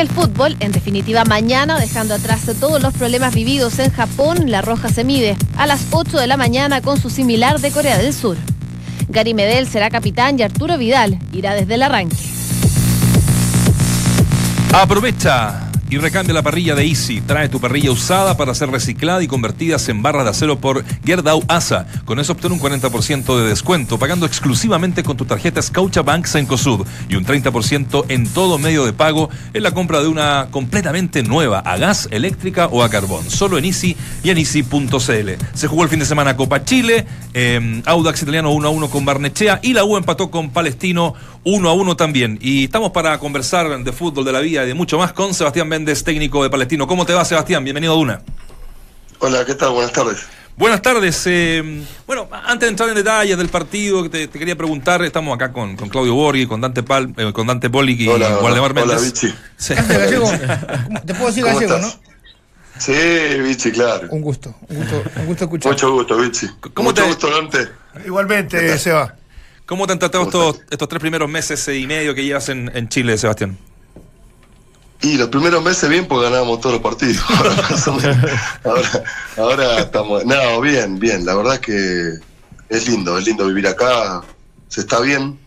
El 0.00 0.08
fútbol, 0.08 0.56
en 0.60 0.70
definitiva 0.70 1.24
mañana, 1.24 1.80
dejando 1.80 2.14
atrás 2.14 2.42
todos 2.60 2.80
los 2.80 2.94
problemas 2.94 3.34
vividos 3.34 3.80
en 3.80 3.90
Japón, 3.90 4.48
la 4.48 4.62
Roja 4.62 4.88
se 4.88 5.02
mide 5.02 5.36
a 5.56 5.66
las 5.66 5.86
8 5.90 6.18
de 6.18 6.26
la 6.28 6.36
mañana 6.36 6.80
con 6.80 7.00
su 7.00 7.10
similar 7.10 7.58
de 7.60 7.72
Corea 7.72 7.98
del 7.98 8.14
Sur. 8.14 8.36
Gary 9.08 9.34
Medel 9.34 9.66
será 9.66 9.90
capitán 9.90 10.38
y 10.38 10.42
Arturo 10.42 10.78
Vidal 10.78 11.18
irá 11.32 11.54
desde 11.54 11.74
el 11.74 11.82
arranque. 11.82 12.16
Aprovecha 14.72 15.67
y 15.90 15.98
recambia 15.98 16.34
la 16.34 16.42
parrilla 16.42 16.74
de 16.74 16.86
Easy. 16.86 17.20
Trae 17.20 17.48
tu 17.48 17.60
parrilla 17.60 17.90
usada 17.90 18.36
para 18.36 18.54
ser 18.54 18.70
reciclada 18.70 19.22
y 19.22 19.26
convertidas 19.26 19.88
en 19.88 20.02
barras 20.02 20.24
de 20.24 20.30
acero 20.30 20.58
por 20.58 20.84
Gerdau 21.04 21.42
Asa. 21.48 21.86
Con 22.04 22.18
eso 22.18 22.32
obtén 22.32 22.52
un 22.52 22.60
40% 22.60 23.36
de 23.36 23.48
descuento, 23.48 23.98
pagando 23.98 24.26
exclusivamente 24.26 25.02
con 25.02 25.16
tu 25.16 25.24
tarjeta 25.24 25.62
Scotiabank 25.62 26.26
Cencosud 26.26 26.86
y 27.08 27.16
un 27.16 27.24
30% 27.24 28.04
en 28.08 28.26
todo 28.28 28.58
medio 28.58 28.84
de 28.84 28.92
pago 28.92 29.30
en 29.54 29.62
la 29.62 29.72
compra 29.72 30.00
de 30.00 30.08
una 30.08 30.48
completamente 30.50 31.22
nueva, 31.22 31.60
a 31.60 31.76
gas, 31.76 32.08
eléctrica 32.10 32.66
o 32.66 32.82
a 32.82 32.90
carbón. 32.90 33.28
Solo 33.30 33.58
en 33.58 33.64
Easy 33.64 33.96
y 34.22 34.30
en 34.30 34.38
Easy.cl. 34.38 35.30
Se 35.54 35.68
jugó 35.68 35.82
el 35.84 35.88
fin 35.88 35.98
de 35.98 36.06
semana 36.06 36.36
Copa 36.36 36.64
Chile, 36.64 37.06
eh, 37.34 37.82
Audax 37.86 38.22
Italiano 38.22 38.50
1 38.52 38.68
a 38.68 38.70
1 38.70 38.90
con 38.90 39.04
Barnechea 39.04 39.60
y 39.62 39.72
la 39.72 39.84
U 39.84 39.96
empató 39.96 40.30
con 40.30 40.50
Palestino 40.50 41.14
1 41.50 41.68
a 41.68 41.72
1 41.72 41.96
también. 41.96 42.38
Y 42.42 42.64
estamos 42.64 42.90
para 42.92 43.18
conversar 43.18 43.82
de 43.82 43.92
fútbol, 43.92 44.24
de 44.24 44.32
la 44.32 44.40
vida 44.40 44.64
y 44.64 44.66
de 44.68 44.74
mucho 44.74 44.98
más 44.98 45.12
con 45.14 45.32
Sebastián 45.32 45.66
Méndez, 45.68 46.04
técnico 46.04 46.42
de 46.42 46.50
Palestino. 46.50 46.86
¿Cómo 46.86 47.06
te 47.06 47.14
va, 47.14 47.24
Sebastián? 47.24 47.64
Bienvenido 47.64 47.94
a 47.94 47.96
Duna. 47.96 48.20
Hola, 49.20 49.44
¿qué 49.46 49.54
tal? 49.54 49.70
Buenas 49.72 49.92
tardes. 49.92 50.18
Buenas 50.58 50.82
tardes. 50.82 51.22
Eh, 51.26 51.84
bueno, 52.06 52.28
antes 52.44 52.66
de 52.66 52.68
entrar 52.68 52.88
en 52.90 52.96
detalles 52.96 53.38
del 53.38 53.48
partido, 53.48 54.02
que 54.02 54.08
te, 54.10 54.28
te 54.28 54.38
quería 54.38 54.56
preguntar, 54.56 55.02
estamos 55.04 55.34
acá 55.34 55.50
con, 55.52 55.74
con 55.76 55.88
Claudio 55.88 56.14
Borghi, 56.14 56.46
con 56.46 56.60
Dante 56.60 56.82
Pal, 56.82 57.14
eh, 57.16 57.32
con 57.32 57.46
Dante 57.46 57.70
Polic 57.70 57.98
y 58.00 58.08
Hola, 58.08 58.38
Waldemar 58.40 58.72
hola, 58.72 58.84
Méndez. 58.96 59.04
Vichy. 59.22 59.34
Sí. 59.56 59.74
Gallego, 59.74 60.30
te 61.06 61.14
puedo 61.14 61.28
decir 61.28 61.44
¿Cómo 61.44 61.54
gallego, 61.54 61.76
estás? 61.76 61.96
¿no? 61.96 62.08
Sí, 62.78 62.92
Vichy, 63.40 63.72
claro. 63.72 64.06
Un 64.10 64.20
gusto, 64.20 64.54
un 64.68 64.76
gusto, 64.76 65.02
un 65.16 65.26
gusto 65.26 65.44
escuchar. 65.44 65.72
Mucho 65.72 65.92
gusto, 65.92 66.16
Vichy. 66.18 66.46
¿Cómo 66.74 66.90
Mucho 66.90 67.02
te- 67.02 67.08
gusto, 67.08 67.30
Dante. 67.30 67.68
Igualmente, 68.04 68.78
Seba. 68.78 69.14
¿Cómo 69.68 69.86
te 69.86 69.92
han 69.92 69.98
tratado 69.98 70.24
estos, 70.24 70.60
estos 70.70 70.88
tres 70.88 70.98
primeros 70.98 71.28
meses 71.28 71.68
y 71.68 71.86
medio 71.86 72.14
que 72.14 72.24
llevas 72.24 72.48
en, 72.48 72.74
en 72.74 72.88
Chile, 72.88 73.18
Sebastián? 73.18 73.58
Y 75.02 75.18
los 75.18 75.28
primeros 75.28 75.62
meses 75.62 75.90
bien, 75.90 76.06
porque 76.08 76.24
ganábamos 76.24 76.62
todos 76.62 76.76
los 76.76 76.82
partidos. 76.82 77.22
Ahora 79.36 79.80
estamos. 79.80 80.24
No, 80.24 80.62
bien, 80.62 80.98
bien. 80.98 81.26
La 81.26 81.34
verdad 81.34 81.56
es 81.56 81.60
que 81.60 82.12
es 82.70 82.88
lindo, 82.88 83.18
es 83.18 83.26
lindo 83.26 83.46
vivir 83.46 83.66
acá. 83.66 84.22
Se 84.68 84.80
está 84.80 85.00
bien. 85.00 85.38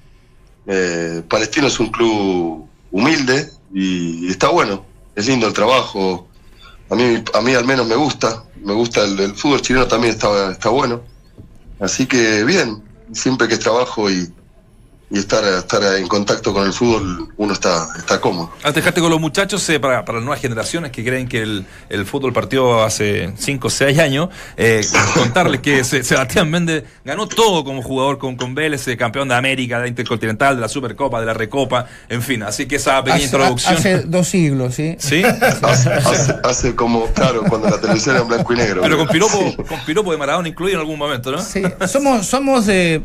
Eh, 0.67 1.24
Palestino 1.28 1.65
es 1.65 1.80
un 1.80 1.88
club 1.88 2.69
humilde 2.91 3.49
y 3.74 4.30
está 4.30 4.49
bueno. 4.49 4.86
Es 5.15 5.26
lindo 5.26 5.47
el 5.47 5.53
trabajo. 5.53 6.28
A 6.91 6.95
mí, 6.95 7.24
a 7.34 7.41
mí 7.41 7.55
al 7.55 7.65
menos 7.65 7.88
me 7.88 7.95
gusta. 7.95 8.43
Me 8.63 8.74
gusta 8.74 9.03
el, 9.03 9.19
el 9.19 9.34
fútbol 9.34 9.61
chileno 9.61 9.88
también 9.88 10.13
está, 10.13 10.51
está 10.51 10.69
bueno. 10.69 11.01
Así 11.80 12.05
que 12.05 12.43
bien. 12.43 12.91
Siempre 13.14 13.47
que 13.47 13.57
trabajo 13.57 14.09
y, 14.09 14.34
y 15.14 15.20
estar, 15.20 15.43
estar 15.43 15.84
en 15.97 16.07
contacto 16.07 16.53
con 16.53 16.66
el 16.66 16.72
fútbol, 16.72 17.28
uno 17.38 17.53
está, 17.53 17.86
está 17.97 18.22
cómodo. 18.22 18.51
Antes 18.64 18.76
dejaste 18.76 19.01
con 19.01 19.09
los 19.12 19.20
muchachos, 19.20 19.68
eh, 19.70 19.80
para, 19.80 20.05
para 20.05 20.20
las 20.20 20.26
nuevas 20.26 20.41
generaciones 20.41 20.91
que 20.91 21.03
creen 21.03 21.28
que 21.28 21.41
el, 21.41 21.66
el 21.89 22.05
fútbol 22.05 22.32
partió 22.32 22.82
hace 22.84 23.34
5 23.38 23.68
o 23.68 23.70
6 23.70 23.99
años, 23.99 24.30
eh, 24.55 24.82
contarles 25.14 25.59
que 25.62 25.84
Se- 25.84 26.03
Sebastián 26.03 26.49
Méndez 26.49 26.86
ganó 27.03 27.28
todo 27.28 27.64
como 27.66 27.82
jugador 27.84 28.18
con, 28.20 28.38
con 28.38 28.55
Vélez, 28.55 28.88
eh, 28.88 28.95
campeón 28.95 29.28
de 29.28 29.36
América, 29.36 29.78
de 29.78 29.82
la 29.84 29.88
Intercontinental, 29.89 30.55
de 30.55 30.62
la 30.62 30.70
Supercopa, 30.70 31.20
de 31.20 31.26
la 31.26 31.34
Recopa, 31.34 31.88
en 32.07 32.22
fin. 32.22 32.43
Así 32.43 32.66
que 32.66 32.78
esa 32.78 32.99
pequeña 33.03 33.16
Hace, 33.18 33.26
introducción. 33.26 33.74
hace 33.76 33.97
dos 34.03 34.28
siglos, 34.30 34.76
¿sí? 34.76 34.95
¿Sí? 34.97 35.24
Hace, 35.62 35.89
hace- 35.89 36.36
hace 36.43 36.76
como, 36.76 37.07
claro, 37.07 37.43
cuando 37.49 37.70
la 37.70 37.80
televisión 37.82 38.16
era 38.16 38.24
en 38.24 38.30
blanco 38.30 38.53
y 38.53 38.57
negro. 38.57 38.82
Pero 38.82 38.97
con 38.97 39.07
Sí. 39.07 39.14
piropo, 39.14 39.55
con 39.68 39.80
piropo 39.86 40.12
de 40.12 40.18
Maradona 40.18 40.47
incluido 40.47 40.76
en 40.78 40.82
algún 40.82 40.97
momento, 40.97 41.32
¿no? 41.32 41.41
Sí, 41.41 41.62
somos, 41.88 42.26
somos 42.28 42.66
eh, 42.70 43.01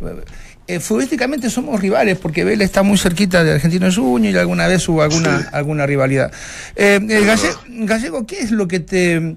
eh, 0.68 0.80
futbolísticamente 0.80 1.48
somos 1.50 1.80
rivales 1.80 2.18
porque 2.18 2.44
Vélez 2.44 2.66
está 2.66 2.82
muy 2.82 2.98
cerquita 2.98 3.44
de 3.44 3.52
Argentino 3.52 3.88
Junior 3.92 4.34
y 4.34 4.38
alguna 4.38 4.66
vez 4.66 4.88
hubo 4.88 5.02
alguna, 5.02 5.40
Sí. 5.40 5.46
alguna 5.52 5.86
rivalidad. 5.86 6.32
Eh, 6.74 7.00
eh, 7.08 7.20
Galle- 7.24 7.54
Gallego, 7.86 8.26
¿qué 8.26 8.40
es 8.40 8.50
lo 8.50 8.66
que 8.66 8.80
te, 8.80 9.36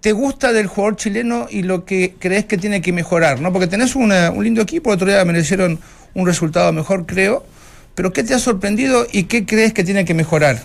te 0.00 0.12
gusta 0.12 0.52
del 0.52 0.66
jugador 0.66 0.96
chileno 0.96 1.46
y 1.50 1.62
lo 1.62 1.84
que 1.84 2.14
crees 2.18 2.44
que 2.44 2.58
tiene 2.58 2.82
que 2.82 2.92
mejorar? 2.92 3.40
¿no? 3.40 3.52
Porque 3.52 3.66
tenés 3.66 3.96
una- 3.96 4.30
un 4.30 4.44
lindo 4.44 4.60
equipo, 4.62 4.90
otro 4.90 5.06
día 5.06 5.24
merecieron 5.24 5.78
un 6.14 6.26
resultado 6.26 6.72
mejor, 6.72 7.06
creo, 7.06 7.44
pero 7.94 8.12
¿qué 8.12 8.22
te 8.22 8.34
ha 8.34 8.38
sorprendido 8.38 9.06
y 9.10 9.24
qué 9.24 9.44
crees 9.46 9.72
que 9.72 9.84
tiene 9.84 10.04
que 10.04 10.14
mejorar? 10.14 10.62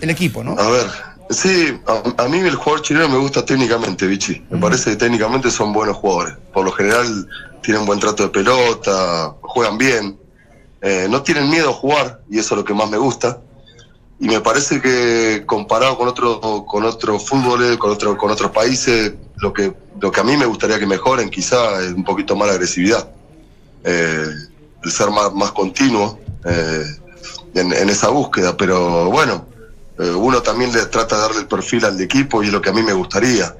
El 0.00 0.10
equipo, 0.10 0.42
¿no? 0.44 0.52
A 0.58 0.70
ver, 0.70 0.86
sí, 1.30 1.80
a, 1.86 2.24
a 2.24 2.28
mí 2.28 2.38
el 2.38 2.54
jugador 2.54 2.82
chileno 2.82 3.08
me 3.08 3.18
gusta 3.18 3.44
técnicamente, 3.44 4.06
Vichy. 4.06 4.44
Me 4.50 4.58
parece 4.58 4.90
que 4.90 4.96
técnicamente 4.96 5.50
son 5.50 5.72
buenos 5.72 5.96
jugadores. 5.96 6.34
Por 6.52 6.64
lo 6.64 6.72
general 6.72 7.28
tienen 7.62 7.86
buen 7.86 8.00
trato 8.00 8.22
de 8.22 8.28
pelota, 8.30 9.34
juegan 9.40 9.78
bien, 9.78 10.18
eh, 10.80 11.06
no 11.10 11.22
tienen 11.22 11.50
miedo 11.50 11.70
a 11.70 11.72
jugar 11.72 12.22
y 12.30 12.38
eso 12.38 12.54
es 12.54 12.58
lo 12.58 12.64
que 12.64 12.74
más 12.74 12.88
me 12.88 12.98
gusta. 12.98 13.40
Y 14.20 14.26
me 14.26 14.40
parece 14.40 14.80
que 14.80 15.44
comparado 15.46 15.96
con 15.96 16.08
otro, 16.08 16.64
con 16.66 16.84
otros 16.84 17.24
fútbol, 17.28 17.78
con 17.78 17.90
otro, 17.90 18.16
con 18.16 18.30
otros 18.30 18.50
países, 18.50 19.14
lo 19.36 19.52
que, 19.52 19.72
lo 20.00 20.10
que 20.10 20.20
a 20.20 20.24
mí 20.24 20.36
me 20.36 20.46
gustaría 20.46 20.78
que 20.78 20.86
mejoren 20.86 21.30
quizá 21.30 21.80
es 21.82 21.92
un 21.92 22.04
poquito 22.04 22.34
más 22.34 22.48
la 22.48 22.54
agresividad. 22.54 23.08
Eh, 23.84 24.26
el 24.82 24.90
ser 24.90 25.10
más, 25.10 25.32
más 25.34 25.52
continuo 25.52 26.18
eh, 26.44 26.84
en, 27.54 27.72
en 27.72 27.88
esa 27.90 28.08
búsqueda. 28.08 28.56
Pero 28.56 29.10
bueno, 29.10 29.46
eh, 29.98 30.10
uno 30.10 30.40
también 30.42 30.72
le 30.72 30.86
trata 30.86 31.16
de 31.16 31.22
darle 31.22 31.38
el 31.40 31.46
perfil 31.46 31.84
al 31.84 32.00
equipo 32.00 32.42
y 32.42 32.46
es 32.46 32.52
lo 32.52 32.62
que 32.62 32.70
a 32.70 32.72
mí 32.72 32.82
me 32.82 32.92
gustaría. 32.92 33.54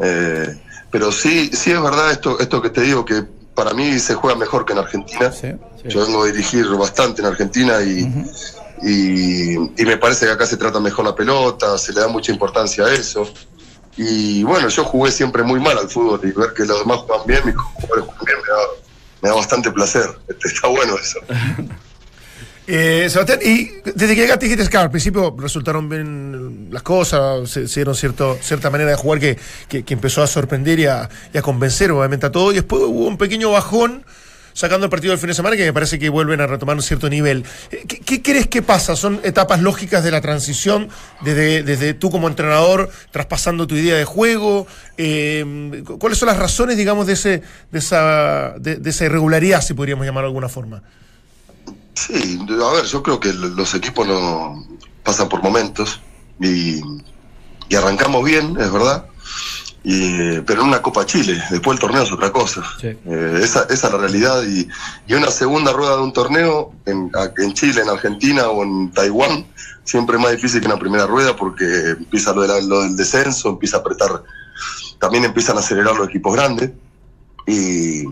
Eh, 0.00 0.58
pero 0.90 1.12
sí, 1.12 1.50
sí 1.52 1.70
es 1.70 1.82
verdad 1.82 2.10
esto, 2.10 2.38
esto 2.40 2.62
que 2.62 2.70
te 2.70 2.80
digo, 2.80 3.04
que 3.04 3.24
para 3.54 3.74
mí 3.74 3.98
se 3.98 4.14
juega 4.14 4.36
mejor 4.38 4.64
que 4.64 4.72
en 4.72 4.78
Argentina. 4.78 5.30
Sí. 5.30 5.48
Yo 5.84 6.04
vengo 6.06 6.22
a 6.22 6.26
dirigir 6.26 6.66
bastante 6.76 7.20
en 7.22 7.26
Argentina 7.26 7.82
y, 7.82 8.08
y, 8.82 9.54
y 9.54 9.84
me 9.84 9.96
parece 9.96 10.26
que 10.26 10.32
acá 10.32 10.46
se 10.46 10.56
trata 10.56 10.80
mejor 10.80 11.04
la 11.04 11.14
pelota, 11.14 11.76
se 11.76 11.92
le 11.92 12.00
da 12.00 12.08
mucha 12.08 12.32
importancia 12.32 12.84
a 12.84 12.92
eso. 12.92 13.30
Y 13.96 14.42
bueno, 14.44 14.68
yo 14.68 14.84
jugué 14.84 15.10
siempre 15.10 15.42
muy 15.42 15.60
mal 15.60 15.76
al 15.76 15.88
fútbol 15.88 16.20
y 16.22 16.30
ver 16.32 16.54
que 16.54 16.64
los 16.64 16.78
demás 16.78 16.98
juegan 17.00 17.26
bien, 17.26 17.40
mis 17.44 17.56
jugadores 17.56 18.04
juegan 18.06 18.24
bien, 18.24 18.38
me 18.38 18.48
da, 18.48 18.62
me 19.22 19.28
da 19.28 19.34
bastante 19.34 19.70
placer. 19.70 20.08
Está 20.44 20.68
bueno 20.68 20.94
eso. 20.96 21.18
Eh, 22.66 23.08
Sebastián, 23.10 23.40
y 23.44 23.70
desde 23.84 24.14
que 24.14 24.20
llegaste 24.20 24.46
dijiste 24.46 24.68
que 24.70 24.76
al 24.76 24.90
principio 24.90 25.34
resultaron 25.36 25.88
bien 25.88 26.68
las 26.70 26.82
cosas, 26.82 27.50
se, 27.50 27.64
dieron 27.66 27.94
cierto, 27.96 28.38
cierta 28.40 28.70
manera 28.70 28.90
de 28.90 28.96
jugar 28.96 29.18
que, 29.18 29.36
que- 29.68 29.84
empezó 29.92 30.22
a 30.22 30.28
sorprender 30.28 30.78
y 30.78 30.86
a, 30.86 31.08
convencer 31.42 31.90
obviamente 31.90 32.26
a 32.26 32.30
todos, 32.30 32.52
y 32.52 32.56
después 32.56 32.82
hubo 32.84 33.06
un 33.08 33.18
pequeño 33.18 33.50
bajón 33.50 34.04
sacando 34.54 34.84
el 34.84 34.90
partido 34.90 35.10
del 35.10 35.18
fin 35.18 35.28
de 35.28 35.34
semana 35.34 35.56
que 35.56 35.64
me 35.64 35.72
parece 35.72 35.98
que 35.98 36.08
vuelven 36.08 36.40
a 36.40 36.46
retomar 36.46 36.76
un 36.76 36.82
cierto 36.82 37.08
nivel. 37.10 37.44
Eh, 37.72 37.84
¿Qué, 38.04 38.22
crees 38.22 38.46
que 38.46 38.62
pasa? 38.62 38.94
¿Son 38.94 39.18
etapas 39.24 39.60
lógicas 39.60 40.04
de 40.04 40.10
la 40.12 40.20
transición 40.20 40.88
desde, 41.22 41.64
desde 41.64 41.94
tú 41.94 42.10
como 42.10 42.28
entrenador 42.28 42.90
traspasando 43.10 43.66
tu 43.66 43.74
idea 43.74 43.96
de 43.96 44.04
juego? 44.04 44.68
Eh, 44.98 45.82
cu- 45.84 45.98
¿Cuáles 45.98 46.18
son 46.18 46.28
las 46.28 46.38
razones, 46.38 46.76
digamos, 46.76 47.06
de, 47.08 47.14
ese, 47.14 47.42
de, 47.72 47.78
esa, 47.78 48.54
de, 48.58 48.76
de 48.76 48.90
esa 48.90 49.06
irregularidad, 49.06 49.62
si 49.62 49.74
podríamos 49.74 50.06
llamar 50.06 50.22
de 50.24 50.28
alguna 50.28 50.48
forma? 50.48 50.82
Sí, 51.94 52.38
a 52.50 52.72
ver, 52.72 52.84
yo 52.84 53.02
creo 53.02 53.20
que 53.20 53.32
los 53.32 53.74
equipos 53.74 54.06
no 54.06 54.66
pasan 55.02 55.28
por 55.28 55.42
momentos 55.42 56.00
y, 56.40 56.80
y 57.68 57.74
arrancamos 57.76 58.24
bien, 58.24 58.56
es 58.58 58.72
verdad, 58.72 59.06
y, 59.84 60.40
pero 60.40 60.62
en 60.62 60.68
una 60.68 60.80
Copa 60.80 61.04
Chile, 61.04 61.42
después 61.50 61.76
el 61.76 61.80
torneo 61.80 62.02
es 62.02 62.12
otra 62.12 62.30
cosa. 62.32 62.62
Sí. 62.80 62.86
Eh, 62.88 63.40
esa, 63.42 63.64
esa 63.64 63.86
es 63.88 63.92
la 63.92 63.98
realidad 63.98 64.42
y, 64.44 64.66
y 65.06 65.14
una 65.14 65.30
segunda 65.30 65.72
rueda 65.72 65.96
de 65.96 66.02
un 66.02 66.12
torneo 66.12 66.72
en, 66.86 67.10
en 67.38 67.52
Chile, 67.52 67.82
en 67.82 67.88
Argentina 67.90 68.48
o 68.48 68.62
en 68.62 68.90
Taiwán, 68.92 69.44
siempre 69.84 70.16
es 70.16 70.22
más 70.22 70.32
difícil 70.32 70.60
que 70.60 70.66
una 70.68 70.78
primera 70.78 71.06
rueda 71.06 71.36
porque 71.36 71.64
empieza 71.90 72.32
lo, 72.32 72.42
de 72.42 72.48
la- 72.48 72.60
lo 72.60 72.82
del 72.82 72.96
descenso, 72.96 73.50
empieza 73.50 73.78
a 73.78 73.80
apretar, 73.80 74.22
también 74.98 75.24
empiezan 75.24 75.56
a 75.56 75.60
acelerar 75.60 75.96
los 75.96 76.08
equipos 76.08 76.34
grandes 76.36 76.70
y, 77.46 78.04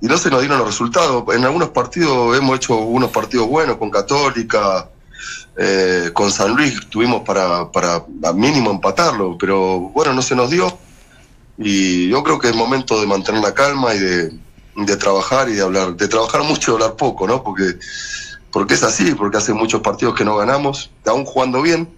y 0.00 0.06
no 0.06 0.16
se 0.18 0.30
nos 0.30 0.40
dieron 0.40 0.58
los 0.58 0.66
resultados. 0.66 1.24
En 1.34 1.44
algunos 1.44 1.70
partidos 1.70 2.36
hemos 2.36 2.56
hecho 2.56 2.76
unos 2.76 3.10
partidos 3.10 3.48
buenos 3.48 3.76
con 3.76 3.90
Católica, 3.90 4.88
eh, 5.56 6.10
con 6.12 6.30
San 6.30 6.54
Luis 6.54 6.86
tuvimos 6.90 7.22
para, 7.22 7.70
para 7.70 8.04
mínimo 8.34 8.70
empatarlo, 8.70 9.36
pero 9.38 9.78
bueno, 9.78 10.12
no 10.12 10.22
se 10.22 10.36
nos 10.36 10.50
dio. 10.50 10.78
Y 11.58 12.08
yo 12.08 12.22
creo 12.22 12.38
que 12.38 12.50
es 12.50 12.54
momento 12.54 13.00
de 13.00 13.06
mantener 13.06 13.42
la 13.42 13.54
calma 13.54 13.94
y 13.94 13.98
de, 13.98 14.38
de 14.76 14.96
trabajar 14.96 15.48
y 15.48 15.54
de 15.54 15.62
hablar, 15.62 15.96
de 15.96 16.08
trabajar 16.08 16.42
mucho 16.42 16.72
y 16.72 16.74
hablar 16.74 16.96
poco, 16.96 17.26
¿no? 17.26 17.42
Porque, 17.42 17.78
porque 18.52 18.74
es 18.74 18.82
así, 18.82 19.14
porque 19.14 19.38
hace 19.38 19.54
muchos 19.54 19.80
partidos 19.80 20.14
que 20.14 20.24
no 20.24 20.36
ganamos, 20.36 20.90
aún 21.06 21.24
jugando 21.24 21.62
bien, 21.62 21.88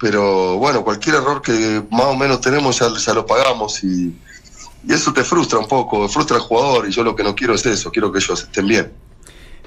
pero 0.00 0.56
bueno, 0.56 0.84
cualquier 0.84 1.16
error 1.16 1.42
que 1.42 1.82
más 1.90 2.06
o 2.06 2.16
menos 2.16 2.40
tenemos 2.40 2.78
ya, 2.78 2.88
ya 2.96 3.12
lo 3.12 3.26
pagamos 3.26 3.84
y, 3.84 4.16
y 4.86 4.92
eso 4.92 5.12
te 5.12 5.24
frustra 5.24 5.58
un 5.58 5.68
poco, 5.68 6.08
frustra 6.08 6.36
al 6.36 6.42
jugador 6.42 6.88
y 6.88 6.92
yo 6.92 7.02
lo 7.02 7.14
que 7.14 7.22
no 7.22 7.34
quiero 7.34 7.54
es 7.54 7.64
eso, 7.66 7.90
quiero 7.90 8.12
que 8.12 8.18
ellos 8.18 8.42
estén 8.42 8.66
bien. 8.66 8.92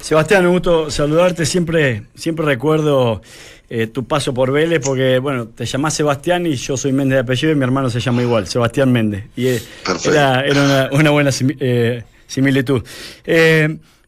Sebastián, 0.01 0.45
un 0.47 0.53
gusto 0.53 0.89
saludarte. 0.89 1.45
Siempre, 1.45 2.07
siempre 2.15 2.45
recuerdo 2.45 3.21
eh, 3.69 3.87
tu 3.87 4.05
paso 4.05 4.33
por 4.33 4.51
Vélez 4.51 4.81
porque, 4.83 5.19
bueno, 5.19 5.47
te 5.49 5.65
llamás 5.65 5.93
Sebastián 5.93 6.45
y 6.47 6.55
yo 6.55 6.75
soy 6.75 6.91
Méndez 6.91 7.17
de 7.17 7.19
apellido 7.21 7.51
y 7.53 7.55
mi 7.55 7.63
hermano 7.63 7.89
se 7.89 7.99
llama 7.99 8.23
igual, 8.23 8.47
Sebastián 8.47 8.91
Méndez. 8.91 9.25
Y 9.35 9.47
eh, 9.47 9.61
era, 10.05 10.41
era 10.41 10.63
una, 10.63 10.89
una 10.91 11.09
buena 11.11 11.29
eh, 11.39 12.03
similitud. 12.25 12.83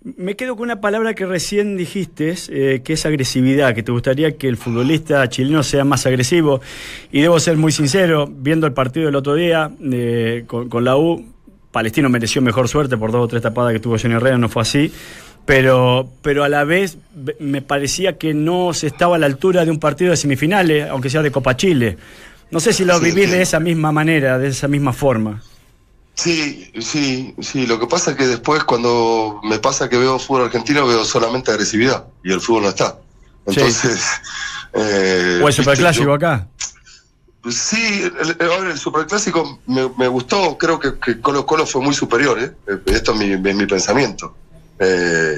Me 0.03 0.35
quedo 0.35 0.55
con 0.57 0.65
una 0.65 0.81
palabra 0.81 1.13
que 1.13 1.25
recién 1.25 1.77
dijiste, 1.77 2.35
eh, 2.49 2.81
que 2.83 2.93
es 2.93 3.05
agresividad, 3.05 3.73
que 3.73 3.83
te 3.83 3.91
gustaría 3.93 4.35
que 4.37 4.49
el 4.49 4.57
futbolista 4.57 5.27
chileno 5.29 5.63
sea 5.63 5.85
más 5.85 6.05
agresivo. 6.05 6.59
Y 7.11 7.21
debo 7.21 7.39
ser 7.39 7.55
muy 7.55 7.71
sincero, 7.71 8.29
viendo 8.29 8.67
el 8.67 8.73
partido 8.73 9.05
del 9.05 9.15
otro 9.15 9.35
día 9.35 9.71
eh, 9.81 10.43
con, 10.45 10.67
con 10.67 10.83
la 10.83 10.97
U, 10.97 11.25
Palestino 11.71 12.09
mereció 12.09 12.41
mejor 12.41 12.67
suerte 12.67 12.97
por 12.97 13.13
dos 13.13 13.23
o 13.23 13.27
tres 13.29 13.41
tapadas 13.41 13.71
que 13.71 13.79
tuvo 13.79 13.97
Johnny 13.97 14.15
Herrera, 14.15 14.37
no 14.37 14.49
fue 14.49 14.61
así. 14.63 14.91
Pero, 15.45 16.09
pero 16.21 16.43
a 16.43 16.49
la 16.49 16.65
vez 16.65 16.97
ve- 17.15 17.35
me 17.39 17.61
parecía 17.61 18.17
que 18.17 18.33
no 18.33 18.73
se 18.73 18.87
estaba 18.87 19.15
a 19.15 19.19
la 19.19 19.25
altura 19.25 19.63
de 19.63 19.71
un 19.71 19.79
partido 19.79 20.11
de 20.11 20.17
semifinales, 20.17 20.89
aunque 20.89 21.09
sea 21.09 21.21
de 21.21 21.31
Copa 21.31 21.55
Chile. 21.55 21.97
No 22.51 22.59
sé 22.59 22.73
si 22.73 22.83
lo 22.85 22.99
vivís 22.99 23.31
de 23.31 23.41
esa 23.41 23.59
misma 23.61 23.91
manera, 23.93 24.37
de 24.37 24.49
esa 24.49 24.67
misma 24.67 24.91
forma. 24.93 25.41
Sí, 26.15 26.71
sí, 26.79 27.33
sí. 27.41 27.65
Lo 27.65 27.79
que 27.79 27.87
pasa 27.87 28.11
es 28.11 28.17
que 28.17 28.27
después 28.27 28.63
cuando 28.63 29.39
me 29.43 29.59
pasa 29.59 29.89
que 29.89 29.97
veo 29.97 30.19
fútbol 30.19 30.45
argentino 30.45 30.85
veo 30.85 31.03
solamente 31.05 31.51
agresividad 31.51 32.05
y 32.23 32.31
el 32.31 32.39
fútbol 32.41 32.63
no 32.63 32.69
está. 32.69 32.97
Entonces... 33.45 34.01
eh, 34.73 35.39
o 35.43 35.47
el 35.47 35.53
superclásico 35.53 36.05
yo- 36.05 36.13
acá. 36.13 36.47
Sí, 37.49 38.03
el, 38.21 38.37
el, 38.39 38.67
el 38.67 38.77
superclásico 38.77 39.59
me, 39.67 39.89
me 39.97 40.07
gustó, 40.07 40.57
creo 40.57 40.79
que, 40.79 40.97
que 40.97 41.19
Colo 41.19 41.45
Colo 41.45 41.65
fue 41.65 41.81
muy 41.81 41.93
superior, 41.93 42.39
¿eh? 42.39 42.53
Eh, 42.67 42.77
esto 42.85 43.11
es 43.11 43.17
mi, 43.17 43.31
es 43.49 43.55
mi 43.55 43.65
pensamiento. 43.65 44.33
Eh, 44.79 45.37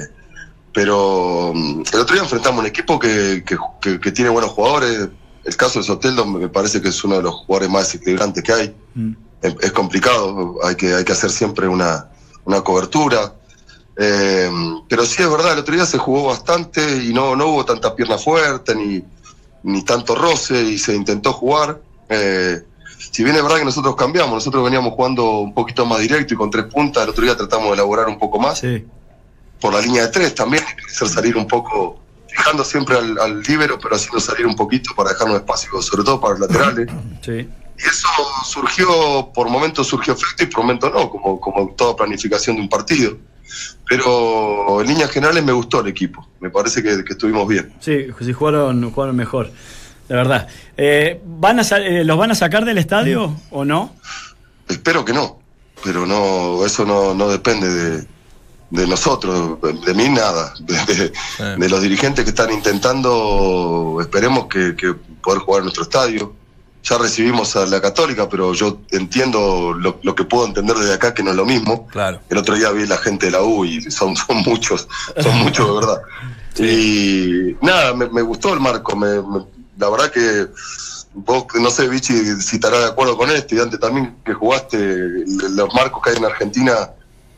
pero 0.71 1.51
mm, 1.55 1.81
el 1.93 1.99
otro 1.99 2.13
día 2.13 2.21
enfrentamos 2.23 2.59
un 2.59 2.67
equipo 2.67 2.99
que, 2.99 3.43
que, 3.43 3.57
que- 3.99 4.11
tiene 4.11 4.29
buenos 4.29 4.51
jugadores. 4.51 5.07
El 5.45 5.57
caso 5.57 5.79
de 5.79 5.85
Soteldo 5.85 6.25
me 6.27 6.47
parece 6.47 6.79
que 6.81 6.89
es 6.89 7.03
uno 7.03 7.15
de 7.17 7.23
los 7.23 7.33
jugadores 7.33 7.69
más 7.71 7.83
desequilibrantes 7.87 8.43
que 8.43 8.53
hay. 8.53 8.75
Es, 9.47 9.55
es 9.61 9.71
complicado, 9.71 10.55
hay 10.63 10.75
que, 10.75 10.93
hay 10.93 11.03
que 11.03 11.11
hacer 11.11 11.31
siempre 11.31 11.67
una, 11.67 12.09
una 12.45 12.61
cobertura. 12.61 13.33
Eh, 13.97 14.51
pero 14.89 15.05
sí 15.05 15.23
es 15.23 15.29
verdad, 15.29 15.53
el 15.53 15.59
otro 15.59 15.73
día 15.73 15.85
se 15.85 15.97
jugó 15.97 16.25
bastante 16.25 17.03
y 17.05 17.13
no, 17.13 17.35
no 17.35 17.47
hubo 17.47 17.65
tanta 17.65 17.95
pierna 17.95 18.17
fuerte 18.17 18.75
ni, 18.75 19.01
ni 19.63 19.83
tanto 19.83 20.15
roce 20.15 20.61
y 20.61 20.77
se 20.77 20.95
intentó 20.95 21.33
jugar. 21.33 21.81
Eh, 22.09 22.61
si 23.11 23.23
bien 23.23 23.35
es 23.35 23.43
verdad 23.43 23.57
que 23.57 23.65
nosotros 23.65 23.95
cambiamos, 23.95 24.33
nosotros 24.33 24.63
veníamos 24.63 24.93
jugando 24.93 25.39
un 25.39 25.53
poquito 25.53 25.85
más 25.85 25.99
directo 25.99 26.33
y 26.33 26.37
con 26.37 26.51
tres 26.51 26.65
puntas, 26.65 27.03
el 27.03 27.09
otro 27.09 27.23
día 27.23 27.37
tratamos 27.37 27.69
de 27.69 27.73
elaborar 27.75 28.07
un 28.07 28.19
poco 28.19 28.39
más. 28.39 28.61
Por 29.61 29.73
la 29.73 29.81
línea 29.81 30.03
de 30.03 30.09
tres 30.09 30.35
también, 30.35 30.63
hacer 30.85 31.07
salir 31.07 31.37
un 31.37 31.47
poco, 31.47 31.99
fijando 32.27 32.63
siempre 32.63 32.97
al, 32.97 33.17
al 33.17 33.41
líbero, 33.41 33.79
pero 33.79 33.95
haciendo 33.95 34.19
salir 34.19 34.45
un 34.45 34.55
poquito 34.55 34.93
para 34.95 35.11
dejarnos 35.11 35.37
espacio, 35.37 35.81
sobre 35.81 36.03
todo 36.03 36.19
para 36.19 36.37
los 36.37 36.49
laterales. 36.49 36.89
Sí. 37.21 37.49
Y 37.77 37.87
eso 37.87 38.07
surgió, 38.45 39.31
por 39.33 39.49
momentos 39.49 39.87
surgió 39.87 40.13
efecto 40.13 40.43
y 40.43 40.47
por 40.47 40.61
momentos 40.63 40.91
no, 40.93 41.09
como, 41.09 41.39
como 41.39 41.69
toda 41.75 41.95
planificación 41.95 42.55
de 42.55 42.61
un 42.61 42.69
partido. 42.69 43.17
Pero 43.87 44.81
en 44.81 44.87
líneas 44.87 45.11
generales 45.11 45.43
me 45.43 45.51
gustó 45.51 45.81
el 45.81 45.87
equipo, 45.87 46.27
me 46.39 46.49
parece 46.49 46.81
que, 46.81 47.03
que 47.03 47.13
estuvimos 47.13 47.47
bien. 47.47 47.73
Sí, 47.79 48.07
sí 48.19 48.33
jugaron, 48.33 48.89
jugaron 48.91 49.15
mejor, 49.15 49.51
de 50.09 50.15
verdad. 50.15 50.47
Eh, 50.77 51.21
¿van 51.23 51.59
a 51.59 51.63
sa- 51.63 51.79
eh, 51.79 52.03
¿Los 52.03 52.17
van 52.17 52.31
a 52.31 52.35
sacar 52.35 52.65
del 52.65 52.77
estadio 52.77 53.35
o 53.51 53.63
no? 53.65 53.93
Espero 54.67 55.05
que 55.05 55.13
no, 55.13 55.39
pero 55.83 56.05
no, 56.07 56.65
eso 56.65 56.85
no, 56.85 57.13
no 57.13 57.27
depende 57.29 57.69
de, 57.69 58.07
de 58.71 58.87
nosotros, 58.87 59.59
de 59.85 59.93
mí 59.93 60.09
nada, 60.09 60.53
de, 60.59 60.73
de- 60.95 61.55
de 61.57 61.69
los 61.69 61.81
dirigentes 61.81 62.23
que 62.23 62.29
están 62.31 62.51
intentando, 62.51 63.97
esperemos 64.01 64.47
que, 64.47 64.75
que 64.75 64.93
poder 65.21 65.39
jugar 65.41 65.59
en 65.59 65.65
nuestro 65.65 65.83
estadio. 65.83 66.33
Ya 66.87 66.97
recibimos 66.99 67.55
a 67.55 67.65
la 67.65 67.81
Católica, 67.81 68.29
pero 68.29 68.53
yo 68.53 68.81
entiendo 68.91 69.73
lo, 69.73 69.99
lo 70.03 70.13
que 70.13 70.23
puedo 70.23 70.45
entender 70.45 70.75
desde 70.77 70.93
acá, 70.93 71.13
que 71.15 71.23
no 71.23 71.31
es 71.31 71.35
lo 71.35 71.45
mismo. 71.45 71.87
Claro. 71.87 72.21
El 72.29 72.37
otro 72.37 72.53
día 72.55 72.69
vi 72.71 72.85
la 72.85 72.97
gente 72.97 73.25
de 73.25 73.31
la 73.31 73.41
U 73.41 73.65
y 73.65 73.81
son, 73.89 74.15
son 74.15 74.37
muchos, 74.45 74.87
son 75.21 75.35
muchos 75.39 75.67
de 75.67 75.73
verdad. 75.73 76.01
Y 76.57 77.57
nada, 77.61 77.93
me, 77.93 78.07
me 78.07 78.21
gustó 78.21 78.53
el 78.53 78.61
marco, 78.61 78.95
me- 78.95 79.21
me- 79.21 79.45
la 79.77 79.89
verdad 79.89 80.09
que 80.09 80.47
vos, 81.13 81.45
no 81.55 81.69
sé, 81.69 81.89
Vichy, 81.89 82.13
si 82.41 82.55
estarás 82.55 82.79
de 82.79 82.85
acuerdo 82.87 83.17
con 83.17 83.29
esto, 83.29 83.55
y 83.55 83.59
antes 83.59 83.77
también 83.77 84.15
que 84.23 84.33
jugaste, 84.33 84.77
los 85.49 85.73
marcos 85.73 86.01
que 86.01 86.11
hay 86.11 86.15
en 86.15 86.23
Argentina 86.25 86.91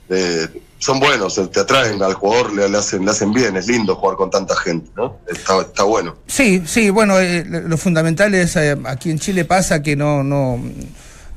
eh, 0.10 0.48
son 0.80 1.00
buenos, 1.00 1.40
te 1.52 1.60
atraen 1.60 2.02
al 2.04 2.14
jugador, 2.14 2.54
le, 2.54 2.70
le 2.70 2.78
hacen, 2.78 3.04
le 3.04 3.12
hacen 3.12 3.34
bien, 3.34 3.58
es 3.58 3.68
lindo 3.68 3.96
jugar 3.96 4.16
con 4.16 4.30
tanta 4.30 4.56
gente, 4.56 4.90
¿no? 4.96 5.18
Está, 5.28 5.62
está 5.62 5.84
bueno. 5.84 6.16
Sí, 6.28 6.64
sí, 6.66 6.90
bueno, 6.90 7.20
eh, 7.20 7.44
lo 7.48 7.62
lo 7.62 7.78
fundamental 7.78 8.34
es, 8.36 8.56
eh, 8.56 8.78
aquí 8.86 9.10
en 9.10 9.20
Chile 9.20 9.46
pasa 9.46 9.82
que 9.82 9.96
no, 9.96 10.24
no, 10.24 10.60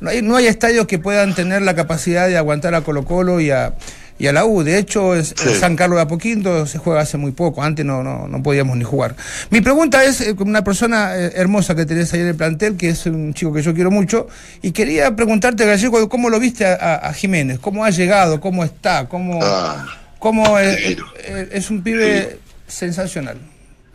no, 0.01 0.11
hay, 0.11 0.22
no 0.22 0.36
hay 0.36 0.47
estadios 0.47 0.86
que 0.86 0.99
puedan 0.99 1.34
tener 1.34 1.62
la 1.62 1.74
capacidad 1.74 2.28
de 2.28 2.36
aguantar 2.36 2.74
a 2.74 2.82
Colo 2.82 3.05
Colo 3.05 3.41
y 3.41 3.51
a, 3.51 3.74
y 4.21 4.27
a 4.29 4.33
la 4.33 4.45
U. 4.45 4.62
De 4.62 4.79
hecho, 4.79 5.16
es, 5.16 5.35
Sí. 5.37 5.49
en 5.49 5.55
San 5.59 5.75
Carlos 5.77 5.97
de 5.97 6.03
Apoquindo 6.03 6.66
se 6.66 6.79
juega 6.79 7.01
hace 7.01 7.16
muy 7.16 7.33
poco, 7.33 7.62
antes 7.62 7.85
no, 7.85 8.05
no, 8.05 8.29
no 8.29 8.43
podíamos 8.43 8.77
ni 8.77 8.85
jugar. 8.85 9.16
Mi 9.51 9.61
pregunta 9.61 10.05
es, 10.05 10.21
eh, 10.21 10.37
con 10.37 10.49
una 10.49 10.62
persona 10.62 11.16
eh, 11.16 11.33
hermosa 11.35 11.75
que 11.75 11.87
tenés 11.87 12.12
ahí 12.12 12.21
en 12.21 12.29
el 12.29 12.35
plantel, 12.37 12.77
que 12.77 12.91
es 12.91 13.07
un 13.07 13.35
chico 13.35 13.53
que 13.53 13.62
yo 13.62 13.75
quiero 13.75 13.91
mucho, 13.91 14.29
y 14.62 14.71
quería 14.73 15.16
preguntarte, 15.16 15.64
Gallego, 15.66 16.09
¿cómo 16.09 16.31
lo 16.31 16.39
viste 16.39 16.64
a, 16.66 16.75
a- 16.75 17.09
a 17.09 17.12
Jiménez? 17.14 17.59
¿Cómo 17.59 17.85
ha 17.85 17.91
llegado? 17.91 18.41
¿Cómo 18.41 18.62
está? 18.62 19.09
¿Cómo, 19.09 19.41
Ah, 19.43 19.87
cómo 20.18 20.59
es, 20.59 20.79
es- 20.79 21.49
es 21.51 21.71
un 21.71 21.83
pibe 21.83 22.39
sensacional? 22.68 23.39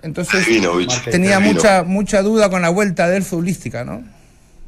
Entonces, 0.02 0.46
Divino, 0.46 0.72
tenía 1.10 1.38
Divino. 1.38 1.54
mucha 1.56 1.84
mucha 1.84 2.22
duda 2.22 2.50
con 2.50 2.62
la 2.62 2.70
vuelta 2.70 3.08
de 3.08 3.18
él 3.18 3.24
futbolística, 3.24 3.84
¿no? 3.84 4.04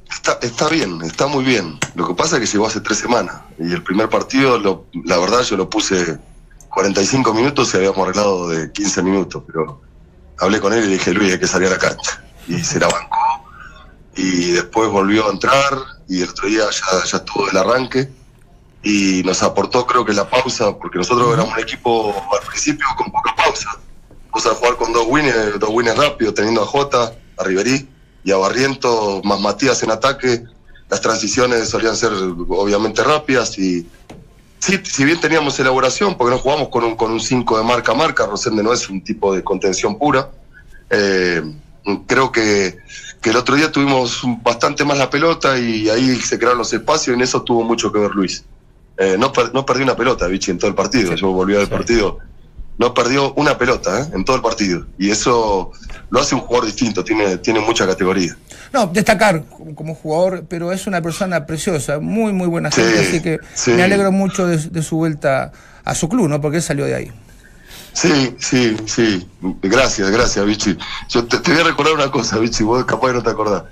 Está, 0.10 0.40
está 0.42 0.70
bien, 0.70 1.02
está 1.04 1.28
muy 1.28 1.44
bien. 1.44 1.80
Lo 1.96 2.08
que 2.08 2.14
pasa 2.14 2.36
es 2.38 2.42
que 2.42 2.48
llegó 2.48 2.68
hace 2.68 2.82
tres 2.82 2.98
semanas 3.00 3.36
y 3.60 3.72
el 3.72 3.84
primer 3.84 4.10
partido, 4.10 4.58
lo- 4.58 4.86
la 5.06 5.18
verdad, 5.18 5.42
yo 5.44 5.58
lo 5.58 5.70
puse 5.70 6.18
45 6.70 7.34
minutos 7.34 7.74
y 7.74 7.78
habíamos 7.78 8.00
arreglado 8.00 8.50
de 8.50 8.72
15 8.72 9.04
minutos, 9.04 9.44
pero 9.48 9.82
hablé 10.40 10.60
con 10.60 10.74
él 10.74 10.86
y 10.86 10.94
dije, 10.94 11.14
Luis, 11.14 11.34
hay 11.34 11.40
que 11.40 11.48
salir 11.48 11.68
a 11.68 11.72
la 11.72 11.78
cancha. 11.78 12.24
Y 12.48 12.60
se 12.64 12.80
la 12.80 12.88
bancó 12.88 13.16
y 14.16 14.52
después 14.52 14.90
volvió 14.90 15.28
a 15.28 15.32
entrar 15.32 15.78
y 16.08 16.22
el 16.22 16.30
otro 16.30 16.48
día 16.48 16.64
ya, 16.72 17.04
ya 17.06 17.18
estuvo 17.18 17.50
el 17.50 17.58
arranque 17.58 18.10
y 18.84 19.22
nos 19.24 19.44
aportó 19.44 19.86
creo 19.86 20.06
que 20.06 20.14
la 20.14 20.28
pausa, 20.30 20.76
porque 20.78 20.98
nosotros 20.98 21.34
éramos 21.34 21.54
un 21.54 21.60
equipo 21.60 22.16
al 22.32 22.48
principio 22.48 22.86
con 22.98 23.12
poca 23.12 23.36
pausa. 23.36 23.70
Vamos 24.32 24.46
a 24.48 24.56
jugar 24.56 24.76
con 24.78 24.94
dos 24.94 25.06
winners, 25.08 25.60
dos 25.60 25.70
winners 25.72 25.98
rápidos, 25.98 26.34
teniendo 26.34 26.64
a 26.64 26.66
Jota, 26.66 27.14
a 27.38 27.44
Riverí 27.44 27.90
y 28.28 28.32
a 28.34 28.36
Barriento, 28.36 29.22
más 29.24 29.40
Matías 29.40 29.82
en 29.84 29.92
ataque. 29.92 30.44
Las 30.90 31.00
transiciones 31.00 31.70
solían 31.70 31.96
ser 31.96 32.12
obviamente 32.12 33.02
rápidas 33.02 33.58
y 33.58 33.88
sí, 34.60 34.80
si 34.84 35.06
bien 35.06 35.18
teníamos 35.22 35.58
elaboración, 35.62 36.18
porque 36.18 36.36
no 36.36 36.38
jugamos 36.38 36.68
con 36.68 36.84
un, 36.84 36.98
con 36.98 37.10
un 37.12 37.22
5 37.22 37.58
de 37.58 37.64
marca 37.64 37.94
a 37.94 37.96
marca, 37.96 38.26
Rosende 38.26 38.64
no 38.64 38.74
es 38.74 38.90
un 38.90 39.02
tipo 39.02 39.34
de 39.34 39.46
contención 39.46 39.98
pura. 39.98 40.30
Eh, 40.90 41.42
creo 42.06 42.30
que, 42.30 42.78
que 43.22 43.30
el 43.30 43.38
otro 43.38 43.56
día 43.56 43.72
tuvimos 43.72 44.22
bastante 44.44 44.84
más 44.84 44.98
la 44.98 45.10
pelota 45.10 45.58
y 45.58 45.90
ahí 45.90 46.18
se 46.18 46.38
crearon 46.38 46.58
los 46.58 46.74
espacios 46.74 47.14
y 47.16 47.18
en 47.18 47.22
eso 47.22 47.42
tuvo 47.44 47.64
mucho 47.64 47.94
que 47.94 48.00
ver 48.00 48.12
Luis. 48.12 48.44
Eh, 48.98 49.16
no, 49.18 49.32
per- 49.32 49.54
no 49.54 49.66
perdí 49.66 49.84
una 49.84 49.96
pelota, 49.96 50.28
Vichy, 50.28 50.52
en 50.52 50.58
todo 50.58 50.68
el 50.70 50.76
partido. 50.76 51.16
Yo 51.16 51.32
volví 51.32 51.56
al 51.56 51.70
partido. 51.70 52.20
No 52.78 52.94
perdió 52.94 53.34
una 53.34 53.58
pelota 53.58 54.02
¿eh? 54.02 54.08
en 54.14 54.24
todo 54.24 54.36
el 54.36 54.42
partido. 54.42 54.86
Y 55.00 55.10
eso 55.10 55.72
lo 56.10 56.20
hace 56.20 56.36
un 56.36 56.42
jugador 56.42 56.66
distinto, 56.68 57.04
tiene, 57.04 57.38
tiene 57.38 57.60
mucha 57.60 57.86
categoría. 57.88 58.38
No, 58.72 58.88
destacar 58.88 59.44
como, 59.76 59.96
jugador, 59.96 60.46
pero 60.48 60.72
es 60.72 60.86
una 60.88 61.02
persona 61.02 61.46
preciosa, 61.46 62.00
muy, 62.00 62.34
muy 62.34 62.48
buena 62.48 62.70
Sí, 62.72 62.82
gente, 62.82 63.00
así 63.00 63.22
que 63.22 63.40
sí. 63.54 63.72
me 63.72 63.84
alegro 63.84 64.12
mucho 64.12 64.46
de, 64.46 64.58
de 64.58 64.84
su 64.84 64.98
vuelta 64.98 65.52
a 65.84 65.96
su 65.96 66.08
club, 66.10 66.28
¿no? 66.28 66.40
Porque 66.42 66.58
él 66.58 66.64
salió 66.64 66.86
de 66.86 66.96
ahí. 66.96 67.12
Sí, 67.94 68.36
sí, 68.40 68.78
sí. 68.86 69.28
Gracias, 69.64 70.12
gracias, 70.12 70.46
Vichy. 70.46 70.78
Yo 71.10 71.26
te, 71.26 71.40
te 71.40 71.52
voy 71.52 71.62
a 71.62 71.64
recordar 71.64 71.94
una 71.94 72.12
cosa, 72.12 72.38
Vichy, 72.38 72.64
vos 72.64 72.86
capaz 72.86 73.08
que 73.08 73.14
no 73.14 73.24
te 73.24 73.30
acordás. 73.32 73.64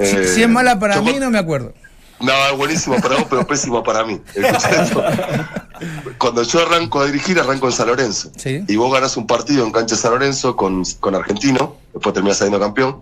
Si, 0.00 0.16
Eh, 0.16 0.26
si 0.26 0.42
es 0.42 0.48
mala 0.48 0.78
para 0.78 1.02
mí, 1.02 1.16
no 1.20 1.28
me 1.30 1.38
acuerdo. 1.38 1.74
No, 2.20 2.32
es 2.50 2.56
buenísima 2.56 2.96
para 2.96 3.16
vos, 3.16 3.26
pero 3.28 3.46
pésima 3.46 3.82
para 3.82 4.04
mí. 4.04 4.20
Cuando 6.18 6.42
yo 6.42 6.60
arranco 6.60 7.00
a 7.00 7.06
dirigir, 7.06 7.38
arranco 7.38 7.66
en 7.66 7.72
San 7.72 7.88
Lorenzo. 7.88 8.30
Sí. 8.36 8.64
Y 8.68 8.76
vos 8.76 8.92
ganás 8.92 9.16
un 9.16 9.26
partido 9.26 9.64
en 9.64 9.72
cancha 9.72 9.96
de 9.96 10.00
San 10.00 10.12
Lorenzo 10.12 10.56
con, 10.56 10.84
con 11.00 11.14
Argentino, 11.14 11.76
después 11.92 12.14
terminás 12.14 12.38
saliendo 12.38 12.60
campeón. 12.60 13.00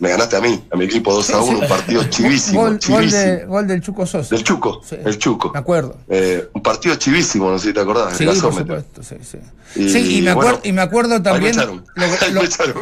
Me 0.00 0.10
ganaste 0.10 0.36
a 0.36 0.40
mí, 0.40 0.62
a 0.70 0.76
mi 0.76 0.84
equipo 0.84 1.12
2 1.12 1.30
a 1.30 1.40
1, 1.42 1.58
un 1.58 1.68
partido 1.68 2.04
chivísimo. 2.08 2.60
Gol, 2.60 2.70
gol, 2.70 2.78
chivísimo. 2.78 3.20
de- 3.22 3.44
gol 3.46 3.66
del 3.66 3.80
Chuco 3.80 4.06
Sosa. 4.06 4.32
Del 4.32 4.44
Chuco, 4.44 4.80
Sí. 4.88 4.96
el 5.04 5.18
Chuco. 5.18 5.50
Me 5.52 5.58
acuerdo. 5.58 5.96
Eh, 6.08 6.48
un 6.52 6.62
partido 6.62 6.94
chivísimo, 6.94 7.50
no 7.50 7.58
sé 7.58 7.68
si 7.68 7.74
te 7.74 7.80
acordás. 7.80 8.16
Sí, 8.16 8.22
el 8.22 8.38
por 8.40 8.54
supuesto, 8.54 9.02
sí, 9.02 9.16
sí. 9.22 9.38
Y, 9.74 9.88
sí, 9.90 10.18
y 10.18 10.22
me, 10.22 10.34
bueno, 10.34 10.50
acuerdo, 10.50 10.68
y 10.68 10.72
me 10.72 10.82
acuerdo 10.82 11.14
ahí 11.14 11.18
me 11.20 11.24
también. 11.24 11.52
echaron. 11.54 11.84
lo- 11.96 12.04
Ahí 12.04 12.32
lo- 12.32 12.40
me 12.42 12.46
echaron. 12.46 12.74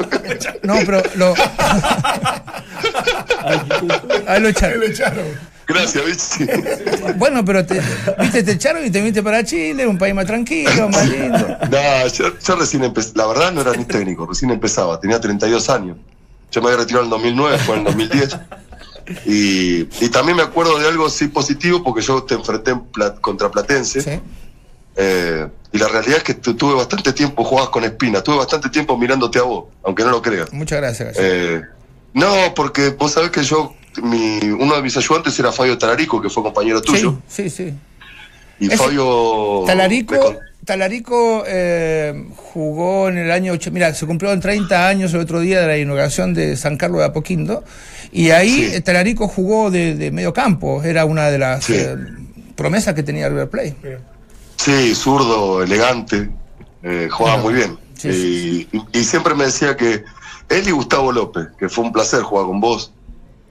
no, 0.62 0.74
pero 0.84 1.02
lo. 1.14 1.34
Ahí 4.26 4.40
lo 4.40 4.48
echaron. 4.48 4.82
Gracias, 5.66 6.04
Vichy. 6.04 6.50
Bueno, 7.16 7.44
pero 7.44 7.64
te, 7.66 7.80
viste, 8.20 8.42
te 8.42 8.52
echaron 8.52 8.84
y 8.84 8.90
te 8.90 8.98
viniste 9.00 9.22
para 9.22 9.44
Chile, 9.44 9.86
un 9.86 9.98
país 9.98 10.14
más 10.14 10.26
tranquilo, 10.26 10.88
más 10.88 11.08
lindo. 11.08 11.38
No, 11.70 12.06
yo, 12.08 12.38
yo 12.38 12.56
recién 12.56 12.84
empecé. 12.84 13.12
La 13.14 13.26
verdad 13.26 13.52
no 13.52 13.60
era 13.62 13.72
ni 13.72 13.84
técnico, 13.84 14.26
recién 14.26 14.50
empezaba. 14.50 15.00
Tenía 15.00 15.20
32 15.20 15.68
años. 15.70 15.96
Yo 16.52 16.60
me 16.62 16.68
había 16.68 16.78
retirado 16.80 17.02
en 17.04 17.06
el 17.06 17.10
2009, 17.10 17.58
fue 17.58 17.74
en 17.76 17.80
el 17.80 17.84
2010. 17.86 18.38
Y, 19.24 19.80
y 20.04 20.08
también 20.10 20.36
me 20.36 20.42
acuerdo 20.42 20.78
de 20.78 20.88
algo 20.88 21.08
sí 21.08 21.28
positivo 21.28 21.82
porque 21.82 22.02
yo 22.02 22.22
te 22.24 22.34
enfrenté 22.34 22.72
en 22.72 22.80
Pla- 22.86 23.14
contra 23.16 23.50
Platense. 23.50 24.00
Sí. 24.00 24.20
Eh, 24.96 25.46
y 25.72 25.78
la 25.78 25.88
realidad 25.88 26.18
es 26.18 26.22
que 26.24 26.34
tu- 26.34 26.54
tuve 26.54 26.74
bastante 26.74 27.12
tiempo, 27.12 27.44
jugabas 27.44 27.70
con 27.70 27.84
Espina, 27.84 28.22
tuve 28.22 28.36
bastante 28.38 28.68
tiempo 28.70 28.96
mirándote 28.96 29.38
a 29.38 29.42
vos, 29.42 29.66
aunque 29.84 30.02
no 30.04 30.10
lo 30.10 30.22
creas. 30.22 30.52
Muchas 30.52 30.78
gracias. 30.80 31.16
Eh, 31.18 31.62
no, 32.14 32.32
porque 32.54 32.90
vos 32.90 33.12
sabés 33.12 33.30
que 33.30 33.42
yo, 33.42 33.74
mi, 34.02 34.38
uno 34.50 34.76
de 34.76 34.82
mis 34.82 34.96
ayudantes 34.96 35.38
era 35.38 35.52
Fabio 35.52 35.76
Tararico, 35.78 36.20
que 36.20 36.28
fue 36.30 36.42
compañero 36.42 36.80
tuyo. 36.82 37.18
Sí, 37.28 37.48
sí, 37.50 37.68
sí. 37.68 37.74
Y 38.60 38.68
Fabio. 38.68 39.64
Talarico, 39.66 40.36
Talarico 40.64 41.44
eh, 41.46 42.26
jugó 42.36 43.08
en 43.08 43.18
el 43.18 43.30
año. 43.30 43.52
ocho- 43.52 43.70
Mira, 43.70 43.92
se 43.94 44.06
cumplieron 44.06 44.40
30 44.40 44.88
años 44.88 45.12
el 45.14 45.20
otro 45.20 45.40
día 45.40 45.60
de 45.60 45.66
la 45.66 45.78
inauguración 45.78 46.32
de 46.34 46.56
San 46.56 46.76
Carlos 46.76 47.00
de 47.00 47.06
Apoquindo. 47.06 47.62
Y 48.12 48.30
ahí 48.30 48.50
Sí. 48.50 48.74
eh, 48.74 48.80
Talarico 48.80 49.28
jugó 49.28 49.70
de, 49.70 49.94
de 49.94 50.10
medio 50.10 50.32
campo. 50.32 50.82
Era 50.82 51.04
una 51.04 51.30
de 51.30 51.38
las 51.38 51.64
Sí. 51.64 51.74
eh, 51.76 51.96
promesas 52.54 52.94
que 52.94 53.02
tenía 53.02 53.28
River 53.28 53.50
Plate. 53.50 53.76
Sí, 54.56 54.94
zurdo, 54.94 55.62
elegante, 55.62 56.30
eh, 56.82 57.08
jugaba 57.10 57.42
muy 57.42 57.52
bien. 57.54 57.76
Sí, 57.94 58.66
y- 58.72 58.98
y 58.98 59.04
siempre 59.04 59.34
me 59.34 59.44
decía 59.44 59.76
que 59.76 60.02
él 60.48 60.66
y 60.66 60.70
Gustavo 60.70 61.12
López, 61.12 61.48
que 61.58 61.68
fue 61.68 61.84
un 61.84 61.92
placer 61.92 62.22
jugar 62.22 62.46
con 62.46 62.60
vos. 62.60 62.92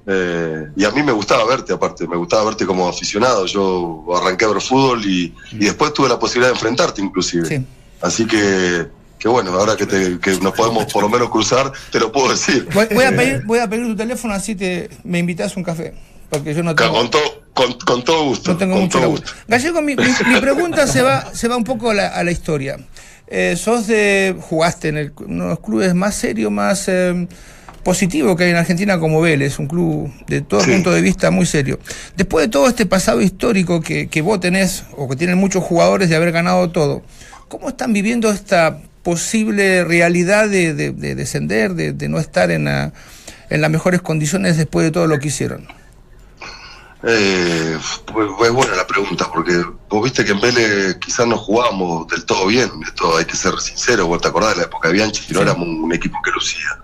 Eh, 0.08 0.68
y 0.76 0.84
a 0.86 0.92
mí 0.92 1.02
me 1.04 1.12
gustaba 1.12 1.46
verte, 1.46 1.74
aparte, 1.74 2.08
me 2.08 2.16
gustaba 2.18 2.46
verte 2.46 2.66
como 2.66 2.88
aficionado. 2.88 3.46
Yo 3.46 4.06
arranqué 4.16 4.46
a 4.46 4.50
ver 4.50 4.62
fútbol 4.62 5.04
y, 5.06 5.34
y 5.52 5.58
después 5.66 5.94
tuve 5.94 6.10
la 6.10 6.20
posibilidad 6.20 6.50
de 6.50 6.56
enfrentarte, 6.56 7.02
inclusive. 7.02 7.46
Sí. 7.48 7.66
Así 8.02 8.26
que, 8.28 8.88
que 9.18 9.28
bueno, 9.28 9.52
ahora 9.54 9.76
que, 9.76 9.86
te- 9.86 10.20
que 10.20 10.38
nos 10.40 10.54
podemos 10.54 10.86
por 10.94 11.02
lo 11.04 11.10
menos 11.10 11.30
cruzar, 11.30 11.72
te 11.92 12.00
lo 12.00 12.12
puedo 12.12 12.30
decir. 12.30 12.68
Voy, 12.74 12.88
voy 12.94 13.06
a 13.06 13.16
pedir, 13.16 13.42
voy 13.46 13.60
a 13.60 13.68
pedir 13.70 13.86
tu 13.88 13.96
teléfono 13.96 14.34
así 14.34 14.54
te 14.56 14.90
me 15.04 15.20
invitas 15.20 15.56
un 15.58 15.64
café. 15.64 15.94
Porque 16.30 16.54
yo 16.54 16.64
no 16.64 16.76
tengo. 16.76 16.92
Con, 16.94 17.10
to- 17.12 17.44
con, 17.54 17.74
con 17.86 18.04
todo 18.04 18.26
gusto. 18.26 18.52
No 18.52 18.58
tengo 18.58 18.74
con 18.74 18.84
mucho 18.84 19.00
laburo. 19.00 19.24
Gallego, 19.48 19.82
mi, 19.82 19.96
mi- 19.96 20.04
mi 20.28 20.40
pregunta 20.42 20.86
se 20.88 21.02
va, 21.02 21.34
se 21.34 21.48
va 21.48 21.56
un 21.56 21.64
poco 21.64 21.92
a 21.92 21.94
la, 21.94 22.08
a 22.10 22.24
la 22.24 22.32
historia. 22.32 22.78
Eh, 23.28 23.56
sos 23.58 23.88
de. 23.88 24.36
jugaste 24.40 24.90
en 24.90 24.98
el- 24.98 25.14
uno 25.26 25.46
de 25.46 25.50
los 25.52 25.60
clubes 25.62 25.94
más 25.96 26.16
serios, 26.16 26.52
más 26.52 26.88
eh, 26.90 27.28
positivos 27.86 28.36
que 28.36 28.44
hay 28.46 28.50
en 28.50 28.56
Argentina 28.58 29.00
como 29.00 29.22
Vélez, 29.22 29.60
un 29.60 29.68
club 29.68 30.12
de 30.28 30.42
todo 30.42 30.60
Sí. 30.62 30.72
punto 30.72 30.92
de 30.92 31.02
vista 31.02 31.30
muy 31.32 31.46
serio. 31.46 31.80
Después 32.18 32.48
de 32.48 32.50
todo 32.52 32.68
este 32.68 32.86
pasado 32.88 33.22
histórico 33.22 33.80
que, 33.80 34.08
que 34.10 34.22
vos 34.22 34.40
tenés, 34.40 34.84
o 34.98 35.08
que 35.08 35.16
tienen 35.16 35.38
muchos 35.38 35.64
jugadores 35.64 36.10
de 36.10 36.16
haber 36.16 36.32
ganado 36.34 36.72
todo, 36.72 37.04
¿cómo 37.48 37.70
están 37.70 37.94
viviendo 37.94 38.32
esta 38.32 38.80
posible 39.04 39.84
realidad 39.84 40.50
de, 40.50 40.74
de- 40.74 40.92
de 40.92 41.14
descender, 41.14 41.76
de, 41.76 41.94
de 41.94 42.10
no 42.10 42.18
estar 42.20 42.50
en, 42.50 42.66
la- 42.66 42.92
en 43.52 43.62
las 43.62 43.70
mejores 43.70 44.02
condiciones 44.02 44.58
después 44.58 44.84
de 44.84 44.92
todo 44.92 45.06
lo 45.06 45.20
que 45.20 45.28
hicieron? 45.28 45.68
Eh, 47.08 47.78
pues, 48.12 48.28
es 48.48 48.52
buena 48.52 48.76
la 48.76 48.88
pregunta, 48.88 49.30
porque 49.32 49.64
vos 49.90 50.04
viste 50.04 50.26
que 50.26 50.32
en 50.32 50.42
Vélez 50.42 50.96
quizás 50.96 51.28
no 51.28 51.38
jugábamos 51.38 52.08
del 52.08 52.26
todo 52.26 52.48
bien, 52.48 52.68
esto 52.84 53.16
hay 53.18 53.26
que 53.26 53.36
ser 53.36 53.54
sincero, 53.60 54.08
vos 54.08 54.20
te 54.22 54.28
acordás 54.28 54.52
de 54.56 54.62
la 54.62 54.64
época 54.64 54.88
de 54.88 54.96
Bianchi, 54.96 55.32
no 55.34 55.42
éramos 55.44 55.68
un, 55.68 55.84
un 55.84 55.94
equipo 55.94 56.18
que 56.26 56.32
lucía, 56.32 56.80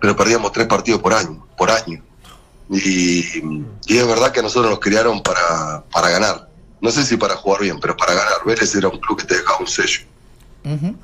pero 0.00 0.16
perdíamos 0.16 0.52
tres 0.52 0.66
partidos 0.66 1.00
por 1.00 1.14
año, 1.14 1.46
por 1.56 1.70
año. 1.70 2.02
Y, 2.68 3.42
y 3.86 3.96
es 3.98 4.06
verdad 4.06 4.32
que 4.32 4.40
a 4.40 4.42
nosotros 4.42 4.70
nos 4.70 4.80
criaron 4.80 5.22
para, 5.22 5.84
para 5.92 6.10
ganar, 6.10 6.48
no 6.80 6.90
sé 6.90 7.04
si 7.04 7.16
para 7.16 7.36
jugar 7.36 7.62
bien, 7.62 7.78
pero 7.80 7.96
para 7.96 8.14
ganar. 8.14 8.34
Vélez 8.44 8.74
era 8.74 8.88
un 8.88 8.98
club 8.98 9.18
que 9.18 9.24
te 9.24 9.36
dejaba 9.36 9.58
un 9.60 9.68
sello. 9.68 10.02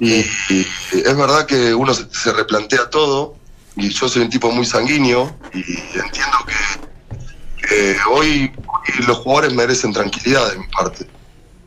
Y, 0.01 0.15
y 0.51 0.67
es 0.93 1.17
verdad 1.17 1.47
que 1.47 1.73
uno 1.73 1.95
se, 1.95 2.13
se 2.13 2.33
replantea 2.33 2.91
todo, 2.91 3.37
y 3.77 3.91
yo 3.91 4.09
soy 4.09 4.23
un 4.23 4.29
tipo 4.29 4.51
muy 4.51 4.67
sanguíneo, 4.67 5.35
y 5.55 5.61
entiendo 5.97 6.37
que, 6.47 7.69
que 7.69 7.97
hoy, 8.11 8.53
hoy 8.57 9.07
los 9.07 9.19
jugadores 9.19 9.55
merecen 9.55 9.93
tranquilidad 9.93 10.51
de 10.51 10.59
mi 10.59 10.67
parte. 10.67 11.07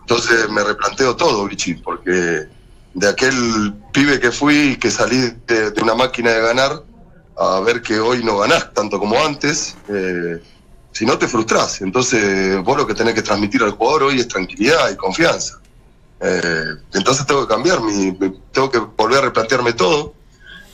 Entonces 0.02 0.50
me 0.50 0.62
replanteo 0.64 1.16
todo, 1.16 1.48
Vichy, 1.48 1.76
porque 1.76 2.48
de 2.94 3.10
aquel 3.10 3.74
pibe 3.94 4.20
que 4.20 4.32
fui, 4.32 4.76
que 4.76 4.92
salí 4.92 5.34
de, 5.48 5.72
de 5.72 5.82
una 5.82 5.96
máquina 5.96 6.32
de 6.32 6.42
ganar, 6.42 6.84
a 7.38 7.60
ver 7.60 7.82
que 7.82 8.00
hoy 8.00 8.24
no 8.24 8.38
ganás 8.38 8.74
tanto 8.74 9.00
como 9.00 9.22
antes, 9.24 9.76
eh, 9.90 10.42
si 10.92 11.06
no 11.06 11.18
te 11.18 11.28
frustrás. 11.28 11.82
Entonces 11.82 12.62
vos 12.64 12.78
lo 12.78 12.88
que 12.88 12.94
tenés 12.94 13.14
que 13.14 13.22
transmitir 13.22 13.62
al 13.64 13.72
jugador 13.72 14.04
hoy 14.04 14.20
es 14.20 14.28
tranquilidad 14.28 14.90
y 14.92 14.96
confianza. 14.96 15.60
Eh, 16.22 16.64
entonces 16.94 17.26
tengo 17.26 17.42
que 17.46 17.54
cambiar, 17.54 17.82
mi, 17.82 18.12
me- 18.14 18.34
tengo 18.52 18.70
que 18.72 18.80
volver 18.80 19.20
a 19.20 19.22
replantearme 19.22 19.74
todo. 19.74 20.14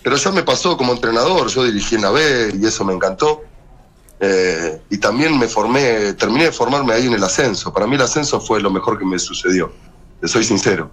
Pero 0.04 0.16
ya 0.16 0.32
me 0.32 0.42
pasó 0.44 0.78
como 0.78 0.94
entrenador, 0.94 1.48
yo 1.48 1.64
dirigí 1.64 1.96
en 1.96 2.02
la 2.02 2.12
B 2.12 2.56
y 2.60 2.66
eso 2.66 2.84
me 2.86 2.94
encantó. 2.94 3.42
Eh, 4.20 4.80
y 4.92 4.98
también 5.00 5.38
me 5.40 5.48
formé, 5.48 6.14
terminé 6.14 6.46
de 6.46 6.52
formarme 6.52 6.94
ahí 6.94 7.08
en 7.08 7.14
el 7.14 7.24
ascenso. 7.24 7.74
Para 7.74 7.88
mí 7.88 7.96
el 7.96 8.02
ascenso 8.02 8.40
fue 8.40 8.60
lo 8.62 8.70
mejor 8.70 8.98
que 9.00 9.06
me 9.06 9.18
sucedió, 9.18 9.72
soy 10.24 10.44
sincero. 10.44 10.92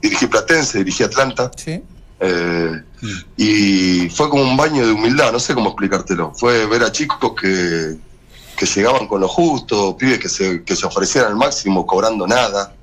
Dirigí 0.00 0.26
Platense, 0.26 0.78
dirigí 0.78 1.02
Atlanta. 1.04 1.50
Sí. 1.56 1.82
Eh, 2.20 2.82
y 3.36 4.08
fue 4.10 4.28
como 4.28 4.42
un 4.42 4.56
baño 4.56 4.86
de 4.86 4.92
humildad, 4.92 5.32
no 5.32 5.38
sé 5.38 5.54
cómo 5.54 5.68
explicártelo. 5.68 6.32
Fue 6.34 6.66
ver 6.66 6.82
a 6.82 6.92
chicos 6.92 7.32
que, 7.40 7.96
que 8.56 8.66
llegaban 8.66 9.06
con 9.06 9.20
lo 9.20 9.28
justo, 9.28 9.96
pibes 9.96 10.18
que 10.18 10.28
se, 10.28 10.64
que 10.64 10.74
se 10.74 10.86
ofrecían 10.86 11.26
al 11.26 11.36
máximo 11.36 11.86
cobrando 11.86 12.26
nada. 12.26 12.74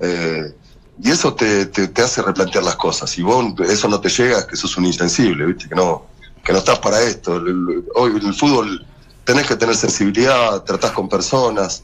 Eh, 0.00 0.54
y 1.02 1.10
eso 1.10 1.34
te, 1.34 1.66
te, 1.66 2.02
hace 2.02 2.22
replantear 2.22 2.64
las 2.64 2.76
cosas. 2.76 3.10
Si 3.10 3.22
vos 3.22 3.54
eso 3.68 3.88
no 3.88 4.00
te 4.00 4.08
llega, 4.08 4.38
es 4.38 4.44
que 4.46 4.56
sos 4.56 4.76
un 4.76 4.86
insensible, 4.86 5.46
¿viste? 5.46 5.68
Que 5.68 5.74
no, 5.74 6.06
que 6.44 6.52
no 6.52 6.58
estás 6.58 6.78
para 6.78 7.00
esto. 7.02 7.42
Hoy 7.96 8.12
en 8.12 8.26
el 8.26 8.34
fútbol 8.34 8.86
tenés 9.24 9.46
que 9.46 9.56
tener 9.56 9.74
sensibilidad, 9.76 10.62
tratás 10.62 10.92
con 10.92 11.08
personas. 11.08 11.82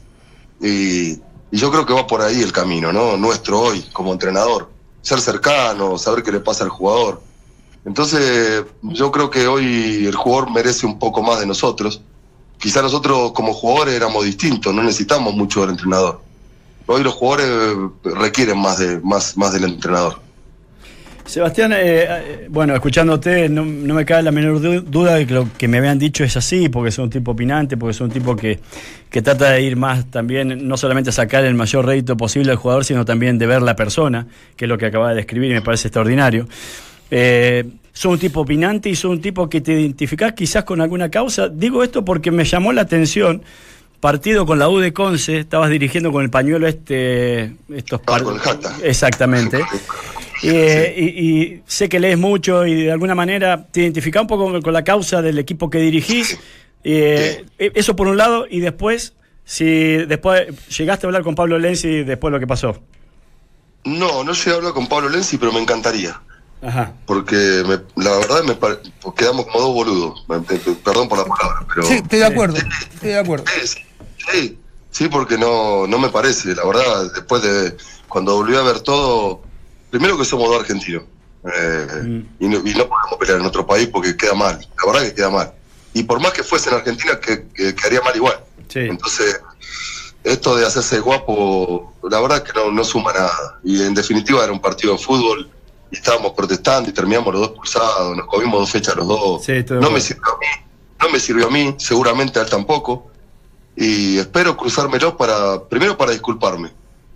Y, 0.59 1.11
y 1.11 1.57
yo 1.57 1.69
creo 1.69 1.85
que 1.85 1.93
va 1.93 2.07
por 2.07 2.21
ahí 2.21 2.41
el 2.41 2.51
camino, 2.51 2.91
¿no? 2.91 3.17
Nuestro 3.17 3.59
hoy, 3.59 3.85
como 3.93 4.13
entrenador. 4.13 4.72
Ser 5.03 5.21
cercano, 5.21 5.99
saber 5.99 6.23
qué 6.23 6.31
le 6.31 6.39
pasa 6.39 6.63
al 6.63 6.71
jugador. 6.71 7.21
Entonces, 7.85 8.63
yo 8.81 9.11
creo 9.11 9.29
que 9.29 9.45
hoy 9.45 10.05
el 10.07 10.15
jugador 10.15 10.49
merece 10.49 10.87
un 10.87 10.97
poco 10.97 11.21
más 11.21 11.39
de 11.39 11.45
nosotros. 11.45 12.01
Quizá 12.57 12.81
nosotros 12.81 13.33
como 13.33 13.53
jugadores 13.53 13.93
éramos 13.93 14.25
distintos, 14.25 14.73
no 14.73 14.81
necesitamos 14.81 15.35
mucho 15.35 15.61
del 15.61 15.71
entrenador. 15.71 16.21
Hoy 16.87 17.03
los 17.03 17.13
jugadores 17.13 17.77
requieren 18.03 18.57
más, 18.57 18.79
de, 18.79 18.99
más, 19.01 19.37
más 19.37 19.53
del 19.53 19.65
entrenador. 19.65 20.19
Sebastián, 21.25 21.71
eh, 21.73 21.77
eh, 22.09 22.47
bueno, 22.49 22.75
escuchándote, 22.75 23.47
no, 23.47 23.63
no 23.63 23.93
me 23.93 24.05
cabe 24.05 24.23
la 24.23 24.31
menor 24.31 24.59
du- 24.61 24.81
duda 24.81 25.15
de 25.15 25.25
que 25.25 25.33
lo 25.33 25.47
que 25.57 25.67
me 25.69 25.77
habían 25.77 25.97
dicho 25.97 26.23
es 26.23 26.35
así, 26.35 26.67
porque 26.69 26.89
es 26.89 26.97
un 26.97 27.09
tipo 27.09 27.31
opinante, 27.31 27.77
porque 27.77 27.91
es 27.91 28.01
un 28.01 28.09
tipo 28.11 28.35
que, 28.35 28.59
que 29.09 29.21
trata 29.21 29.51
de 29.51 29.61
ir 29.61 29.77
más 29.77 30.05
también, 30.11 30.67
no 30.67 30.75
solamente 30.75 31.11
a 31.11 31.13
sacar 31.13 31.45
el 31.45 31.55
mayor 31.55 31.85
rédito 31.85 32.17
posible 32.17 32.51
al 32.51 32.57
jugador, 32.57 32.83
sino 32.83 33.05
también 33.05 33.37
de 33.39 33.47
ver 33.47 33.61
la 33.61 33.75
persona, 33.75 34.27
que 34.57 34.65
es 34.65 34.69
lo 34.69 34.77
que 34.77 34.87
acaba 34.87 35.09
de 35.11 35.15
describir 35.15 35.51
y 35.51 35.53
me 35.53 35.61
parece 35.61 35.87
extraordinario. 35.87 36.45
Eh, 37.09 37.63
sos 37.93 38.11
un 38.11 38.19
tipo 38.19 38.41
opinante 38.41 38.89
y 38.89 38.95
sos 38.95 39.11
un 39.11 39.21
tipo 39.21 39.47
que 39.49 39.61
te 39.61 39.71
identificás 39.79 40.33
quizás 40.33 40.65
con 40.65 40.81
alguna 40.81 41.09
causa. 41.09 41.47
Digo 41.47 41.83
esto 41.83 42.03
porque 42.03 42.31
me 42.31 42.43
llamó 42.43 42.73
la 42.73 42.81
atención. 42.81 43.41
Partido 44.01 44.45
con 44.45 44.59
la 44.59 44.67
U 44.67 44.79
de 44.79 44.91
Conce, 44.91 45.39
estabas 45.39 45.69
dirigiendo 45.69 46.11
con 46.11 46.23
el 46.23 46.29
pañuelo 46.29 46.67
este. 46.67 47.53
Estos 47.73 48.01
Ah, 48.07 48.19
con 48.21 48.33
el 48.33 48.39
Jata. 48.41 48.75
Exactamente. 48.83 49.61
Eh, 50.43 50.93
y, 50.97 51.03
y 51.31 51.63
sé 51.65 51.87
que 51.89 51.99
lees 51.99 52.17
mucho 52.17 52.65
y 52.65 52.83
de 52.83 52.91
alguna 52.91 53.15
manera 53.15 53.65
te 53.71 53.81
identificás 53.81 54.21
un 54.21 54.27
poco 54.27 54.61
con, 54.61 54.73
la 54.73 54.83
causa 54.83 55.21
del 55.21 55.39
equipo 55.39 55.69
que 55.69 55.79
dirigís. 55.79 56.37
Eh, 56.85 57.45
Eso 57.57 57.95
por 57.95 58.09
un 58.09 58.17
lado, 58.17 58.45
y 58.49 58.59
después, 58.59 59.13
si 59.45 59.63
después 60.05 60.47
llegaste 60.77 61.05
a 61.05 61.07
hablar 61.07 61.23
con 61.23 61.33
Pablo 61.33 61.57
Lenzi 61.57 62.03
después 62.03 62.29
de 62.29 62.35
lo 62.35 62.39
que 62.41 62.47
pasó. 62.47 62.83
No, 63.85 64.21
no 64.25 64.33
llegué 64.33 64.51
a 64.51 64.55
hablar 64.55 64.73
con 64.73 64.87
Pablo 64.87 65.07
Lenzi, 65.07 65.37
pero 65.37 65.53
me 65.53 65.61
encantaría. 65.61 66.19
Ajá. 66.61 66.93
Porque 67.05 67.35
me- 67.65 68.03
la 68.03 68.17
verdad 68.17 68.43
me 68.43 68.55
pare- 68.55 68.79
quedamos 69.15 69.45
como 69.45 69.59
dos 69.61 69.73
boludos. 69.73 70.25
Me- 70.27 70.39
me- 70.39 70.43
me- 70.65 70.75
Perdón 70.75 71.07
por 71.07 71.19
la 71.19 71.23
palabra, 71.25 71.65
pero. 71.73 71.87
Sí, 71.87 71.93
estoy 71.93 72.19
de 72.19 72.25
acuerdo. 72.25 72.57
Estoy 72.57 73.09
de 73.11 73.19
acuerdo. 73.19 73.45
Sí, 73.65 73.81
sí, 74.31 74.57
sí, 74.91 75.07
porque 75.07 75.37
no, 75.37 75.87
no 75.87 75.99
me 75.99 76.09
parece, 76.09 76.53
la 76.53 76.65
verdad, 76.65 77.11
después 77.15 77.41
de 77.43 77.77
cuando 78.09 78.35
volví 78.35 78.55
a 78.57 78.61
ver 78.61 78.81
todo, 78.81 79.41
primero 79.93 80.17
que 80.17 80.25
somos 80.25 80.49
dos 80.49 80.59
argentinos, 80.59 81.03
Eh, 81.45 82.23
y, 82.39 82.47
no, 82.47 82.57
y 82.65 82.73
no 82.73 82.87
podemos 82.87 83.17
pelear 83.19 83.39
en 83.39 83.45
otro 83.45 83.67
país 83.67 83.87
porque 83.91 84.17
queda 84.17 84.33
mal, 84.33 84.57
la 84.57 84.91
verdad 84.91 85.07
que 85.07 85.13
queda 85.13 85.29
mal. 85.29 85.53
Y 85.93 86.01
por 86.01 86.19
más 86.19 86.31
que 86.31 86.41
fuese 86.41 86.69
en 86.69 86.77
Argentina, 86.77 87.19
que, 87.19 87.45
que 87.53 87.75
quedaría 87.75 88.01
mal 88.01 88.15
igual. 88.15 88.39
Entonces, 88.89 89.39
esto 90.23 90.55
de 90.55 90.65
hacerse 90.65 90.99
guapo, 90.99 91.93
la 92.09 92.19
verdad 92.21 92.41
que 92.41 92.53
no, 92.53 92.71
no 92.71 92.83
suma 92.83 93.13
nada. 93.13 93.59
Y 93.63 93.83
en 93.83 93.93
definitiva 93.93 94.43
era 94.43 94.51
un 94.51 94.61
partido 94.61 94.93
de 94.93 94.99
fútbol 94.99 95.47
y 95.91 95.97
estábamos 95.97 96.31
protestando 96.31 96.89
y 96.89 96.93
terminamos 96.93 97.31
los 97.31 97.41
dos 97.49 97.59
cruzados, 97.59 98.17
nos 98.17 98.25
comimos 98.25 98.61
dos 98.61 98.71
fechas 98.71 98.95
los 98.95 99.07
dos. 99.07 99.43
Sí, 99.43 99.63
no 99.69 99.91
me 99.91 100.01
sirvió 100.01 100.31
a 100.31 100.37
mí, 100.39 100.47
no 101.01 101.09
me 101.09 101.19
sirvió 101.19 101.47
a 101.47 101.51
mí, 101.51 101.75
seguramente 101.77 102.39
a 102.39 102.43
él 102.43 102.49
tampoco. 102.49 103.11
Y 103.75 104.17
espero 104.17 104.57
cruzármelo 104.57 105.15
para, 105.17 105.61
primero 105.65 105.95
para 105.97 106.13
disculparme 106.13 106.71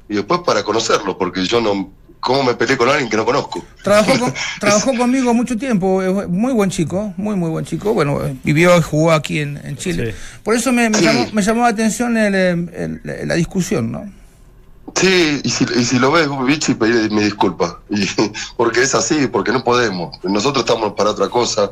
y 0.09 0.15
después 0.15 0.41
para 0.41 0.63
conocerlo, 0.63 1.17
porque 1.17 1.43
yo 1.45 1.59
no, 1.59 1.89
¿cómo 2.27 2.43
me 2.43 2.55
peleé 2.55 2.75
con 2.75 2.89
alguien 2.89 3.09
que 3.09 3.15
no 3.15 3.23
conozco? 3.23 3.63
Trabajó, 3.81 4.19
con- 4.19 4.33
trabajó 4.59 4.93
conmigo 4.97 5.33
mucho 5.33 5.55
tiempo, 5.55 6.01
es 6.03 6.27
muy 6.27 6.51
buen 6.51 6.69
chico, 6.69 7.13
muy, 7.15 7.37
muy 7.37 7.49
buen 7.49 7.63
chico. 7.63 7.93
Bueno, 7.93 8.21
eh, 8.25 8.35
vivió 8.43 8.77
y 8.77 8.81
jugó 8.81 9.13
aquí 9.13 9.39
en, 9.39 9.55
en 9.63 9.77
Chile. 9.77 10.13
Por 10.43 10.53
eso 10.53 10.73
me, 10.73 10.89
me 10.89 10.97
Sí. 10.99 11.05
llamó, 11.05 11.25
me 11.31 11.41
llamó 11.41 11.61
la 11.63 11.69
atención 11.69 12.17
el, 12.17 12.35
eh, 12.35 12.51
el- 12.51 13.27
la 13.27 13.35
discusión, 13.35 13.93
¿no? 13.93 14.11
Sí, 14.95 15.39
y 15.41 15.49
si, 15.49 15.65
y 15.77 15.85
si 15.85 15.99
lo 15.99 16.11
ves, 16.11 16.27
Vichy, 16.45 16.73
pedirle 16.73 17.09
mi 17.09 17.23
disculpa. 17.23 17.79
Y, 17.89 18.05
porque 18.57 18.81
es 18.83 18.93
así, 18.93 19.27
porque 19.27 19.53
no 19.53 19.63
podemos. 19.63 20.17
Nosotros 20.23 20.65
estamos 20.65 20.93
para 20.93 21.11
otra 21.11 21.29
cosa. 21.29 21.71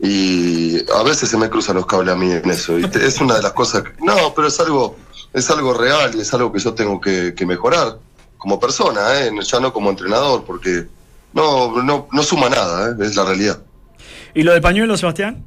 Y 0.00 0.78
a 0.92 1.02
veces 1.02 1.28
se 1.30 1.36
me 1.36 1.48
cruzan 1.48 1.76
los 1.76 1.86
cables 1.86 2.14
a 2.14 2.16
mí 2.16 2.30
en 2.30 2.48
eso. 2.50 2.78
Y 2.78 2.86
te- 2.88 3.04
es 3.06 3.20
una 3.20 3.34
de 3.36 3.42
las 3.42 3.52
cosas. 3.52 3.82
que- 3.82 3.90
no, 4.04 4.34
pero 4.34 4.48
es 4.48 4.60
algo, 4.60 4.96
es 5.32 5.48
algo 5.50 5.74
real 5.74 6.12
y 6.14 6.20
es 6.20 6.32
algo 6.34 6.52
que 6.52 6.58
yo 6.60 6.74
tengo 6.74 7.00
que, 7.00 7.34
que 7.34 7.46
mejorar 7.46 7.98
como 8.44 8.60
persona, 8.60 9.00
¿eh? 9.18 9.30
ya 9.42 9.58
no 9.58 9.72
como 9.72 9.88
entrenador, 9.88 10.44
porque 10.44 10.86
no, 11.32 11.82
no, 11.82 12.08
no 12.12 12.22
suma 12.22 12.50
nada, 12.50 12.90
¿eh? 12.90 12.94
es 13.00 13.16
la 13.16 13.24
realidad. 13.24 13.58
¿Y 14.34 14.42
lo 14.42 14.52
del 14.52 14.60
pañuelo, 14.60 14.98
Sebastián? 14.98 15.42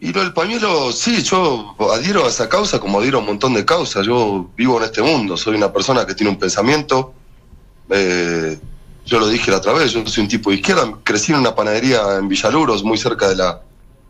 Y 0.00 0.10
lo 0.10 0.22
del 0.22 0.32
pañuelo, 0.32 0.90
sí, 0.90 1.22
yo 1.22 1.76
adhiero 1.92 2.24
a 2.24 2.28
esa 2.28 2.48
causa 2.48 2.80
como 2.80 2.98
adhiero 2.98 3.18
a 3.18 3.20
un 3.20 3.26
montón 3.26 3.52
de 3.52 3.66
causas. 3.66 4.06
Yo 4.06 4.48
vivo 4.56 4.78
en 4.78 4.84
este 4.84 5.02
mundo, 5.02 5.36
soy 5.36 5.54
una 5.54 5.70
persona 5.70 6.06
que 6.06 6.14
tiene 6.14 6.30
un 6.30 6.38
pensamiento. 6.38 7.12
eh, 7.90 8.58
yo 9.04 9.18
lo 9.18 9.28
dije 9.28 9.50
la 9.50 9.58
otra 9.58 9.74
vez, 9.74 9.92
yo 9.92 10.06
soy 10.06 10.22
un 10.22 10.30
tipo 10.30 10.48
de 10.48 10.56
izquierda. 10.56 10.90
Crecí 11.04 11.32
en 11.32 11.40
una 11.40 11.54
panadería 11.54 12.16
en 12.16 12.26
Villaluros, 12.26 12.82
muy 12.82 12.96
cerca 12.96 13.28
de 13.28 13.36
la, 13.36 13.60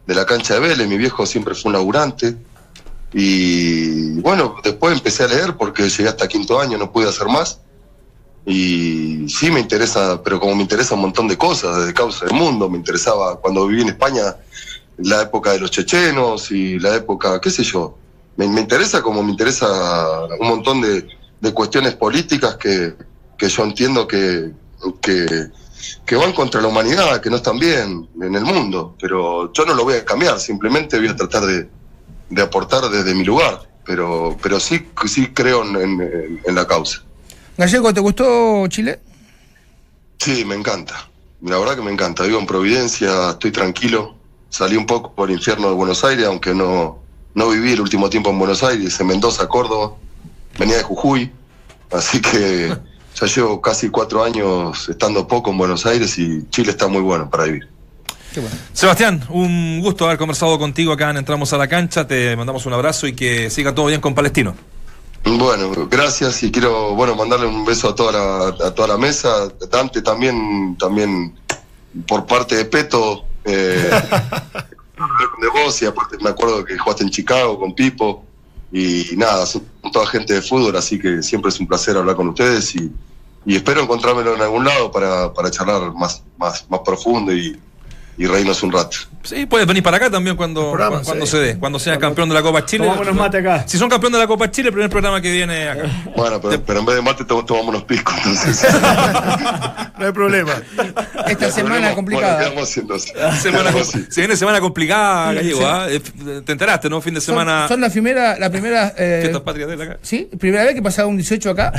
de 0.06 0.14
la 0.14 0.24
cancha 0.24 0.54
de 0.54 0.60
Vélez. 0.60 0.86
Mi 0.86 0.98
viejo 0.98 1.26
siempre 1.26 1.56
fue 1.56 1.70
un 1.70 1.72
laburante. 1.72 2.36
Y 3.12 4.20
bueno, 4.20 4.56
después 4.62 4.94
empecé 4.94 5.24
a 5.24 5.28
leer 5.28 5.56
porque 5.56 5.88
llegué 5.88 6.08
hasta 6.08 6.28
quinto 6.28 6.60
año, 6.60 6.78
no 6.78 6.92
pude 6.92 7.08
hacer 7.08 7.26
más. 7.26 7.60
Y 8.46 9.28
sí 9.28 9.50
me 9.50 9.60
interesa, 9.60 10.22
pero 10.22 10.40
como 10.40 10.54
me 10.54 10.62
interesa 10.62 10.94
un 10.94 11.02
montón 11.02 11.28
de 11.28 11.36
cosas, 11.36 11.78
desde 11.78 11.92
causa 11.94 12.24
del 12.24 12.34
mundo, 12.34 12.70
me 12.70 12.78
interesaba 12.78 13.36
cuando 13.40 13.66
viví 13.66 13.82
en 13.82 13.88
España 13.88 14.36
la 14.98 15.22
época 15.22 15.52
de 15.52 15.60
los 15.60 15.70
chechenos 15.70 16.50
y 16.50 16.78
la 16.78 16.96
época, 16.96 17.40
qué 17.40 17.50
sé 17.50 17.62
yo. 17.64 17.96
Me, 18.36 18.48
me 18.48 18.60
interesa 18.60 19.02
como 19.02 19.22
me 19.22 19.30
interesa 19.30 20.26
un 20.38 20.46
montón 20.48 20.80
de, 20.80 21.06
de 21.40 21.52
cuestiones 21.52 21.94
políticas 21.94 22.56
que, 22.56 22.94
que 23.36 23.48
yo 23.48 23.64
entiendo 23.64 24.06
que, 24.06 24.52
que, 25.02 25.48
que 26.06 26.16
van 26.16 26.32
contra 26.32 26.60
la 26.60 26.68
humanidad, 26.68 27.20
que 27.20 27.28
no 27.28 27.36
están 27.36 27.58
bien 27.58 28.08
en 28.22 28.34
el 28.34 28.44
mundo. 28.44 28.96
Pero 29.00 29.52
yo 29.52 29.66
no 29.66 29.74
lo 29.74 29.84
voy 29.84 29.94
a 29.94 30.04
cambiar, 30.04 30.38
simplemente 30.38 30.98
voy 30.98 31.08
a 31.08 31.16
tratar 31.16 31.44
de, 31.44 31.68
de 32.30 32.42
aportar 32.42 32.88
desde 32.88 33.14
mi 33.14 33.24
lugar. 33.24 33.68
Pero, 33.84 34.36
pero 34.42 34.60
sí, 34.60 34.86
sí 35.06 35.28
creo 35.34 35.64
en, 35.64 35.76
en- 36.00 36.40
en 36.44 36.54
la 36.54 36.66
causa. 36.66 37.02
Gallego, 37.56 37.92
¿te 37.92 38.00
gustó 38.00 38.66
Chile? 38.68 39.00
Sí, 40.18 40.44
me 40.44 40.54
encanta. 40.54 41.08
La 41.42 41.58
verdad 41.58 41.76
que 41.76 41.82
me 41.82 41.90
encanta. 41.90 42.24
Vivo 42.24 42.38
en 42.38 42.46
Providencia, 42.46 43.30
estoy 43.30 43.50
tranquilo. 43.50 44.14
Salí 44.50 44.76
un 44.76 44.86
poco 44.86 45.12
por 45.12 45.30
el 45.30 45.36
infierno 45.36 45.68
de 45.68 45.74
Buenos 45.74 46.04
Aires, 46.04 46.26
aunque 46.26 46.54
no, 46.54 46.98
no 47.34 47.48
viví 47.50 47.72
el 47.72 47.80
último 47.80 48.10
tiempo 48.10 48.30
en 48.30 48.38
Buenos 48.38 48.62
Aires, 48.62 48.98
en 49.00 49.06
Mendoza, 49.06 49.48
Córdoba. 49.48 49.94
Venía 50.58 50.76
de 50.76 50.82
Jujuy. 50.82 51.32
Así 51.90 52.20
que 52.20 52.68
ya 53.20 53.26
llevo 53.26 53.60
casi 53.60 53.88
cuatro 53.88 54.22
años 54.22 54.88
estando 54.88 55.26
poco 55.26 55.50
en 55.50 55.58
Buenos 55.58 55.86
Aires 55.86 56.18
y 56.18 56.46
Chile 56.50 56.70
está 56.70 56.86
muy 56.86 57.00
bueno 57.00 57.28
para 57.30 57.44
vivir. 57.44 57.68
Sebastián, 58.72 59.24
un 59.30 59.80
gusto 59.80 60.04
haber 60.04 60.18
conversado 60.18 60.58
contigo 60.58 60.92
acá 60.92 61.10
en 61.10 61.16
Entramos 61.16 61.52
a 61.52 61.58
la 61.58 61.66
Cancha. 61.66 62.06
Te 62.06 62.36
mandamos 62.36 62.64
un 62.66 62.72
abrazo 62.72 63.06
y 63.06 63.14
que 63.14 63.50
siga 63.50 63.74
todo 63.74 63.86
bien 63.86 64.00
con 64.00 64.14
Palestino. 64.14 64.54
Bueno, 65.24 65.88
gracias 65.90 66.42
y 66.42 66.50
quiero 66.50 66.94
bueno 66.94 67.14
mandarle 67.14 67.46
un 67.46 67.64
beso 67.64 67.90
a 67.90 67.94
toda 67.94 68.12
la, 68.12 68.66
a 68.66 68.74
toda 68.74 68.88
la 68.88 68.96
mesa. 68.96 69.48
Dante 69.70 70.00
también, 70.00 70.76
también 70.78 71.34
por 72.06 72.24
parte 72.24 72.56
de 72.56 72.64
Peto, 72.64 73.24
eh, 73.44 73.90
de 75.40 75.48
vos 75.48 75.82
y 75.82 75.86
aparte 75.86 76.16
me 76.22 76.30
acuerdo 76.30 76.64
que 76.64 76.78
jugaste 76.78 77.02
en 77.04 77.10
Chicago 77.10 77.58
con 77.58 77.74
Pipo 77.74 78.24
y 78.72 79.08
nada, 79.16 79.44
son 79.46 79.64
toda 79.92 80.06
gente 80.06 80.34
de 80.34 80.42
fútbol, 80.42 80.76
así 80.76 80.98
que 80.98 81.22
siempre 81.22 81.48
es 81.48 81.58
un 81.58 81.66
placer 81.66 81.96
hablar 81.96 82.14
con 82.14 82.28
ustedes 82.28 82.76
y, 82.76 82.92
y 83.44 83.56
espero 83.56 83.82
encontrármelo 83.82 84.36
en 84.36 84.42
algún 84.42 84.64
lado 84.64 84.92
para, 84.92 85.32
para 85.32 85.50
charlar 85.50 85.92
más, 85.94 86.22
más, 86.38 86.64
más 86.70 86.80
profundo 86.84 87.34
y, 87.34 87.58
y 88.18 88.26
reírnos 88.26 88.62
un 88.62 88.72
rato. 88.72 88.96
Sí, 89.22 89.46
puedes 89.46 89.66
venir 89.66 89.82
para 89.82 89.98
acá 89.98 90.10
también 90.10 90.36
cuando, 90.36 90.62
programa, 90.70 90.96
cuando, 90.96 91.06
cuando 91.06 91.26
sí. 91.26 91.32
se 91.32 91.38
dé, 91.38 91.58
cuando 91.58 91.78
seas 91.78 91.98
campeón 91.98 92.28
de 92.28 92.34
la 92.34 92.42
Copa 92.42 92.64
Chile. 92.64 92.84
Tomámonos 92.84 93.14
mate 93.14 93.38
acá. 93.38 93.64
Si 93.66 93.76
son 93.78 93.88
campeón 93.90 94.12
de 94.12 94.18
la 94.18 94.26
Copa 94.26 94.50
Chile, 94.50 94.68
el 94.68 94.74
primer 94.74 94.90
programa 94.90 95.20
que 95.20 95.30
viene 95.30 95.68
acá. 95.68 95.84
Bueno, 96.16 96.40
pero, 96.40 96.62
pero 96.62 96.80
en 96.80 96.86
vez 96.86 96.96
de 96.96 97.02
mate 97.02 97.24
to- 97.24 97.44
tomamos 97.44 97.68
unos 97.68 97.84
piscos, 97.84 98.14
entonces. 98.18 98.66
No 100.00 100.06
hay 100.06 100.12
problema. 100.12 100.52
Esta 101.26 101.50
semana 101.50 101.94
complicada. 101.94 102.38
quedamos 102.38 102.62
haciendo 102.70 102.94
así. 102.94 103.10
Semana, 103.42 103.70
se 104.08 104.20
viene 104.22 104.34
semana 104.34 104.58
complicada, 104.58 105.34
Gallego. 105.34 105.58
Sí. 105.58 105.64
¿ah? 105.66 105.86
Eh, 105.90 106.00
Te 106.44 106.52
enteraste, 106.52 106.88
¿no? 106.88 107.02
Fin 107.02 107.12
de 107.12 107.20
Son, 107.20 107.34
semana. 107.34 107.68
son 107.68 107.82
la 107.82 107.90
primera, 107.90 108.38
la 108.38 108.48
primera, 108.50 108.94
eh, 108.96 109.18
Fiestas 109.20 109.42
patrias 109.42 109.68
de 109.68 109.82
acá. 109.84 109.98
¿sí? 110.00 110.26
Primera 110.38 110.64
vez 110.64 110.74
que 110.74 110.80
pasaba 110.80 111.06
un 111.06 111.16
18 111.18 111.50
acá. 111.50 111.72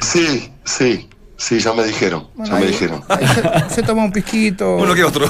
Sí, 0.00 0.52
sí, 0.64 1.08
sí, 1.42 1.58
ya 1.58 1.72
me 1.72 1.84
dijeron, 1.84 2.28
Bueno, 2.34 2.54
ya 2.54 2.60
me 2.60 2.66
dijeron. 2.66 3.02
ahí 3.08 3.26
se, 3.68 3.74
se 3.76 3.82
toma 3.82 4.04
un 4.04 4.12
pisquito. 4.12 4.76
Uno 4.76 4.94
que 4.94 5.02
otro. 5.04 5.26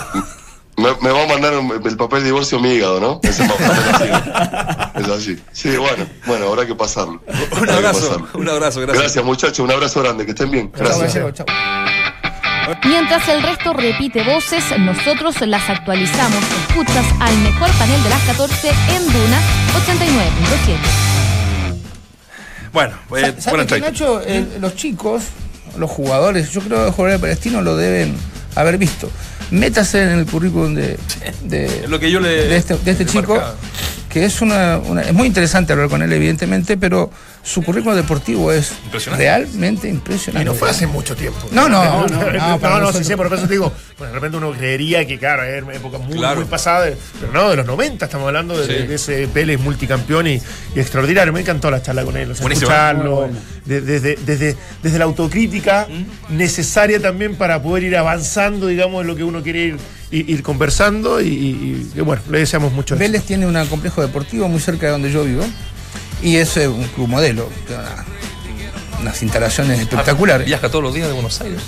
Me, 0.76 0.88
me 1.02 1.10
va 1.10 1.24
a 1.24 1.26
mandar 1.26 1.56
un- 1.58 1.82
el 1.86 1.96
papel 1.96 2.20
de 2.20 2.26
divorcio 2.26 2.58
mi 2.58 2.70
hígado, 2.72 2.98
¿no? 3.00 3.20
Ese 3.22 3.46
papel 3.46 3.70
así. 3.70 5.00
Es 5.02 5.08
así. 5.08 5.42
Sí, 5.52 5.76
bueno, 5.76 6.06
bueno, 6.26 6.48
habrá 6.48 6.66
que 6.66 6.74
pasarlo. 6.74 7.22
Un 7.26 7.58
Habrá 7.58 7.66
que 7.66 7.72
abrazo, 7.72 8.00
pasarlo. 8.08 8.28
un 8.34 8.48
abrazo, 8.48 8.80
gracias. 8.80 8.98
Gracias, 9.02 9.24
muchachos, 9.24 9.58
un 9.60 9.70
abrazo 9.70 10.02
grande, 10.02 10.24
que 10.24 10.30
estén 10.32 10.50
bien. 10.50 10.72
Gracias. 10.74 11.14
Mientras 12.84 13.28
el 13.28 13.42
resto 13.42 13.72
repite 13.74 14.22
voces, 14.22 14.64
nosotros 14.78 15.40
las 15.42 15.68
actualizamos. 15.68 16.38
Escuchas 16.68 17.04
al 17.20 17.36
mejor 17.38 17.70
panel 17.72 18.02
de 18.02 18.08
las 18.10 18.22
14 18.22 18.68
en 18.68 19.04
Duna 19.12 19.40
89.7. 19.84 20.76
Bueno, 22.72 22.94
eh, 23.16 23.20
¿Sabes 23.20 23.44
buena 23.46 23.66
qué, 23.66 23.74
entrevista. 23.76 23.90
Nacho? 23.90 24.20
Eh, 24.24 24.58
los 24.60 24.74
chicos, 24.76 25.24
los 25.78 25.90
jugadores, 25.90 26.50
yo 26.50 26.60
creo 26.60 26.78
que 26.78 26.84
los 26.86 26.94
jugadores 26.94 27.20
palestinos 27.20 27.62
lo 27.64 27.76
deben 27.76 28.14
haber 28.54 28.78
visto. 28.78 29.10
Métase 29.50 30.02
en 30.02 30.08
el 30.20 30.26
currículum 30.26 30.74
de, 30.74 30.98
de, 31.44 31.66
Es 31.84 31.88
lo 31.90 31.98
que 32.00 32.10
yo 32.10 32.20
le. 32.20 32.28
de 32.28 32.56
este, 32.56 32.76
de 32.78 32.90
este 32.90 33.04
chico, 33.06 33.38
que 34.08 34.24
es 34.24 34.40
una, 34.40 34.78
una- 34.78 35.02
Es 35.02 35.12
muy 35.12 35.26
interesante 35.26 35.72
hablar 35.72 35.88
con 35.88 36.02
él, 36.02 36.12
evidentemente, 36.12 36.76
pero 36.76 37.10
su 37.44 37.62
currículum 37.62 37.96
deportivo 37.96 38.52
es 38.52 38.72
Impresionante. 38.84 39.24
realmente 39.24 39.88
Y 39.88 39.90
impresionante. 39.90 40.44
no 40.44 40.54
fue 40.54 40.70
hace 40.70 40.86
mucho 40.86 41.16
tiempo. 41.16 41.40
No, 41.50 41.68
no, 41.68 41.82
no, 42.06 42.06
no, 42.06 42.58
no, 42.58 42.80
no, 42.80 42.92
sí, 42.92 43.02
sí, 43.04 43.16
por 43.16 43.26
eso 43.32 43.46
te 43.46 43.52
digo, 43.54 43.72
pues 43.98 44.10
de 44.10 44.14
repente 44.14 44.36
uno 44.36 44.52
creería 44.52 45.06
que, 45.06 45.18
claro, 45.18 45.42
es 45.42 45.62
época 45.76 45.98
muy, 45.98 46.18
Claro. 46.18 46.36
muy 46.40 46.44
pasada, 46.48 46.88
pero 47.20 47.32
no, 47.32 47.50
de 47.50 47.56
los 47.56 47.66
90 47.66 48.04
estamos 48.04 48.26
hablando 48.28 48.56
de, 48.56 48.66
Sí. 48.82 48.86
de 48.86 48.94
ese 48.94 49.26
Vélez 49.26 49.58
multicampeón 49.60 50.26
y, 50.28 50.40
y 50.74 50.80
extraordinario. 50.80 51.32
Me 51.32 51.40
encantó 51.40 51.70
la 51.70 51.82
charla 51.82 52.04
con 52.04 52.16
él, 52.16 52.30
o 52.30 52.34
sea, 52.34 52.46
escucharlo, 52.48 53.28
de- 53.64 53.80
desde, 53.80 54.16
desde, 54.24 54.56
desde 54.82 54.98
la 54.98 55.04
autocrítica 55.04 55.88
¿Mm? 55.88 56.36
necesaria 56.36 57.00
también 57.00 57.34
para 57.34 57.60
poder 57.62 57.82
ir 57.84 57.96
avanzando, 57.96 58.68
digamos, 58.68 59.00
en 59.02 59.06
lo 59.08 59.16
que 59.16 59.24
uno 59.24 59.42
quiere 59.42 59.60
ir, 59.64 59.76
ir, 60.10 60.42
conversando 60.42 61.20
y, 61.20 61.26
y- 61.28 61.92
y, 61.96 62.00
bueno, 62.02 62.22
le 62.30 62.38
deseamos 62.40 62.72
mucho. 62.72 62.96
Vélez 62.96 63.24
tiene 63.24 63.46
un 63.46 63.66
complejo 63.66 64.00
deportivo 64.02 64.48
muy 64.48 64.60
cerca 64.60 64.86
de 64.86 64.92
donde 64.92 65.10
yo 65.10 65.24
vivo 65.24 65.44
y 66.22 66.36
es 66.36 66.56
un 66.56 66.84
club 66.94 67.08
modelo, 67.08 67.48
una- 67.68 68.04
unas 69.00 69.22
instalaciones 69.22 69.80
espectaculares. 69.80 70.46
Viaja 70.46 70.68
todos 70.68 70.82
los 70.84 70.94
días 70.94 71.08
de 71.08 71.14
Buenos 71.14 71.40
Aires. 71.40 71.60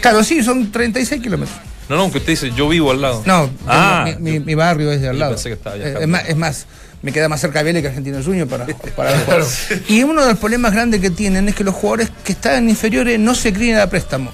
Claro, 0.00 0.22
sí, 0.24 0.42
son 0.42 0.70
36 0.72 1.20
kilómetros. 1.22 1.56
No, 1.88 1.96
no, 1.96 2.02
aunque 2.02 2.18
usted 2.18 2.32
dice, 2.32 2.50
yo 2.56 2.68
vivo 2.68 2.90
al 2.90 3.02
lado. 3.02 3.22
No, 3.26 3.50
Ah, 3.66 4.06
mi, 4.18 4.32
mi- 4.32 4.40
mi 4.40 4.54
barrio 4.54 4.90
es 4.90 5.00
de 5.02 5.08
al 5.08 5.18
lado. 5.18 5.32
pensé 5.34 5.50
que 5.50 5.54
estaba 5.54 5.76
Eh, 5.76 5.98
es, 6.00 6.08
más, 6.08 6.22
es 6.28 6.36
más, 6.36 6.66
me 7.02 7.12
queda 7.12 7.28
más 7.28 7.40
cerca 7.42 7.58
de 7.58 7.64
Vélez 7.66 7.82
que 7.82 7.88
Argentino 7.88 8.22
Junior 8.22 8.48
para, 8.48 8.66
para 8.96 9.18
juegos. 9.20 9.58
Y 9.88 10.02
uno 10.02 10.22
de 10.22 10.30
los 10.30 10.38
problemas 10.38 10.72
grandes 10.72 11.00
que 11.02 11.10
tienen 11.10 11.48
es 11.50 11.54
que 11.54 11.62
los 11.64 11.74
jugadores 11.74 12.10
que 12.24 12.32
están 12.32 12.68
inferiores 12.70 13.18
no 13.18 13.34
se 13.34 13.52
crían 13.52 13.80
a 13.80 13.86
préstamo. 13.88 14.30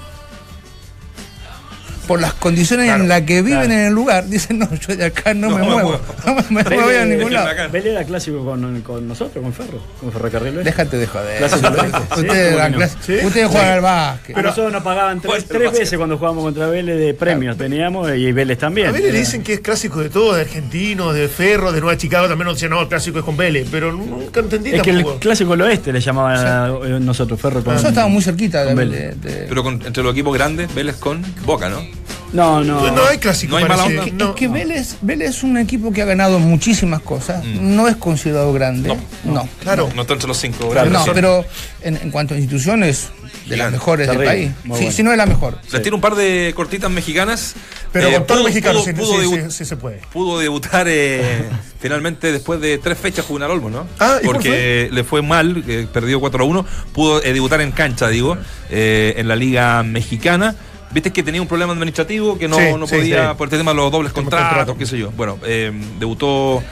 Por 2.11 2.21
las 2.21 2.35
condiciones 2.35 2.87
Claro, 2.87 3.05
en 3.05 3.09
las 3.09 3.21
que 3.23 3.41
viven 3.41 3.61
claro. 3.61 3.73
en 3.73 3.79
el 3.87 3.93
lugar, 3.93 4.27
dicen, 4.27 4.59
no, 4.59 4.69
yo 4.75 4.97
de 4.97 5.05
acá 5.05 5.33
no, 5.33 5.49
No 5.49 5.59
me 5.59 5.63
me 5.63 5.71
muevo, 5.71 5.89
muevo. 5.91 6.01
no 6.27 6.35
me, 6.51 6.63
voy 6.83 6.95
a 6.97 7.05
ningún 7.05 7.33
lado. 7.33 7.49
Vélez 7.71 7.93
era 7.93 8.03
clásico 8.03 8.45
con, 8.45 8.81
con 8.83 9.07
nosotros, 9.07 9.41
con 9.41 9.53
Ferro, 9.53 9.79
con 10.01 10.11
Ferrocarril 10.11 10.57
Oeste. 10.57 10.71
Déjate 10.71 10.97
de 10.97 11.07
joder. 11.07 11.39
Clásico 11.39 11.71
del 11.71 11.81
Oeste. 11.81 11.99
Sí, 12.01 12.21
Ustedes, 12.21 12.49
¿cómo 12.51 12.59
eran 12.59 12.73
que 12.73 12.79
no? 12.81 12.89
Sí. 13.21 13.27
ustedes 13.27 13.47
juegan 13.49 13.69
al 13.71 13.81
básquet. 13.81 14.37
A 14.37 14.43
nosotros 14.43 14.73
nos 14.73 14.83
pagaban 14.83 15.21
tres, 15.21 15.49
veces 15.49 15.97
cuando 15.97 16.17
jugábamos 16.19 16.43
contra 16.43 16.67
Vélez 16.67 16.99
de 16.99 17.15
premios 17.15 17.57
teníamos 17.57 18.11
y 18.17 18.33
Vélez 18.33 18.59
también. 18.59 18.89
A 18.89 18.91
Vélez 18.91 19.13
le 19.13 19.19
dicen 19.21 19.45
que 19.45 19.53
es 19.55 19.61
clásico 19.61 20.01
de 20.01 20.11
todo, 20.11 20.35
de 20.35 20.41
argentinos, 20.41 21.15
de 21.15 21.29
Ferro, 21.29 21.71
de 21.71 21.81
Nueva 21.81 21.97
Chicago, 21.97 22.27
también 22.27 22.47
nos 22.47 22.57
decían, 22.57 22.73
no, 22.73 22.81
el 22.83 22.89
clásico 22.89 23.21
es 23.21 23.25
con 23.25 23.37
Vélez, 23.37 23.69
pero 23.71 23.93
nunca 23.93 24.41
entendí 24.41 24.71
Es 24.71 24.83
que 24.83 24.91
el 24.91 25.05
clásico 25.21 25.53
del 25.53 25.61
oeste 25.63 25.93
le 25.93 26.01
llamaban 26.01 26.37
a 26.45 26.67
eh, 26.89 26.99
nosotros, 27.01 27.41
Ferro 27.41 27.63
con. 27.63 27.75
Nosotros 27.75 27.91
estábamos 27.93 28.15
muy 28.15 28.23
cerquita 28.25 28.65
de, 28.65 28.75
Vélez. 28.75 29.15
Pero 29.49 29.63
con- 29.63 29.81
entre 29.87 30.03
los 30.03 30.11
equipos 30.13 30.35
grandes, 30.35 30.75
Vélez 30.75 30.97
con 30.97 31.23
Boca, 31.45 31.69
¿no? 31.69 32.00
No, 32.33 32.63
no. 32.63 32.91
No, 32.93 33.05
hay 33.07 33.19
clásico. 33.19 33.53
No 33.53 33.57
hay 33.59 33.65
mala 33.65 33.85
onda. 33.85 34.07
No. 34.13 34.31
Es 34.31 34.37
que 34.37 34.49
Vélez, 34.49 34.97
Vélez 35.03 35.31
es 35.31 35.43
un 35.43 35.57
equipo 35.59 35.93
que 35.93 36.03
ha 36.03 36.05
ganado 36.05 36.39
muchísimas 36.39 37.01
cosas, 37.01 37.45
no 37.45 37.89
es 37.89 37.97
considerado 37.97 38.53
grande, 38.53 38.97
no, 39.25 39.49
Claro. 39.61 39.89
No 39.95 40.03
está 40.03 40.15
entre 40.15 40.29
los 40.29 40.39
cinco 40.39 40.65
no, 40.65 40.71
grandes. 40.71 41.03
Son- 41.03 41.15
pero 41.15 41.45
en, 41.83 41.97
en 41.97 42.11
cuanto 42.11 42.35
a 42.35 42.37
instituciones, 42.37 43.09
de 43.47 43.57
las 43.57 43.73
mejores 43.73 44.07
del 44.09 44.19
país, 44.19 44.51
muy 44.65 44.77
Sí, 44.79 44.85
bueno. 44.85 44.97
si 44.97 45.03
no 45.03 45.11
es 45.13 45.17
la 45.19 45.27
mejor. 45.27 45.59
Les 45.73 45.83
tiro 45.83 45.97
un 45.97 46.01
par 46.01 46.15
de 46.15 46.53
cortitas 46.55 46.91
mexicanas. 46.91 47.55
Pero 47.93 48.07
Eh, 48.09 48.13
con 48.15 48.27
todos 48.27 48.43
pudo- 48.53 48.85
sí, 48.85 48.93
pudo 48.93 49.21
sí, 49.21 49.41
sí, 49.47 49.51
sí 49.51 49.65
se 49.65 49.77
puede. 49.77 50.01
pudo 50.13 50.39
debutar 50.39 50.87
eh, 50.89 51.49
finalmente 51.81 52.31
después 52.31 52.61
de 52.61 52.79
tres 52.79 52.97
fechas 52.97 53.25
jugar 53.25 53.51
Olmo, 53.51 53.69
¿no? 53.69 53.89
Ah, 53.99 54.19
¿y 54.23 54.27
por 54.27 54.37
Porque 54.37 54.89
le 54.93 55.03
fue 55.03 55.23
mal, 55.23 55.65
eh, 55.67 55.89
perdió 55.93 56.21
4 56.21 56.45
a 56.45 56.47
1, 56.47 56.65
pudo 56.93 57.21
eh, 57.25 57.33
debutar 57.33 57.61
en 57.61 57.73
cancha, 57.73 58.07
digo, 58.09 58.37
eh, 58.71 59.15
en 59.17 59.27
la 59.27 59.35
Liga 59.35 59.83
Mexicana. 59.83 60.55
Viste 60.93 61.13
que 61.13 61.23
tenía 61.23 61.41
un 61.41 61.47
problema 61.49 61.73
administrativo 61.73 62.37
que 62.39 62.49
no, 62.49 62.57
Sí, 62.57 62.63
no 62.79 62.87
podía, 62.87 63.31
sí. 63.31 63.35
por 63.39 63.47
el 63.53 63.59
tema 63.59 63.71
de 63.71 63.77
los 63.77 63.93
dobles 63.93 64.13
contratos, 64.13 64.49
contrato. 64.49 64.77
qué 64.77 64.87
sé 64.87 64.99
yo. 64.99 65.11
Bueno, 65.13 65.39
eh, 65.45 65.71
debutó. 65.99 66.63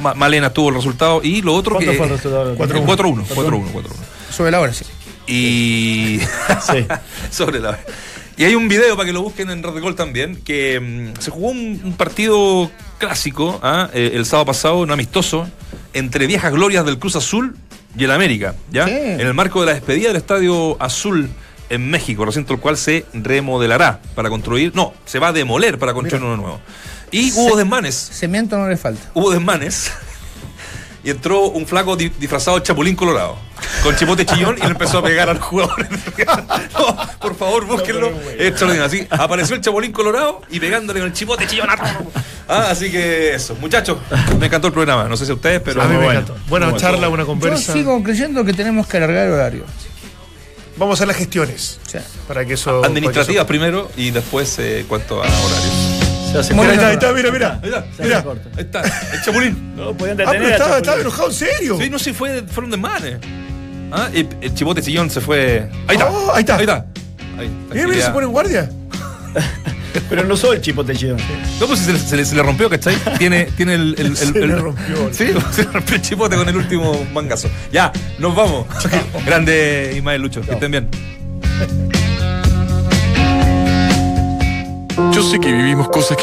Ma- 0.00 0.14
Malena 0.14 0.50
tuvo 0.50 0.70
el 0.70 0.74
resultado 0.76 1.20
y 1.22 1.42
lo 1.42 1.54
otro 1.54 1.74
¿Cuánto 1.74 1.90
que. 1.92 1.96
fue 1.98 2.06
el 2.06 2.12
resultado? 2.12 2.56
4-1. 2.56 2.84
4-1. 2.86 3.24
4-1. 3.26 3.72
4-1. 3.72 3.82
Sobre 4.30 4.50
la 4.50 4.60
hora, 4.60 4.72
sí. 4.72 4.84
Y. 5.26 6.20
Sí. 6.70 6.86
sobre 7.30 7.60
la. 7.60 7.78
Y 8.38 8.44
hay 8.44 8.54
un 8.54 8.66
video 8.66 8.96
para 8.96 9.06
que 9.06 9.12
lo 9.12 9.20
busquen 9.22 9.50
en 9.50 9.62
Red 9.62 9.78
Gol 9.82 9.94
también, 9.94 10.36
que 10.36 10.80
mm, 10.80 11.20
se 11.20 11.30
jugó 11.30 11.48
un, 11.50 11.80
un 11.84 11.92
partido 11.96 12.70
clásico 12.98 13.60
¿ah? 13.62 13.90
Eh, 13.92 14.12
el 14.14 14.24
sábado 14.24 14.46
pasado, 14.46 14.78
un 14.78 14.90
amistoso, 14.90 15.46
entre 15.92 16.26
viejas 16.26 16.50
glorias 16.52 16.86
del 16.86 16.98
Cruz 16.98 17.14
Azul 17.16 17.54
y 17.96 18.04
el 18.04 18.10
América, 18.10 18.54
¿ya? 18.72 18.86
Sí. 18.86 18.92
En 18.94 19.20
el 19.20 19.34
marco 19.34 19.60
de 19.60 19.66
la 19.66 19.74
despedida 19.74 20.08
del 20.08 20.16
Estadio 20.16 20.78
Azul 20.80 21.28
en 21.74 21.90
México, 21.90 22.24
recinto 22.24 22.52
el 22.54 22.60
cual 22.60 22.76
se 22.76 23.06
remodelará 23.12 24.00
para 24.14 24.28
construir, 24.28 24.72
no, 24.74 24.92
se 25.04 25.18
va 25.18 25.28
a 25.28 25.32
demoler 25.32 25.78
para 25.78 25.94
construir 25.94 26.22
uno 26.22 26.36
nuevo. 26.36 26.60
Y 27.10 27.32
hubo 27.32 27.56
desmanes, 27.56 27.94
Cemento 28.12 28.56
no 28.58 28.68
le 28.68 28.76
falta. 28.76 29.02
hubo 29.14 29.30
desmanes. 29.30 29.90
Y 31.04 31.10
entró 31.10 31.46
un 31.48 31.66
flaco 31.66 31.96
di- 31.96 32.10
disfrazado 32.10 32.58
de 32.58 32.62
chapulín 32.62 32.94
colorado, 32.94 33.36
con 33.82 33.96
chipote 33.96 34.24
chillón, 34.24 34.56
y 34.56 34.60
le 34.60 34.68
empezó 34.68 34.98
a 34.98 35.02
pegar 35.02 35.28
a 35.28 35.34
los 35.34 35.42
jugadores. 35.42 35.88
No, 36.78 36.96
por 37.20 37.34
favor, 37.34 37.66
búsquenlo. 37.66 38.08
Es 38.38 38.48
extraordinario. 38.48 38.84
Así, 38.86 39.06
apareció 39.10 39.56
el 39.56 39.62
chapulín 39.62 39.90
colorado 39.92 40.42
y 40.50 40.60
pegándole 40.60 41.00
con 41.00 41.08
el 41.08 41.12
chipote 41.12 41.46
chillón. 41.48 41.68
Ah, 42.48 42.68
así 42.70 42.90
que 42.90 43.34
eso. 43.34 43.56
Muchachos, 43.60 43.98
me 44.38 44.46
encantó 44.46 44.68
el 44.68 44.72
programa. 44.72 45.08
No 45.08 45.16
sé 45.16 45.24
si 45.26 45.32
a 45.32 45.34
ustedes, 45.34 45.60
pero. 45.60 45.82
a 45.82 45.86
mí 45.86 45.96
me 45.96 46.04
bueno. 46.04 46.20
encantó. 46.20 46.36
Buena 46.48 46.68
Muy 46.68 46.78
charla, 46.78 47.08
buena 47.08 47.22
Yo 47.24 47.26
conversa. 47.28 47.72
sigo 47.72 48.00
creyendo 48.04 48.44
que 48.44 48.52
tenemos 48.52 48.86
que 48.86 48.96
alargar 48.98 49.26
el 49.26 49.32
horario. 49.32 49.64
Vamos 50.76 50.92
a 50.92 50.94
hacer 50.94 51.08
las 51.08 51.16
gestiones 51.16 51.78
sea, 51.86 52.02
para 52.26 52.44
que 52.44 52.54
eso. 52.54 52.84
Administrativas 52.84 53.44
primero 53.46 53.90
y 53.96 54.10
después 54.10 54.58
eh, 54.58 54.84
cuanto 54.88 55.16
a 55.22 55.26
horarios. 55.26 56.46
Se 56.46 56.54
Mira, 56.54 56.68
ahí 56.70 56.74
está, 56.74 56.86
ahí 56.88 56.94
está, 56.94 57.12
mira, 57.12 57.30
mira. 57.30 57.60
Ahí 57.62 57.68
está, 57.68 57.84
Se 57.94 58.02
Mira. 58.04 58.22
corto. 58.22 58.48
ahí 58.56 58.62
está, 58.64 58.80
el 58.80 59.22
chapulín. 59.22 59.76
No 59.76 59.94
podían 59.94 60.18
Ah, 60.20 60.24
pero 60.24 60.32
detener. 60.32 60.52
estaba, 60.52 60.76
estaba 60.78 61.00
enojado, 61.00 61.28
¿en 61.28 61.34
serio? 61.34 61.78
Sí, 61.78 61.90
no 61.90 61.98
sé, 61.98 62.14
fue, 62.14 62.42
fueron 62.44 62.70
desmanes. 62.70 63.18
Ah, 63.90 64.08
y 64.14 64.26
el 64.40 64.54
chipote 64.54 64.80
chillón 64.80 65.10
se 65.10 65.20
fue. 65.20 65.68
Ahí 65.86 65.96
está. 65.96 66.10
Oh, 66.10 66.32
ahí 66.32 66.40
está. 66.40 66.54
Ahí 66.56 66.62
está. 66.62 66.86
Ahí, 67.38 67.50
Mira, 67.74 67.86
mira, 67.88 68.06
se 68.06 68.10
pone 68.12 68.26
en 68.26 68.32
guardia. 68.32 68.70
Pero 70.08 70.24
no 70.24 70.36
soy 70.36 70.56
el 70.56 70.62
chipote 70.62 70.94
chido. 70.94 71.16
No, 71.60 71.66
pues 71.66 71.80
si 71.80 71.84
se, 71.86 71.92
le- 71.92 71.98
se 71.98 72.16
le, 72.16 72.24
se 72.24 72.34
le 72.34 72.42
rompió, 72.42 72.68
¿cachai? 72.70 72.96
Tiene, 73.18 73.44
tiene 73.56 73.74
el, 73.74 73.94
el, 73.98 74.06
el- 74.06 74.16
Se 74.16 74.24
el- 74.26 74.48
le 74.48 74.56
rompió. 74.56 74.96
Sí, 75.12 75.26
se 75.52 75.64
le 75.64 75.70
rompió 75.70 75.96
el 75.96 76.02
chipote 76.02 76.36
con 76.36 76.48
el 76.48 76.56
último 76.56 77.06
mangazo. 77.12 77.50
Ya, 77.72 77.92
nos 78.18 78.34
vamos. 78.34 78.66
Grande 79.26 79.92
Ismael 79.96 80.22
Lucho, 80.22 80.40
que 80.40 80.52
estén 80.52 80.70
bien. 80.70 80.88
Yo 85.14 85.22
sé 85.22 85.38
que 85.40 85.52
vivimos 85.52 85.88
cosas 85.88 86.16
que 86.16 86.20